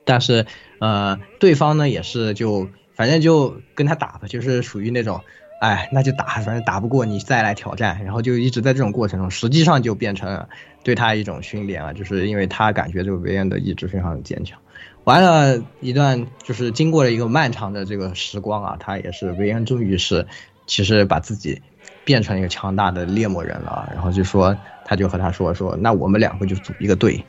[0.04, 0.46] 但是
[0.80, 5.20] 呃，对方呢也是就反正就跟他打吧，就是属于那种。
[5.60, 10.46] 哎，那就打，反正打不过你再来挑战，然后就一直在这种过程中，实际上就变成
[10.82, 14.58] 对他一种训练啊，就是因为他感觉这个维恩的意志非常的坚强。
[15.04, 20.26] 完了一段，就是经过了一个漫长的这个时光啊，他也是维恩终于是，
[20.66, 21.60] 其实把自己
[22.06, 23.86] 变成一个强大的猎魔人了。
[23.92, 24.56] 然后就说，
[24.86, 27.22] 他就和他说说，那我们两个就组一个队，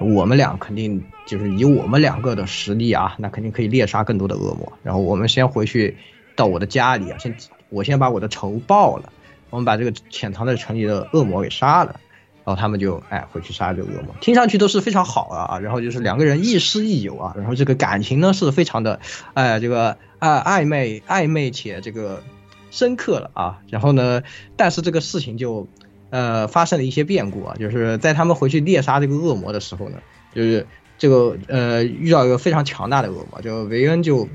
[0.00, 4.72] 我们俩肯定就是以我们两个的实力啊，那肯定可以猎杀更多的恶魔。
[4.82, 5.96] 然后我们先回去
[6.34, 7.32] 到我的家里啊，先。
[7.68, 9.12] 我先把我的仇报了，
[9.50, 11.98] 我们把这个潜藏在城里的恶魔给杀了，
[12.44, 19.00] 然后他们就哎回去杀这个恶魔，听上去都是非常好啊，然后就是两个人亦师亦友啊，然后这个感情呢是非常的，
[19.34, 22.22] 哎这个啊暧昧暧昧且这个
[22.70, 24.22] 深刻了啊，然后呢，
[24.56, 25.66] 但是这个事情就
[26.10, 29.98] 呃发生了一些变故啊，就是在他们回去猎杀这个恶魔的时候呢，
[30.34, 30.66] 就是
[30.98, 34.28] 这个呃遇到一个非常强大的恶魔，就维恩就。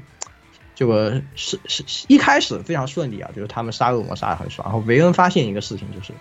[0.81, 4.67] 这个是是一开始非常顺利啊，就是他们杀恶魔杀的很爽。
[4.67, 6.11] 然后维恩发现一个事情，就是，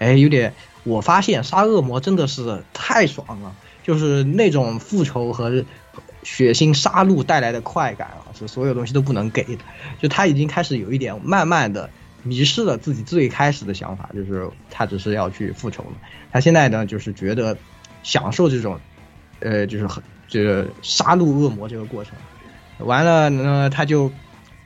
[0.00, 3.54] 哎，有点，我发现杀恶魔真的是太爽了，
[3.84, 5.64] 就是那种复仇和
[6.24, 9.58] 血腥杀戮带来的快感啊，是所有东西都不能给的。
[10.00, 11.88] 就他已经开始有一点慢慢的
[12.24, 15.92] 迷失了自己最开始的想法，就是他只是要去复仇嘛。
[16.32, 17.56] 他现在呢，就是觉得
[18.02, 18.80] 享受这种，
[19.38, 22.14] 呃，就是很这个杀戮恶魔这个过程。
[22.78, 24.10] 完了呢，他就，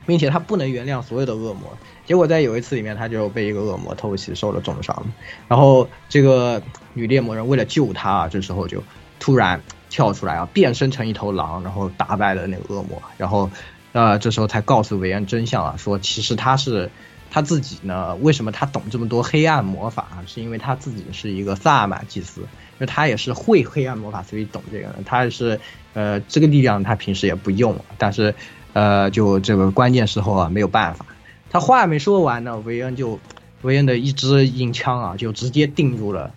[0.06, 1.76] 并且他不能原谅所有的恶魔。
[2.04, 5.04] 结果在有一次里面，他就被一个恶魔偷袭，受了重伤。
[5.48, 6.60] 然后这个
[6.94, 8.82] 女猎魔人为了救他，这时候就
[9.20, 13.00] 突然跳出来啊，变身成一头狼，然后打败了那个恶魔。
[13.16, 13.48] 然后，
[13.92, 16.90] 呃，这时候才告诉韦恩真相啊，说其实他是
[17.30, 20.08] 他自己呢，为什么他懂这么多黑暗魔法？
[20.26, 22.42] 是因为他自己是一个萨满祭司，
[22.82, 24.88] 因为他也是会黑暗魔法，所以懂这个。
[25.06, 25.60] 他也是。
[25.94, 28.34] 呃，这个力量他平时也不用，但是，
[28.72, 31.04] 呃，就这个关键时候啊，没有办法。
[31.50, 33.20] 他话没说完呢，维恩就，
[33.60, 36.32] 维恩的一支银枪啊，就直接钉入了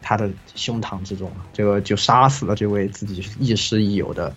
[0.00, 4.32] 他的胸膛之中，这个就杀死了这位自己亦师亦友的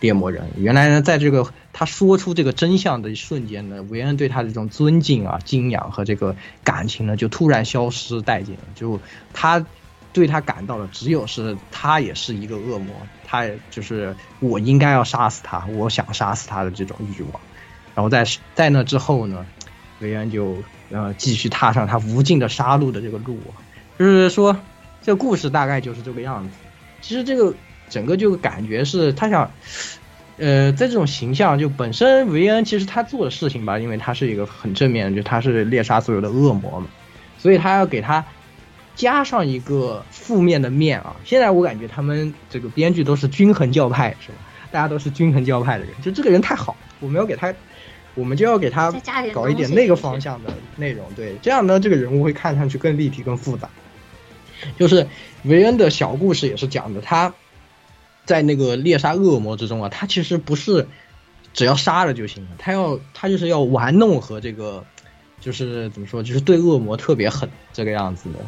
[0.00, 0.44] 猎魔人。
[0.58, 8.58] 原来呢，在这个他说出这个真相的一瞬间呢，维恩对他这种尊敬啊、敬仰和这个感情呢，就突然消失殆尽。
[8.74, 9.00] 就
[9.32, 9.64] 他。
[10.12, 12.94] 对他感到的只有是他也是一个恶魔，
[13.24, 17.40] 他就是我应该要杀死他，我想杀死他的这种欲望。
[17.94, 18.22] 然后在
[18.54, 19.46] 在那之后呢，
[20.00, 20.56] 维恩就
[20.90, 23.38] 呃继续踏上他无尽的杀戮的这个路。
[23.98, 24.54] 就是说，
[25.00, 26.50] 这故事大概就是这个样子。
[27.00, 27.54] 其实这个
[27.88, 29.50] 整个就感觉是他想，
[30.36, 36.86] 呃，在这种形象就本身维恩其实他做的事情吧，因为他是一个很正面，就他是猎杀所有的恶魔嘛，
[37.38, 38.22] 所以他要给他。
[38.94, 41.16] 加上一个负面的面啊！
[41.24, 44.38] 现在我感觉他们这个编剧都是均衡教派，是吧？
[44.70, 47.54] 大家都是均衡教派的人，就这个人太好，我们要给他，
[48.14, 48.92] 我们就要给他
[49.32, 53.68] 搞一点那个方向的内容，对，这样呢，这个人物会看上去更立体、更复杂。
[54.78, 55.08] 就是
[55.44, 57.34] 维恩的小故事也是讲的，他
[58.24, 60.86] 在那个猎杀恶魔之中啊，他其实不是
[61.52, 64.84] 只要杀了就行了，他要他就是要玩弄和这个，
[65.40, 68.38] 就是怎么说，就是对恶魔特别狠这个样子的。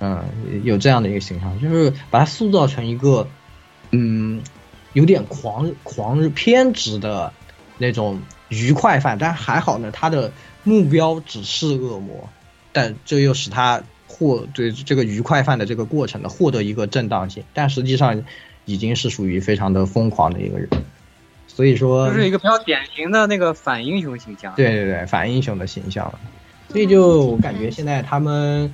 [0.00, 0.24] 嗯，
[0.62, 3.26] 有这样的一个形象，就是把他塑造成一个，
[3.90, 4.40] 嗯，
[4.92, 7.32] 有点狂狂偏执的
[7.78, 10.30] 那种愉快犯，但还好呢，他的
[10.62, 12.28] 目标只是恶魔，
[12.72, 18.22] 但这又使他获对这个愉快犯的这个过程呢获得一个正当性，但实际上
[18.66, 20.68] 已经是属于非常的疯狂的一个人，
[21.48, 26.16] 所以说就是一个比较典型的那个反英雄形象，对对对，反英雄的形象，
[26.68, 28.72] 所以就我感觉现在他们。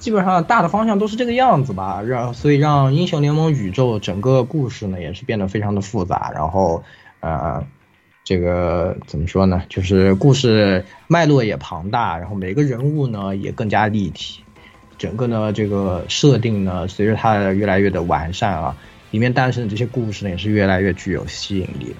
[0.00, 6.82] 基本上大的方向都是这个样子吧，让所以让英雄联盟宇宙整个故事呢也是变得非常的复杂，然后
[7.20, 7.62] 呃，
[8.24, 9.62] 这个怎么说呢？
[9.68, 14.42] 就是故事脉络也庞大，然后每个人物呢也更加立体，
[14.96, 18.76] 整个呢这个设定呢随着它越来越的完善啊，
[19.10, 21.96] 里面诞生的这些故事呢也是越来越具有吸引力了，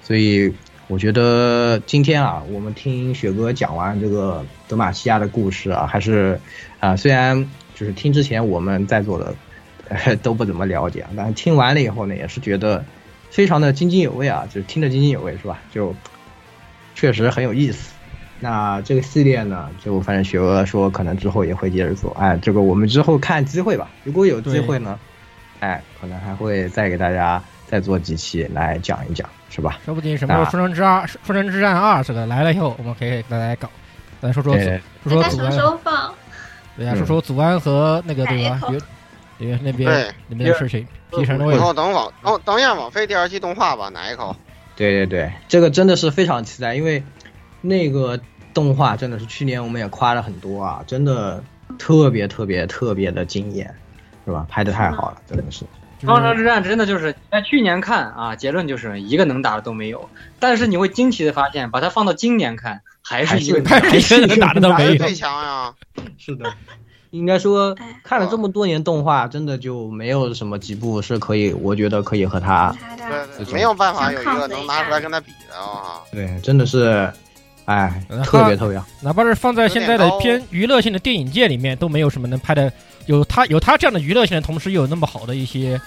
[0.00, 0.54] 所以。
[0.92, 6.38] 我觉得今天啊，我们听雪哥讲完这个德玛西亚的故事啊，还是
[6.80, 9.34] 啊，虽然就是听之前我们在座的
[10.16, 12.84] 都不怎么了解，但是听完了以后呢，也是觉得
[13.30, 15.58] 非常的津津有味啊，就是听得津津有味是吧？
[15.72, 15.94] 就
[16.94, 17.94] 确实很有意思。
[18.38, 23.90] 那这个系列呢，就反正雪哥说可能之后也会接着做，哎，这个我们之后看机会吧。
[24.04, 25.00] 如果有机会呢，
[25.60, 29.26] 哎，可能还会再给大家再做几期来讲一讲。
[29.54, 29.78] 是吧？
[29.84, 33.68] 说不定什么时候《封神之二》《封神之战二》这个来了以后，我们可以给大家搞，
[34.22, 36.10] 来说说说说祖安。
[36.74, 38.60] 对呀，说说祖安和那个对吧？
[39.38, 40.86] 因为那边那边的事情。
[41.10, 41.58] P 城的位置。
[41.58, 44.34] 然后等网等等一下网飞第二季动画吧，哪一口？
[44.74, 47.02] 对对对，这个真的是非常期待，因为
[47.60, 48.18] 那个
[48.54, 51.44] 动画真的是去年我们也夸了很多啊，真的
[51.78, 53.74] 特别特别特别的惊艳，
[54.24, 54.46] 是吧？
[54.48, 55.66] 拍的太好了，真的是。
[56.06, 60.08] 方城之战真的就是在去年看啊，结论就是一个能打的都没有。
[60.38, 64.94] 但是你会惊奇的发现，把它放到今年看，还是一个还是一个能打的都没有。
[64.96, 65.72] 最强呀！
[66.18, 66.52] 是的，
[67.10, 72.74] 应该说看了这么多年动画，真的就没有什么几部是可以，我觉得可以和他
[73.36, 76.00] 对没有办法有一个能拿出来跟他比的啊。
[76.10, 77.10] 对，真的是
[77.66, 78.84] 哎，特别特别好。
[79.02, 82.72] 哪怕是放在现在的偏娱乐性的电影界里面，都没有什么能拍的
[83.06, 85.80] 有他有他这样的娱乐性的同时，又有那么好的一些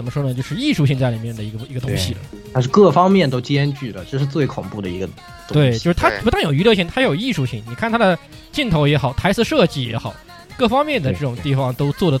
[0.00, 0.32] 怎么说呢？
[0.32, 2.20] 就是艺术性在里面的一个一个东西了。
[2.54, 5.06] 它是各方面都兼具的，这是最恐怖的一个。
[5.46, 7.62] 对，就是它不但有娱乐性，它有艺术性。
[7.68, 8.18] 你看它的
[8.50, 10.14] 镜头也好，台词设计也好，
[10.56, 12.18] 各方面的这种地方都做的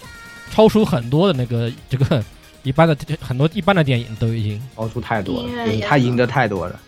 [0.50, 2.22] 超出很多的那个这个
[2.64, 5.48] 一般的 很多一般的电影都已经超出太多了，
[5.88, 6.78] 他赢得太多了。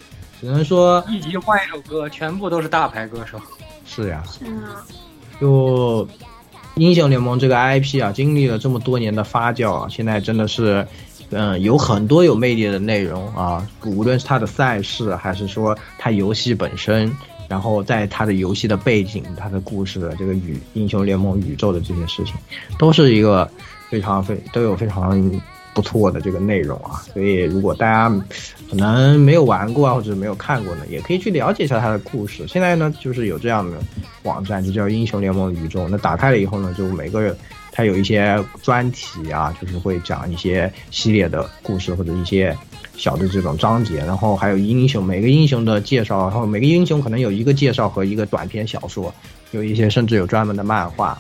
[0.42, 3.40] 只能说一集换一首歌，全部都是大牌歌手。
[3.86, 4.84] 是呀，是啊。
[5.40, 6.06] 就
[6.76, 10.86] 英雄联盟这个 IP 啊，经历了这么多年的发酵啊，现在真的是，
[11.30, 13.66] 嗯，有很多有魅力的内容啊。
[13.84, 17.14] 无论是它的赛事，还是说它游戏本身，
[17.48, 22.34] 然后在它的游戏的背景、它的故事的这个宇英雄联盟宇宙的这些事情，
[22.78, 23.48] 都是一个
[23.90, 25.30] 非常非都有非常。
[25.74, 28.08] 不错的这个内容啊，所以如果大家
[28.68, 32.46] 可能没有玩过啊，或者没有看过呢，也可以去了解一下它的故事。
[32.46, 33.78] 现在呢，就是有这样的
[34.22, 35.88] 网站，就叫英雄联盟宇宙。
[35.88, 37.36] 那打开了以后呢，就每个人
[37.70, 42.56] 它有一些专题啊，就是会讲一些系列的故事或者一些
[42.96, 49.12] 小的这种章节，然后还有英雄每个英雄的介绍，然后每个英雄可能有一个介绍和一个短篇小说，
[49.52, 51.18] 有一些甚至有专门的漫画，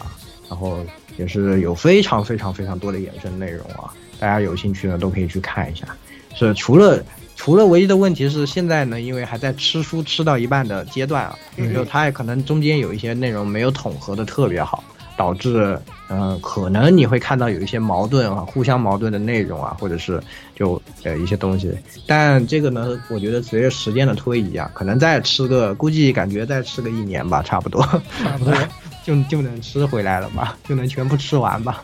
[0.50, 0.78] 然后
[1.16, 3.92] 也是有非常非常非常多的衍生内容啊。
[4.22, 5.84] 大家有兴趣呢，都可以去看一下。
[6.32, 7.02] 是除了
[7.34, 11.36] 除了唯一的问题是，现在呢，因为还在吃书吃到一半的阶段啊，
[11.74, 14.84] 就它也可能中间有一些内容没有统合的特别好，
[15.16, 15.76] 导致
[16.08, 20.22] 嗯，可能你会看到有一些矛盾啊，互相矛盾的内容啊，或者是
[20.54, 21.76] 就呃一些东西。
[22.06, 27.82] 但这个呢，我觉得随着时间的推移啊，可能再吃个，估计感觉再吃个一年吧，差不多，
[28.22, 28.54] 差不多
[29.04, 31.82] 就就能吃回来了吧， 就能全部吃完吧，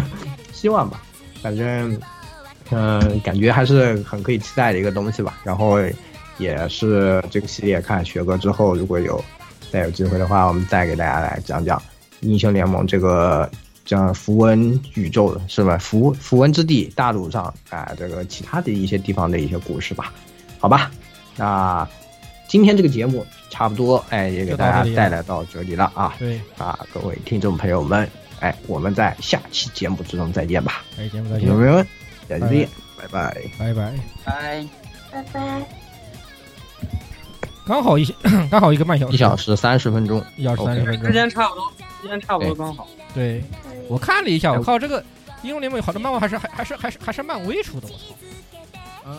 [0.52, 1.00] 希望吧。
[1.42, 2.00] 反正，
[2.70, 5.40] 嗯，感觉还是很可以期待的一个东西吧。
[5.44, 5.78] 然后，
[6.38, 9.22] 也是这个系列看学哥之后，如果有
[9.70, 11.80] 再有机会的话，我们再给大家来讲讲
[12.20, 13.50] 英雄联盟这个
[13.84, 15.78] 叫符文宇宙的是吧？
[15.78, 20.12] 符符文之地大陆上啊，这个其他的一些地方的一些故事吧。
[20.58, 20.90] 好吧，
[21.36, 21.88] 那
[22.48, 26.14] 今天这个节目差不多，哎，也给大家带来到这里了啊。
[26.18, 28.08] 对啊，各位听众朋友们。
[28.40, 30.84] 哎，我们在下期节目之中再见吧！
[30.96, 31.84] 下期节目再见，有没有？
[32.28, 33.92] 再见，拜拜，拜拜，
[35.10, 35.24] 拜拜。
[35.32, 35.62] 拜。
[37.66, 38.04] 刚好一
[38.50, 42.88] 刚好一个半小时，一小时三十分钟，一小时三十分钟，时间差不多，时间差不多刚好。
[43.14, 43.42] 对，
[43.88, 45.04] 我看了一下，我靠，这个
[45.42, 49.18] 英雄联盟有好多漫画，还是还还是还是还是漫威出的，我操！